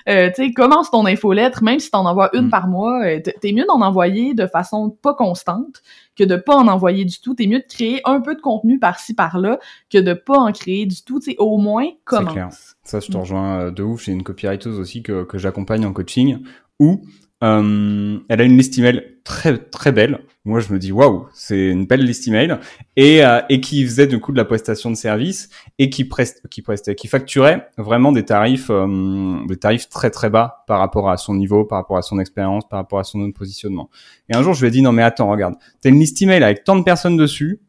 Euh, 0.10 0.30
tu 0.36 0.43
sais, 0.45 0.51
commence 0.53 0.89
ton 0.89 1.05
infolettre, 1.05 1.62
même 1.64 1.80
si 1.80 1.91
t'en 1.91 2.05
envoies 2.05 2.30
une 2.34 2.47
Mm. 2.47 2.49
par 2.49 2.68
mois, 2.68 3.03
euh, 3.05 3.20
t'es 3.41 3.51
mieux 3.51 3.66
d'en 3.68 3.82
envoyer 3.82 4.34
de 4.34 4.47
façon 4.47 4.89
pas 4.89 5.14
constante 5.14 5.84
que 6.18 6.24
de 6.24 6.36
pas 6.36 6.55
en 6.55 6.68
envoyer 6.68 7.05
du 7.05 7.20
tout. 7.22 7.36
T'es 7.36 7.45
mieux 7.45 7.60
de 7.60 7.66
créer 7.70 8.01
un 8.05 8.20
peu 8.20 8.34
de 8.36 8.41
contenu 8.41 8.80
par-ci 8.80 9.14
par-là 9.14 9.60
que 9.91 9.99
de 9.99 10.14
pas 10.14 10.38
en 10.39 10.51
créer 10.51 10.86
du 10.88 11.03
tout. 11.03 11.20
Tu 11.20 11.32
sais, 11.32 11.36
au 11.38 11.57
moins 11.57 11.86
clair. 12.05 12.26
commence. 12.26 12.76
Ça, 12.84 12.99
je 12.99 13.07
te 13.12 13.18
Mm. 13.18 13.20
rejoins 13.22 13.60
euh, 13.60 13.72
de 13.72 13.84
ouf. 13.84 14.03
J'ai 14.05 14.14
une 14.14 14.24
copywriteuse 14.24 14.80
aussi 14.80 15.03
que, 15.03 15.24
que 15.24 15.38
j'accompagne 15.38 15.86
en 15.86 15.93
coaching 15.93 16.39
où 16.80 17.01
euh, 17.42 18.20
elle 18.28 18.42
a 18.42 18.44
une 18.44 18.58
liste 18.58 18.78
email 18.78 19.18
très 19.24 19.58
très 19.58 19.94
belle. 19.94 20.20
Moi, 20.44 20.60
je 20.60 20.74
me 20.74 20.80
dis 20.80 20.92
waouh, 20.92 21.28
c'est 21.34 21.70
une 21.70 21.86
belle 21.86 22.04
liste 22.04 22.28
email 22.28 22.58
et 22.98 23.24
euh, 23.24 23.42
et 23.48 23.62
qui 23.62 23.86
faisait 23.86 24.08
du 24.08 24.20
coup 24.20 24.34
de 24.34 24.38
la 24.38 24.44
prestation 24.44 24.90
de 24.90 24.96
service 24.96 25.50
et 25.78 25.90
qui 25.90 26.04
preste 26.04 26.48
qui 26.50 26.62
prestait 26.62 26.96
qui 26.96 27.08
facturait 27.08 27.70
vraiment 27.78 28.12
des 28.12 28.26
tarifs 28.26 28.70
euh, 28.70 29.46
des 29.48 29.56
tarifs 29.56 29.88
très 29.88 30.10
très 30.10 30.30
bas 30.30 30.66
par 30.68 30.80
rapport 30.80 31.10
à 31.10 31.16
son 31.16 31.34
niveau, 31.34 31.64
par 31.64 31.78
rapport 31.78 31.98
à 31.98 32.02
son 32.02 32.20
expérience, 32.20 32.68
par 32.68 32.80
rapport 32.80 33.00
à 33.00 33.06
son 33.06 33.32
positionnement. 33.32 33.90
Et 34.28 34.36
un 34.36 34.44
jour, 34.44 34.54
je 34.54 34.62
lui 34.62 34.68
ai 34.68 34.72
dit 34.72 34.82
non 34.82 34.92
mais 34.92 35.04
attends, 35.04 35.30
regarde, 35.32 35.56
t'as 35.82 35.90
une 35.90 36.00
liste 36.00 36.22
email 36.22 36.44
avec 36.44 36.66
tant 36.66 36.76
de 36.76 36.84
personnes 36.84 37.16
dessus, 37.16 37.62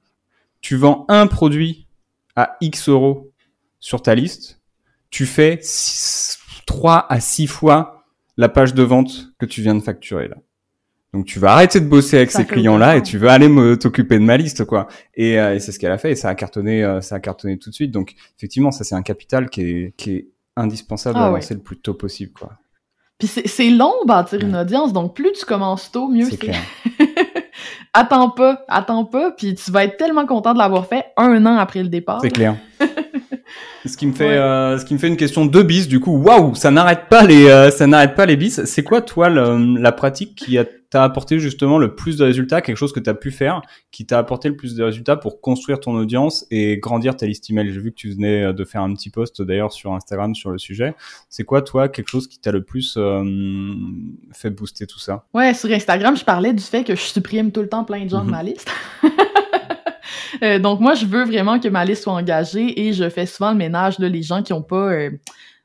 tu 0.61 0.75
vends 0.75 1.05
un 1.09 1.29
produit 1.29 1.87
à 2.35 2.57
X 2.61 2.89
euros 2.89 3.31
sur 3.79 4.03
ta 4.03 4.17
liste, 4.17 4.61
tu 5.11 5.27
fais 5.27 5.61
3 6.67 7.07
à 7.09 7.21
6 7.21 7.47
fois 7.47 8.00
la 8.41 8.49
page 8.49 8.75
de 8.75 8.83
vente 8.83 9.33
que 9.39 9.47
tu 9.47 9.61
viens 9.63 9.75
de 9.75 9.81
facturer 9.81 10.29
là. 10.29 10.37
Donc 11.13 11.27
tu 11.27 11.39
vas 11.41 11.53
arrêter 11.53 11.81
de 11.81 11.87
bosser 11.87 12.17
avec 12.19 12.31
Ça 12.31 12.39
ces 12.39 12.47
clients-là 12.47 12.97
et 12.97 13.03
tu 13.03 13.19
vas 13.19 13.33
aller 13.33 13.49
t'occuper 13.79 14.17
de 14.19 14.25
ma 14.25 14.37
liste 14.37 14.65
quoi. 14.65 14.87
Et, 15.15 15.39
euh, 15.41 15.55
et 15.57 15.61
c'est 15.61 15.73
ce 15.73 15.79
qu'elle 15.79 15.91
a 15.93 15.99
fait 15.99 16.13
et 16.13 16.15
ça 16.15 16.29
a 16.29 16.35
cartonné, 16.35 16.85
euh, 16.85 17.01
ça 17.01 17.17
a 17.17 17.21
cartonné 17.21 17.59
tout 17.59 17.69
de 17.71 17.75
suite. 17.75 17.91
Donc 17.91 18.15
effectivement, 18.39 18.71
ça 18.71 18.85
c'est 18.85 18.95
un 18.95 19.03
capital 19.03 19.51
qui 19.51 19.63
est 19.63 19.95
qui 19.97 20.15
est 20.15 20.29
indispensable 20.57 21.19
Ah 21.21 21.27
à 21.27 21.31
ouais. 21.33 21.41
lancer 21.41 21.55
le 21.55 21.61
plus 21.61 21.79
tôt 21.79 21.95
possible 21.95 22.33
quoi. 22.33 22.53
Puis 23.19 23.29
c'est 23.29 23.71
long 23.71 23.93
bâtir 24.07 24.41
une 24.41 24.55
Ouais. 24.55 24.61
audience, 24.63 24.93
donc 24.93 25.15
plus 25.15 25.33
tu 25.33 25.45
commences 25.45 25.91
tôt, 25.93 26.09
mieux 26.09 26.25
C'est 26.31 26.39
attends 27.93 28.31
pas, 28.31 28.65
attends 28.69 29.05
pas, 29.05 29.33
puis 29.33 29.55
tu 29.55 29.71
vas 29.71 29.85
être 29.85 29.97
tellement 29.97 30.27
content 30.27 30.55
de 30.55 30.59
l'avoir 30.59 30.87
fait 30.87 31.07
un 31.17 31.45
an 31.45 31.57
après 31.57 31.83
le 31.83 31.89
départ. 31.89 32.21
C'est 32.23 32.31
clair. 32.31 32.57
Ce 33.87 33.97
qui 33.97 34.07
me 34.07 34.13
fait, 34.13 34.29
Ouais. 34.29 34.35
euh, 34.37 34.79
ce 34.79 34.85
qui 34.85 34.93
me 34.95 34.99
fait 34.99 35.09
une 35.09 35.17
question 35.17 35.47
de 35.47 35.63
bis, 35.63 35.89
du 35.89 36.01
coup, 36.01 36.17
waouh, 36.19 36.55
ça 36.55 36.71
n'arrête 36.71 37.09
pas 37.09 37.25
les, 37.25 37.47
euh, 37.49 37.71
ça 37.71 37.87
n'arrête 37.87 38.15
pas 38.15 38.27
les 38.27 38.37
bis. 38.37 38.63
C'est 38.65 38.83
quoi, 38.85 39.01
toi, 39.01 39.29
le- 39.31 39.79
la 39.81 39.93
pratique 39.93 40.35
qui 40.35 40.59
a- 40.59 40.65
t'a 40.91 41.05
apporté 41.05 41.39
justement 41.39 41.79
le 41.79 41.95
plus 41.95 42.17
de 42.19 42.25
résultats, 42.25 42.61
quelque 42.63 42.77
chose 42.77 42.93
que 42.93 42.99
t'as 42.99 43.15
pu 43.15 43.31
faire, 43.31 43.63
qui 43.93 44.07
t'a 44.07 44.19
apporté 44.19 44.49
le 44.49 44.57
plus 44.57 44.75
de 44.75 44.83
résultats 44.83 45.15
pour 45.17 45.41
construire 45.41 45.79
ton 45.79 45.95
audience 45.95 46.47
et 46.51 46.79
grandir 46.79 47.17
ta 47.17 47.27
liste 47.27 47.49
email? 47.49 47.73
J'ai 47.73 47.79
vu 47.81 47.91
que 47.93 47.97
tu 47.97 48.11
venais 48.11 48.43
euh, 48.47 48.53
de 48.53 48.65
faire 48.65 48.83
un 48.83 48.93
petit 48.95 49.09
post 49.09 49.41
d'ailleurs 49.41 49.73
sur 49.73 49.93
Instagram 49.95 50.35
sur 50.35 50.51
le 50.51 50.59
sujet. 50.59 50.95
C'est 51.29 51.45
quoi, 51.45 51.63
toi, 51.63 51.89
quelque 51.89 52.09
chose 52.09 52.27
qui 52.27 52.41
t'a 52.41 52.51
le 52.51 52.65
plus 52.65 52.95
euh, 52.97 53.23
fait 54.33 54.51
booster 54.51 54.87
tout 54.89 54.99
ça? 54.99 55.25
Ouais, 55.33 55.55
sur 55.55 55.71
Instagram, 55.71 56.17
je 56.17 56.25
parlais 56.25 56.53
du 56.53 56.63
fait 56.63 56.83
que 56.83 56.97
je 56.97 57.01
supprime 57.03 57.53
tout 57.53 57.61
le 57.63 57.69
temps 57.69 57.85
plein 57.85 58.05
de 58.05 58.11
gens 58.11 58.21
de 58.21 58.25
Mhm. 58.25 58.31
ma 58.33 58.43
liste. 58.43 58.69
Euh, 60.43 60.59
donc 60.59 60.81
moi, 60.81 60.95
je 60.95 61.07
veux 61.07 61.25
vraiment 61.25 61.59
que 61.59 61.69
ma 61.69 61.85
liste 61.85 62.05
soit 62.05 62.13
engagée 62.13 62.87
et 62.87 62.93
je 62.93 63.09
fais 63.09 63.27
souvent 63.27 63.51
le 63.53 63.57
ménage 63.57 63.99
là, 63.99 64.09
les 64.09 64.23
gens 64.23 64.43
qui 64.43 64.53
ont 64.53 64.63
pas, 64.63 64.93
euh, 64.93 65.11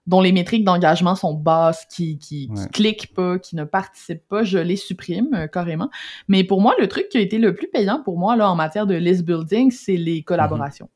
dont 0.08 0.22
les 0.22 0.32
métriques 0.32 0.64
d'engagement 0.64 1.16
sont 1.16 1.34
basses, 1.34 1.86
qui 1.86 2.18
qui, 2.18 2.50
qui 2.50 2.68
cliquent 2.72 3.14
pas, 3.14 3.40
qui 3.40 3.56
ne 3.56 3.64
participent 3.64 4.28
pas, 4.28 4.44
je 4.44 4.58
les 4.58 4.76
supprime 4.76 5.34
euh, 5.34 5.48
carrément. 5.48 5.90
Mais 6.28 6.44
pour 6.44 6.62
moi, 6.62 6.76
le 6.80 6.88
truc 6.88 7.10
qui 7.10 7.18
a 7.18 7.22
été 7.22 7.38
le 7.38 7.54
plus 7.54 7.68
payant 7.68 8.02
pour 8.04 8.18
moi 8.18 8.36
là 8.36 8.50
en 8.50 8.56
matière 8.56 8.88
de 8.88 8.96
list 8.96 9.24
building, 9.24 9.72
c'est 9.72 9.98
les 9.98 10.24
collaborations. 10.24 10.90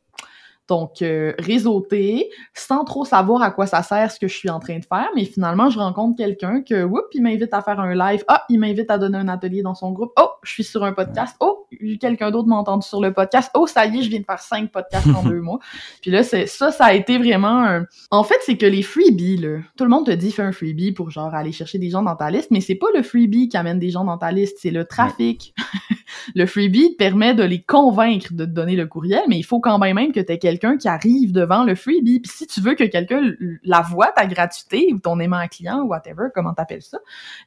Donc, 0.70 1.02
euh, 1.02 1.34
réseauter, 1.40 2.30
sans 2.54 2.84
trop 2.84 3.04
savoir 3.06 3.42
à 3.42 3.52
quoi 3.52 3.66
ça 3.66 3.84
sert 3.84 4.12
ce 4.12 4.20
que 4.20 4.28
je 4.28 4.36
suis 4.36 4.50
en 4.50 4.60
train 4.60 4.80
de 4.80 4.86
faire, 4.86 5.10
mais 5.16 5.26
finalement, 5.26 5.70
je 5.70 5.80
rencontre 5.80 6.18
quelqu'un 6.18 6.62
que, 6.62 6.84
whoop, 6.84 7.06
il 7.14 7.22
m'invite 7.22 7.54
à 7.54 7.62
faire 7.62 7.80
un 7.80 7.94
live. 7.94 8.24
Ah, 8.28 8.46
il 8.50 8.60
m'invite 8.60 8.90
à 8.90 8.98
donner 8.98 9.18
un 9.18 9.28
atelier 9.28 9.62
dans 9.62 9.76
son 9.76 9.92
groupe. 9.92 10.12
Oh, 10.20 10.30
je 10.44 10.52
suis 10.52 10.64
sur 10.64 10.84
un 10.84 10.94
podcast. 10.94 11.36
Oh, 11.40 11.68
quelqu'un 12.00 12.32
d'autre 12.32 12.48
m'a 12.48 12.56
entendu 12.56 12.88
sur 12.88 13.02
le 13.02 13.14
podcast. 13.14 13.52
Oh, 13.54 13.68
ça 13.68 13.86
y 13.86 14.00
est, 14.00 14.04
je 14.04 14.10
viens 14.10 14.20
de 14.20 14.26
faire 14.26 14.40
cinq 14.40 14.72
podcasts 14.72 15.08
en 15.08 15.24
deux 15.28 15.42
mois. 15.42 15.60
Puis 16.02 16.12
là, 16.12 16.24
c'est 16.24 16.48
ça, 16.48 16.72
ça 16.72 16.86
a 16.86 16.94
été 16.94 17.18
vraiment 17.18 17.64
un... 17.66 17.86
En 18.12 18.24
fait, 18.24 18.40
c'est 18.46 18.58
que 18.58 18.66
les 18.66 18.82
freebies, 18.82 19.38
là, 19.38 19.58
tout 19.78 19.84
le 19.84 19.90
monde 19.90 20.06
te 20.06 20.12
dit 20.12 20.32
fais 20.32 20.44
un 20.44 20.52
freebie 20.52 20.92
pour 20.92 21.10
genre 21.10 21.34
aller 21.34 21.52
chercher 21.52 21.78
des 21.78 21.90
gens 21.90 22.04
dans 22.04 22.16
ta 22.16 22.30
liste, 22.32 22.52
mais 22.52 22.62
c'est 22.62 22.76
pas 22.76 22.88
le 22.94 23.04
freebie 23.04 23.50
qui 23.50 23.58
amène 23.58 23.80
des 23.80 23.90
gens 23.90 24.06
dans 24.06 24.18
ta 24.18 24.32
liste, 24.32 24.58
c'est 24.62 24.72
le 24.72 24.86
trafic. 24.86 25.54
le 26.36 26.46
freebie 26.46 26.92
te 26.92 26.98
permet 26.98 27.34
de 27.34 27.44
les 27.44 27.62
convaincre 27.62 28.34
de 28.34 28.46
te 28.46 28.52
donner 28.52 28.76
le 28.76 28.88
courriel, 28.88 29.22
mais 29.28 29.38
il 29.38 29.44
faut 29.44 29.60
quand 29.60 29.78
même 29.78 29.90
même 29.96 30.12
que 30.12 30.20
tu 30.20 30.32
aies 30.32 30.40
quelqu'un 30.40 30.59
qui 30.78 30.88
arrive 30.88 31.32
devant 31.32 31.64
le 31.64 31.76
freebie. 31.76 32.20
Puis 32.20 32.32
si 32.32 32.48
tu 32.48 32.62
veux 32.62 32.76
que 32.76 32.84
quelqu'un 32.84 33.34
la 33.64 33.82
voit, 33.82 34.12
ta 34.12 34.26
gratuité 34.26 34.92
ou 34.94 35.00
ton 35.00 35.20
aimant 35.20 35.46
client 35.48 35.82
ou 35.82 35.88
whatever, 35.88 36.28
comment 36.34 36.54
t'appelles 36.54 36.82
ça, 36.82 37.00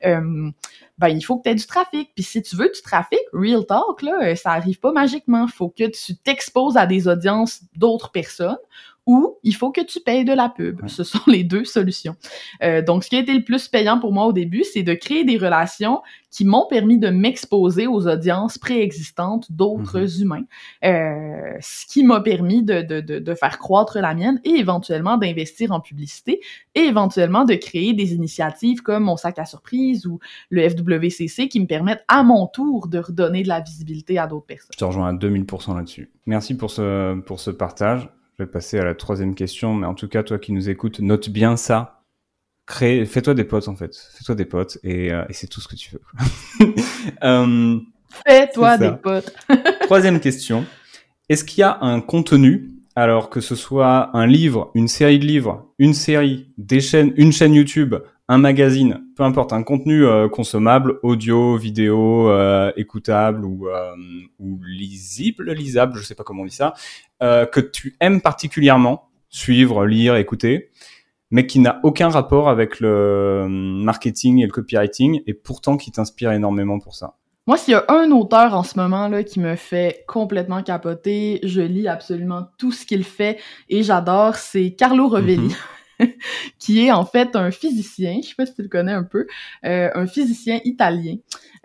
euh, 0.05 0.51
ben 0.99 1.09
il 1.09 1.23
faut 1.23 1.39
que 1.39 1.45
tu 1.45 1.51
aies 1.51 1.55
du 1.55 1.67
trafic. 1.67 2.13
Puis 2.15 2.25
si 2.25 2.43
tu 2.43 2.57
veux 2.57 2.71
du 2.71 2.83
trafic, 2.83 3.21
real 3.33 3.65
talk, 3.67 4.03
là, 4.03 4.19
euh, 4.23 4.35
ça 4.35 4.53
arrive 4.53 4.81
pas 4.81 4.93
magiquement. 4.93 5.47
faut 5.49 5.69
que 5.69 5.89
tu 5.89 6.17
t'exposes 6.17 6.77
à 6.77 6.87
des 6.87 7.09
audiences 7.09 7.63
d'autres 7.77 8.11
personnes 8.11 8.59
ou 9.07 9.37
il 9.43 9.55
faut 9.55 9.73
que 9.73 9.81
tu 9.81 10.01
payes 10.01 10.25
de 10.25 10.33
la 10.33 10.49
pub. 10.49 10.81
Ce 10.87 11.05
sont 11.05 11.21
les 11.27 11.45
deux 11.45 11.65
solutions. 11.65 12.15
Euh, 12.63 12.83
donc, 12.83 13.05
ce 13.05 13.11
qui 13.11 13.17
a 13.17 13.21
été 13.21 13.35
le 13.35 13.45
plus 13.45 13.69
payant 13.69 13.99
pour 13.99 14.13
moi 14.13 14.27
au 14.27 14.33
début, 14.33 14.65
c'est 14.65 14.83
de 14.83 14.95
créer 14.95 15.25
des 15.25 15.37
relations 15.37 16.01
qui 16.31 16.47
m'ont 16.47 16.67
permis 16.67 16.99
de 16.99 17.11
m'exposer 17.11 17.87
aux 17.87 18.09
audiences 18.09 18.57
préexistantes 18.57 19.53
d'autres 19.53 20.23
humains, 20.23 20.45
euh, 20.83 21.53
ce 21.61 21.85
qui 21.87 22.03
m'a 22.05 22.21
permis 22.21 22.63
de, 22.63 22.81
de, 22.81 23.01
de, 23.01 23.19
de 23.19 23.35
faire 23.35 23.59
croître 23.59 23.99
la 23.99 24.15
mienne 24.15 24.41
et 24.45 24.51
éventuellement 24.51 25.19
d'investir 25.19 25.73
en 25.73 25.81
publicité 25.81 26.41
et 26.75 26.81
éventuellement 26.81 27.45
de 27.45 27.55
créer 27.55 27.93
des 27.93 28.15
initiatives 28.15 28.81
comme 28.81 29.05
mon 29.05 29.19
sac 29.19 29.39
à 29.39 29.45
surprise 29.45 30.07
ou 30.07 30.21
le 30.49 30.67
FWCC 30.69 31.49
qui 31.49 31.61
me 31.61 31.67
permettent 31.67 32.05
à 32.09 32.23
mon 32.23 32.47
tour 32.47 32.89
de 32.89 32.99
redonner 32.99 33.43
de 33.43 33.49
la 33.49 33.61
visibilité 33.61 34.19
à 34.19 34.27
d'autres 34.27 34.47
personnes. 34.47 34.71
Je 34.73 34.79
te 34.79 34.85
rejoins 34.85 35.09
à 35.09 35.13
2000% 35.13 35.77
là-dessus. 35.77 36.11
Merci 36.25 36.57
pour 36.57 36.71
ce, 36.71 37.21
pour 37.21 37.41
ce 37.41 37.51
partage. 37.51 38.09
Vais 38.43 38.47
passer 38.47 38.77
à 38.81 38.85
la 38.85 38.97
troisième 38.97 39.37
question, 39.37 39.73
mais 39.73 39.87
en 39.87 39.95
tout 39.95 40.09
cas, 40.09 40.25
toi 40.25 40.37
qui 40.37 40.51
nous 40.51 40.69
écoutes, 40.69 40.99
note 40.99 41.31
bien 41.31 41.57
ça. 41.57 42.03
Crée, 42.67 43.07
fais-toi 43.07 43.35
des 43.35 43.45
potes 43.45 43.69
en 43.69 43.77
fait. 43.77 43.95
Fais-toi 43.95 44.35
des 44.35 44.47
potes 44.47 44.79
et, 44.83 45.13
euh, 45.13 45.23
et 45.29 45.33
c'est 45.33 45.47
tout 45.47 45.61
ce 45.61 45.69
que 45.69 45.77
tu 45.77 45.93
veux. 45.93 46.03
Euh, 47.23 47.79
Fais-toi 48.27 48.79
des 48.79 48.91
potes. 49.01 49.33
troisième 49.83 50.19
question. 50.19 50.65
Est-ce 51.29 51.45
qu'il 51.45 51.61
y 51.61 51.63
a 51.63 51.79
un 51.83 52.01
contenu, 52.01 52.73
alors 52.97 53.31
que 53.31 53.41
ce 53.41 53.55
soit 53.55 54.11
un 54.17 54.27
livre, 54.27 54.73
une 54.75 54.89
série 54.89 55.21
de 55.21 55.25
livres, 55.25 55.73
une 55.79 55.95
série, 55.95 56.53
des 56.59 56.81
chaînes, 56.81 57.13
une 57.17 57.31
chaîne 57.31 57.55
YouTube, 57.55 57.95
un 58.33 58.39
magazine, 58.39 59.05
peu 59.15 59.25
importe, 59.25 59.53
un 59.53 59.63
contenu 59.63 60.07
euh, 60.07 60.27
consommable, 60.27 60.99
audio, 61.03 61.59
vidéo, 61.59 62.31
euh, 62.31 62.73
écoutable 62.79 63.45
ou, 63.45 63.69
euh, 63.69 63.95
ou 64.39 64.59
lisible, 64.65 65.53
lisable, 65.53 65.99
je 65.99 66.05
sais 66.05 66.15
pas 66.15 66.25
comment 66.25 66.43
on 66.43 66.47
dit 66.47 66.55
ça, 66.55 66.73
que 67.21 67.61
tu 67.61 67.95
aimes 68.01 68.21
particulièrement 68.21 69.11
suivre, 69.29 69.85
lire, 69.85 70.17
écouter, 70.17 70.71
mais 71.31 71.47
qui 71.47 71.61
n'a 71.61 71.79
aucun 71.85 72.09
rapport 72.09 72.49
avec 72.49 72.81
le 72.81 73.47
marketing 73.49 74.41
et 74.41 74.47
le 74.47 74.51
copywriting, 74.51 75.21
et 75.27 75.35
pourtant 75.35 75.77
qui 75.77 75.93
t'inspire 75.93 76.33
énormément 76.33 76.81
pour 76.81 76.95
ça. 76.95 77.15
Moi, 77.47 77.59
s'il 77.59 77.73
y 77.73 77.75
a 77.75 77.85
un 77.89 78.11
auteur 78.11 78.55
en 78.55 78.63
ce 78.63 78.79
moment 78.79 79.09
là 79.09 79.23
qui 79.23 79.41
me 79.41 79.57
fait 79.57 80.05
complètement 80.09 80.63
capoter, 80.63 81.39
je 81.43 81.61
lis 81.61 81.87
absolument 81.87 82.49
tout 82.59 82.73
ce 82.73 82.87
qu'il 82.87 83.05
fait 83.05 83.39
et 83.69 83.83
j'adore, 83.83 84.37
c'est 84.37 84.73
Carlo 84.73 85.07
Rovelli. 85.09 85.49
Mhm. 85.49 85.55
qui 86.59 86.87
est 86.87 86.93
en 86.93 87.05
fait 87.05 87.37
un 87.37 87.51
physicien, 87.51 88.21
je 88.23 88.29
sais 88.29 88.35
pas 88.35 88.47
si 88.47 88.55
tu 88.55 88.63
le 88.63 88.69
connais 88.69 88.93
un 88.93 89.05
peu, 89.05 89.27
euh, 89.65 89.91
un 89.95 90.07
physicien 90.07 90.61
italien 90.65 91.17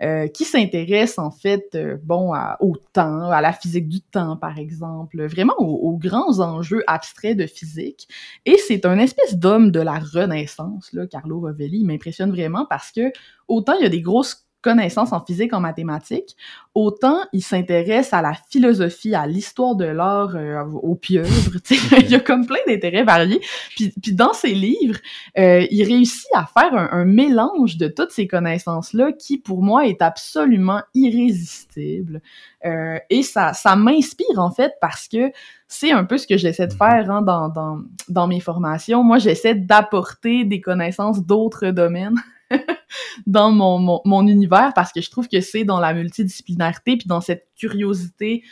euh, 0.02 0.28
qui 0.28 0.44
s'intéresse 0.44 1.18
en 1.18 1.30
fait, 1.30 1.70
euh, 1.74 1.96
bon, 2.02 2.32
au 2.60 2.76
temps, 2.92 3.30
à 3.30 3.40
la 3.40 3.52
physique 3.52 3.88
du 3.88 4.00
temps 4.00 4.36
par 4.36 4.58
exemple, 4.58 5.24
vraiment 5.26 5.56
aux, 5.58 5.96
grands 5.98 6.40
enjeux 6.40 6.84
abstraits 6.86 7.36
de 7.36 7.46
physique. 7.46 8.08
Et 8.46 8.56
c'est 8.56 8.86
un 8.86 8.98
espèce 8.98 9.36
d'homme 9.36 9.70
de 9.70 9.80
la 9.80 9.98
Renaissance, 9.98 10.92
là, 10.92 11.06
Carlo 11.06 11.40
Rovelli. 11.40 11.80
Il 11.80 11.86
m'impressionne 11.86 12.30
vraiment 12.30 12.66
parce 12.68 12.92
que 12.92 13.12
autant 13.48 13.74
il 13.74 13.82
y 13.82 13.86
a 13.86 13.88
des 13.88 14.02
grosses 14.02 14.47
connaissances 14.60 15.12
en 15.12 15.24
physique, 15.24 15.52
en 15.52 15.60
mathématiques, 15.60 16.36
autant 16.74 17.18
il 17.32 17.42
s'intéresse 17.42 18.12
à 18.12 18.22
la 18.22 18.32
philosophie, 18.50 19.14
à 19.14 19.26
l'histoire 19.26 19.76
de 19.76 19.84
l'art, 19.84 20.34
euh, 20.34 20.64
aux 20.64 20.96
pieuvres. 20.96 21.58
il 21.70 22.10
y 22.10 22.14
a 22.14 22.20
comme 22.20 22.46
plein 22.46 22.58
d'intérêts 22.66 23.04
variés. 23.04 23.40
Puis, 23.76 23.92
puis 24.02 24.12
dans 24.12 24.32
ses 24.32 24.54
livres, 24.54 24.98
euh, 25.38 25.66
il 25.70 25.82
réussit 25.84 26.28
à 26.34 26.46
faire 26.46 26.74
un, 26.74 27.04
mélange 27.04 27.76
de 27.76 27.88
toutes 27.88 28.10
ces 28.10 28.26
connaissances-là 28.26 29.12
qui, 29.12 29.38
pour 29.38 29.62
moi, 29.62 29.86
est 29.86 30.02
absolument 30.02 30.82
irrésistible. 30.94 32.20
Euh, 32.64 32.98
et 33.10 33.22
ça, 33.22 33.52
ça 33.52 33.76
m'inspire 33.76 34.38
en 34.38 34.50
fait 34.50 34.74
parce 34.80 35.08
que 35.08 35.30
c'est 35.68 35.92
un 35.92 36.04
peu 36.04 36.18
ce 36.18 36.26
que 36.26 36.36
j'essaie 36.36 36.66
de 36.66 36.72
mm-hmm. 36.72 36.76
faire 36.76 37.10
hein, 37.10 37.22
dans, 37.22 37.48
dans, 37.48 37.78
dans 38.08 38.26
mes 38.26 38.40
formations. 38.40 39.04
Moi, 39.04 39.18
j'essaie 39.18 39.54
d'apporter 39.54 40.44
des 40.44 40.60
connaissances 40.60 41.24
d'autres 41.24 41.68
domaines 41.68 42.16
dans 43.26 43.50
mon, 43.50 44.00
mon, 44.04 44.26
univers 44.26 44.72
parce 44.74 44.92
que 44.92 45.00
je 45.00 45.10
trouve 45.10 45.28
que 45.28 45.40
c'est 45.40 45.64
dans 45.64 45.80
la 45.80 45.94
multidisciplinarité 45.94 46.96
puis 46.96 47.06
dans 47.06 47.20
cette 47.20 47.48
curiosité 47.56 48.42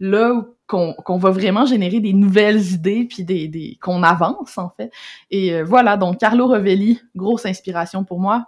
là 0.00 0.44
qu'on 0.66 0.94
qu'on 0.94 1.18
va 1.18 1.30
vraiment 1.30 1.66
générer 1.66 2.00
des 2.00 2.12
nouvelles 2.12 2.72
idées 2.72 3.04
puis 3.04 3.24
des, 3.24 3.48
des 3.48 3.78
qu'on 3.80 4.02
avance 4.02 4.56
en 4.58 4.70
fait. 4.70 4.90
Et 5.30 5.54
euh, 5.54 5.64
voilà, 5.64 5.96
donc 5.96 6.18
Carlo 6.18 6.46
Rovelli, 6.46 7.00
grosse 7.14 7.46
inspiration 7.46 8.04
pour 8.04 8.20
moi. 8.20 8.46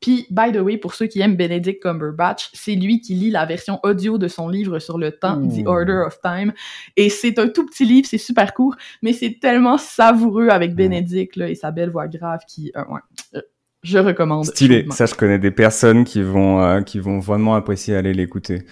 Puis, 0.00 0.26
by 0.30 0.52
the 0.52 0.58
way, 0.58 0.76
pour 0.76 0.94
ceux 0.94 1.06
qui 1.06 1.20
aiment 1.20 1.36
Benedict 1.36 1.82
Cumberbatch, 1.82 2.50
c'est 2.52 2.74
lui 2.74 3.00
qui 3.00 3.14
lit 3.14 3.30
la 3.30 3.46
version 3.46 3.80
audio 3.82 4.18
de 4.18 4.28
son 4.28 4.48
livre 4.48 4.78
sur 4.78 4.98
le 4.98 5.12
temps, 5.12 5.40
The 5.48 5.66
Order 5.66 6.04
of 6.06 6.20
Time. 6.20 6.52
Et 6.96 7.08
c'est 7.08 7.38
un 7.38 7.48
tout 7.48 7.64
petit 7.66 7.84
livre, 7.84 8.06
c'est 8.08 8.18
super 8.18 8.52
court, 8.52 8.76
mais 9.02 9.12
c'est 9.12 9.38
tellement 9.40 9.78
savoureux 9.78 10.48
avec 10.48 10.74
Benedict 10.74 11.36
là, 11.36 11.48
et 11.48 11.54
sa 11.54 11.70
belle 11.70 11.90
voix 11.90 12.08
grave 12.08 12.40
qui... 12.46 12.70
Euh, 12.76 12.84
ouais, 12.88 13.00
euh, 13.34 13.40
je 13.82 13.98
recommande. 13.98 14.46
Stylé. 14.46 14.86
Ça, 14.90 15.06
je 15.06 15.14
connais 15.14 15.38
des 15.38 15.50
personnes 15.50 16.04
qui 16.04 16.22
vont, 16.22 16.62
euh, 16.62 16.82
qui 16.82 16.98
vont 16.98 17.18
vraiment 17.18 17.54
apprécier 17.54 17.94
aller 17.94 18.14
l'écouter. 18.14 18.62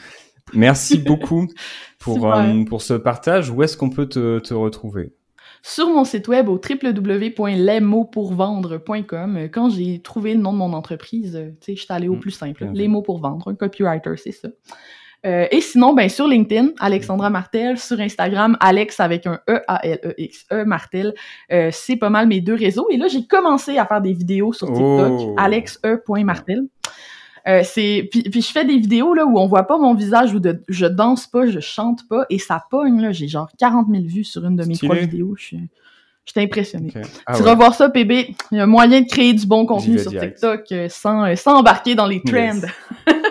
Merci 0.52 0.98
beaucoup 1.06 1.48
pour, 1.98 2.32
euh, 2.32 2.64
pour 2.64 2.82
ce 2.82 2.94
partage. 2.94 3.50
Où 3.50 3.62
est-ce 3.62 3.76
qu'on 3.76 3.90
peut 3.90 4.06
te, 4.06 4.40
te 4.40 4.54
retrouver? 4.54 5.12
sur 5.66 5.88
mon 5.88 6.04
site 6.04 6.28
web 6.28 6.50
au 6.50 6.60
www.lesmotspourvendre.com. 6.60 9.48
Quand 9.50 9.70
j'ai 9.70 10.02
trouvé 10.02 10.34
le 10.34 10.40
nom 10.40 10.52
de 10.52 10.58
mon 10.58 10.74
entreprise, 10.74 11.32
tu 11.32 11.56
sais, 11.64 11.74
je 11.74 11.84
suis 11.84 11.92
allée 11.92 12.08
au 12.08 12.16
mm. 12.16 12.20
plus 12.20 12.32
simple. 12.32 12.68
Les 12.74 12.86
mots 12.86 13.00
pour 13.00 13.18
vendre, 13.18 13.48
un 13.48 13.54
copywriter, 13.54 14.18
c'est 14.18 14.32
ça. 14.32 14.50
Euh, 15.24 15.46
et 15.50 15.60
sinon, 15.60 15.94
ben 15.94 16.08
sur 16.08 16.28
LinkedIn, 16.28 16.70
Alexandra 16.78 17.30
Martel, 17.30 17.78
sur 17.78 17.98
Instagram, 18.00 18.56
Alex 18.60 19.00
avec 19.00 19.26
un 19.26 19.40
E 19.48 19.60
A 19.66 19.80
L 19.84 19.98
E 20.04 20.14
X 20.18 20.44
E 20.52 20.64
Martel. 20.64 21.14
Euh, 21.50 21.70
c'est 21.72 21.96
pas 21.96 22.10
mal 22.10 22.26
mes 22.26 22.40
deux 22.40 22.54
réseaux. 22.54 22.86
Et 22.90 22.96
là, 22.96 23.08
j'ai 23.08 23.26
commencé 23.26 23.78
à 23.78 23.86
faire 23.86 24.02
des 24.02 24.12
vidéos 24.12 24.52
sur 24.52 24.66
TikTok, 24.66 25.12
oh. 25.20 25.34
Alex 25.38 25.80
E. 25.84 26.00
Martel. 26.24 26.64
Euh, 27.46 27.60
c'est 27.62 28.08
puis, 28.10 28.22
puis 28.22 28.40
je 28.40 28.50
fais 28.50 28.64
des 28.64 28.78
vidéos 28.78 29.12
là 29.12 29.26
où 29.26 29.38
on 29.38 29.46
voit 29.46 29.64
pas 29.64 29.76
mon 29.76 29.94
visage 29.94 30.32
où 30.32 30.40
de, 30.40 30.62
je 30.66 30.86
danse 30.86 31.26
pas, 31.26 31.44
je 31.44 31.60
chante 31.60 32.08
pas 32.08 32.24
et 32.30 32.38
ça 32.38 32.64
pogne 32.70 33.02
là. 33.02 33.12
J'ai 33.12 33.28
genre 33.28 33.50
40 33.58 33.88
000 33.90 34.04
vues 34.04 34.24
sur 34.24 34.46
une 34.46 34.56
de 34.56 34.64
mes 34.64 34.76
trois 34.76 34.96
vidéos. 34.96 35.34
Je 35.36 35.44
suis 35.44 35.60
J'étais 36.24 36.40
impressionné. 36.40 36.90
Ah 37.26 37.36
tu 37.36 37.42
vas 37.42 37.54
voir 37.54 37.74
ça, 37.74 37.90
PB. 37.90 38.34
Il 38.50 38.56
y 38.56 38.60
a 38.60 38.66
moyen 38.66 39.02
de 39.02 39.06
créer 39.06 39.34
du 39.34 39.46
bon 39.46 39.66
contenu 39.66 39.98
sur 39.98 40.10
TikTok 40.10 40.72
sans, 40.88 41.36
sans 41.36 41.56
embarquer 41.56 41.94
dans 41.94 42.06
les 42.06 42.22
trends. 42.22 42.62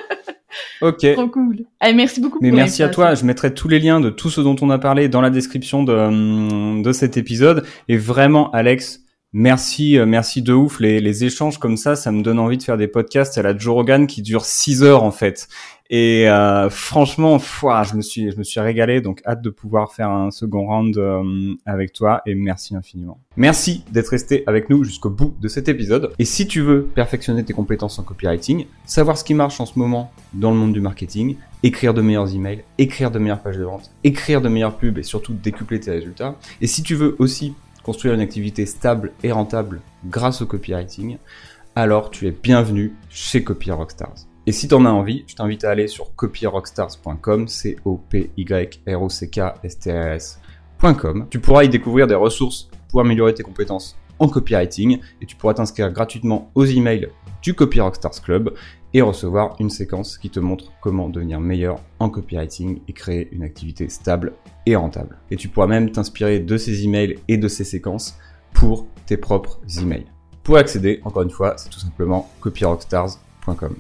Ok. 0.82 1.14
Trop 1.14 1.28
cool. 1.28 1.66
Allez, 1.80 1.94
merci 1.94 2.22
beaucoup. 2.22 2.40
Mais 2.42 2.52
merci 2.52 2.84
à 2.84 2.90
toi. 2.90 3.16
Je 3.16 3.26
mettrai 3.26 3.54
tous 3.54 3.68
les 3.68 3.80
liens 3.80 4.00
de 4.00 4.10
tout 4.10 4.30
ce 4.30 4.42
dont 4.42 4.56
on 4.62 4.70
a 4.70 4.80
parlé 4.80 5.10
dans 5.10 5.22
la 5.22 5.30
description 5.30 5.84
de, 5.84 5.94
hum, 5.94 6.82
de 6.82 6.92
cet 6.92 7.18
épisode. 7.18 7.66
Et 7.88 7.98
vraiment, 7.98 8.52
Alex, 8.52 9.02
merci, 9.34 9.98
euh, 9.98 10.06
merci 10.06 10.42
de 10.42 10.54
ouf. 10.54 10.80
Les, 10.80 11.00
les 11.00 11.24
échanges 11.26 11.58
comme 11.58 11.78
ça, 11.78 11.96
ça 11.96 12.12
me 12.12 12.22
donne 12.22 12.40
envie 12.40 12.58
de 12.58 12.64
faire 12.64 12.78
des 12.78 12.88
podcasts 12.88 13.38
à 13.38 13.42
la 13.42 13.58
Joe 13.58 13.74
Rogan 13.74 14.08
qui 14.08 14.22
durent 14.22 14.46
6 14.46 14.84
heures 14.84 15.04
en 15.04 15.12
fait. 15.12 15.48
Et 15.90 16.30
euh, 16.30 16.70
franchement, 16.70 17.38
je 17.40 17.96
me 17.96 18.02
suis, 18.02 18.32
je 18.32 18.38
me 18.38 18.44
suis 18.44 18.60
régalé. 18.60 19.02
Donc 19.02 19.22
hâte 19.26 19.42
de 19.42 19.50
pouvoir 19.50 19.94
faire 19.94 20.10
un 20.10 20.32
second 20.32 20.66
round 20.68 20.98
euh, 20.98 21.54
avec 21.66 21.94
toi. 21.94 22.22
Et 22.26 22.36
merci 22.36 22.76
infiniment. 22.76 23.20
Merci 23.38 23.84
d'être 23.92 24.10
resté 24.10 24.44
avec 24.48 24.70
nous 24.70 24.84
jusqu'au 24.84 25.10
bout 25.10 25.36
de 25.40 25.48
cet 25.48 25.70
épisode. 25.70 26.12
Et 26.20 26.26
si 26.26 26.48
tu 26.48 26.62
veux 26.62 26.84
perfectionner 26.84 27.44
tes 27.44 27.54
compétences 27.54 28.00
en 28.00 28.04
copywriting, 28.04 28.66
savoir 28.86 29.18
ce 29.18 29.24
qui 29.24 29.34
marche 29.34 29.60
en 29.60 29.66
ce 29.66 29.78
moment 29.78 30.12
dans 30.34 30.52
le 30.52 30.58
monde 30.58 30.74
du 30.74 30.82
marketing, 30.82 31.36
écrire 31.64 31.94
de 31.94 32.02
meilleurs 32.02 32.34
emails, 32.34 32.64
écrire 32.78 33.12
de 33.12 33.20
meilleures 33.20 33.42
pages 33.42 33.58
de 33.58 33.64
vente, 33.64 33.92
écrire 34.04 34.42
de 34.42 34.50
meilleures 34.50 34.78
pubs 34.78 34.98
et 34.98 35.04
surtout 35.04 35.34
décupler 35.34 35.80
tes 35.80 35.92
résultats. 35.92 36.36
Et 36.62 36.68
si 36.68 36.84
tu 36.84 36.96
veux 36.96 37.16
aussi 37.20 37.54
construire 37.84 38.14
une 38.14 38.22
activité 38.22 38.66
stable 38.66 39.12
et 39.24 39.32
rentable 39.32 39.82
grâce 40.06 40.42
au 40.42 40.46
copywriting, 40.46 41.18
alors 41.76 42.10
tu 42.10 42.28
es 42.28 42.32
bienvenu 42.32 42.94
chez 43.10 43.44
Copy 43.44 43.72
Rockstars. 43.72 44.33
Et 44.46 44.52
si 44.52 44.68
tu 44.68 44.74
en 44.74 44.86
as 44.86 44.90
envie, 44.90 45.24
je 45.28 45.36
t'invite 45.36 45.64
à 45.64 45.72
aller 45.72 45.88
sur 45.88 46.14
copyrockstars.com, 46.16 47.48
c 47.48 47.78
o 47.86 47.98
p 48.10 48.30
y 48.36 48.70
r 48.86 49.02
o 49.02 49.10
c 49.10 49.30
k 49.30 49.40
s 49.64 49.80
t 49.80 49.92
r 49.92 50.12
s.com. 50.14 51.28
Tu 51.30 51.40
pourras 51.40 51.64
y 51.64 51.70
découvrir 51.70 52.08
des 52.08 52.16
ressources 52.16 52.70
pour 52.90 53.00
améliorer 53.02 53.34
tes 53.34 53.44
compétences 53.44 53.98
en 54.20 54.28
copywriting 54.28 55.00
et 55.22 55.26
tu 55.26 55.36
pourras 55.36 55.54
t'inscrire 55.54 55.92
gratuitement 55.92 56.52
aux 56.56 56.66
emails 56.66 57.10
du 57.42 57.54
Copy 57.54 57.80
Rockstars 57.80 58.22
Club 58.22 58.54
et 58.94 59.02
recevoir 59.02 59.56
une 59.60 59.70
séquence 59.70 60.18
qui 60.18 60.30
te 60.30 60.40
montre 60.40 60.72
comment 60.82 61.10
devenir 61.10 61.40
meilleur 61.40 61.80
en 62.00 62.10
copywriting 62.10 62.82
et 62.88 62.94
créer 62.94 63.30
une 63.32 63.44
activité 63.44 63.90
stable 63.90 64.34
et 64.66 64.76
rentable. 64.76 65.18
Et 65.32 65.36
tu 65.36 65.48
pourras 65.48 65.68
même 65.68 65.92
t'inspirer 65.92 66.40
de 66.40 66.58
ces 66.58 66.84
emails 66.84 67.16
et 67.28 67.38
de 67.38 67.48
ces 67.48 67.64
séquences 67.64 68.18
pour 68.54 68.88
tes 69.06 69.18
propres 69.18 69.60
emails. 69.82 70.06
Pour 70.44 70.58
accéder, 70.58 71.00
encore 71.06 71.24
une 71.24 71.32
fois, 71.32 71.56
c'est 71.58 71.70
tout 71.70 71.80
simplement 71.80 72.30
copyrockstars.com. 72.42 73.76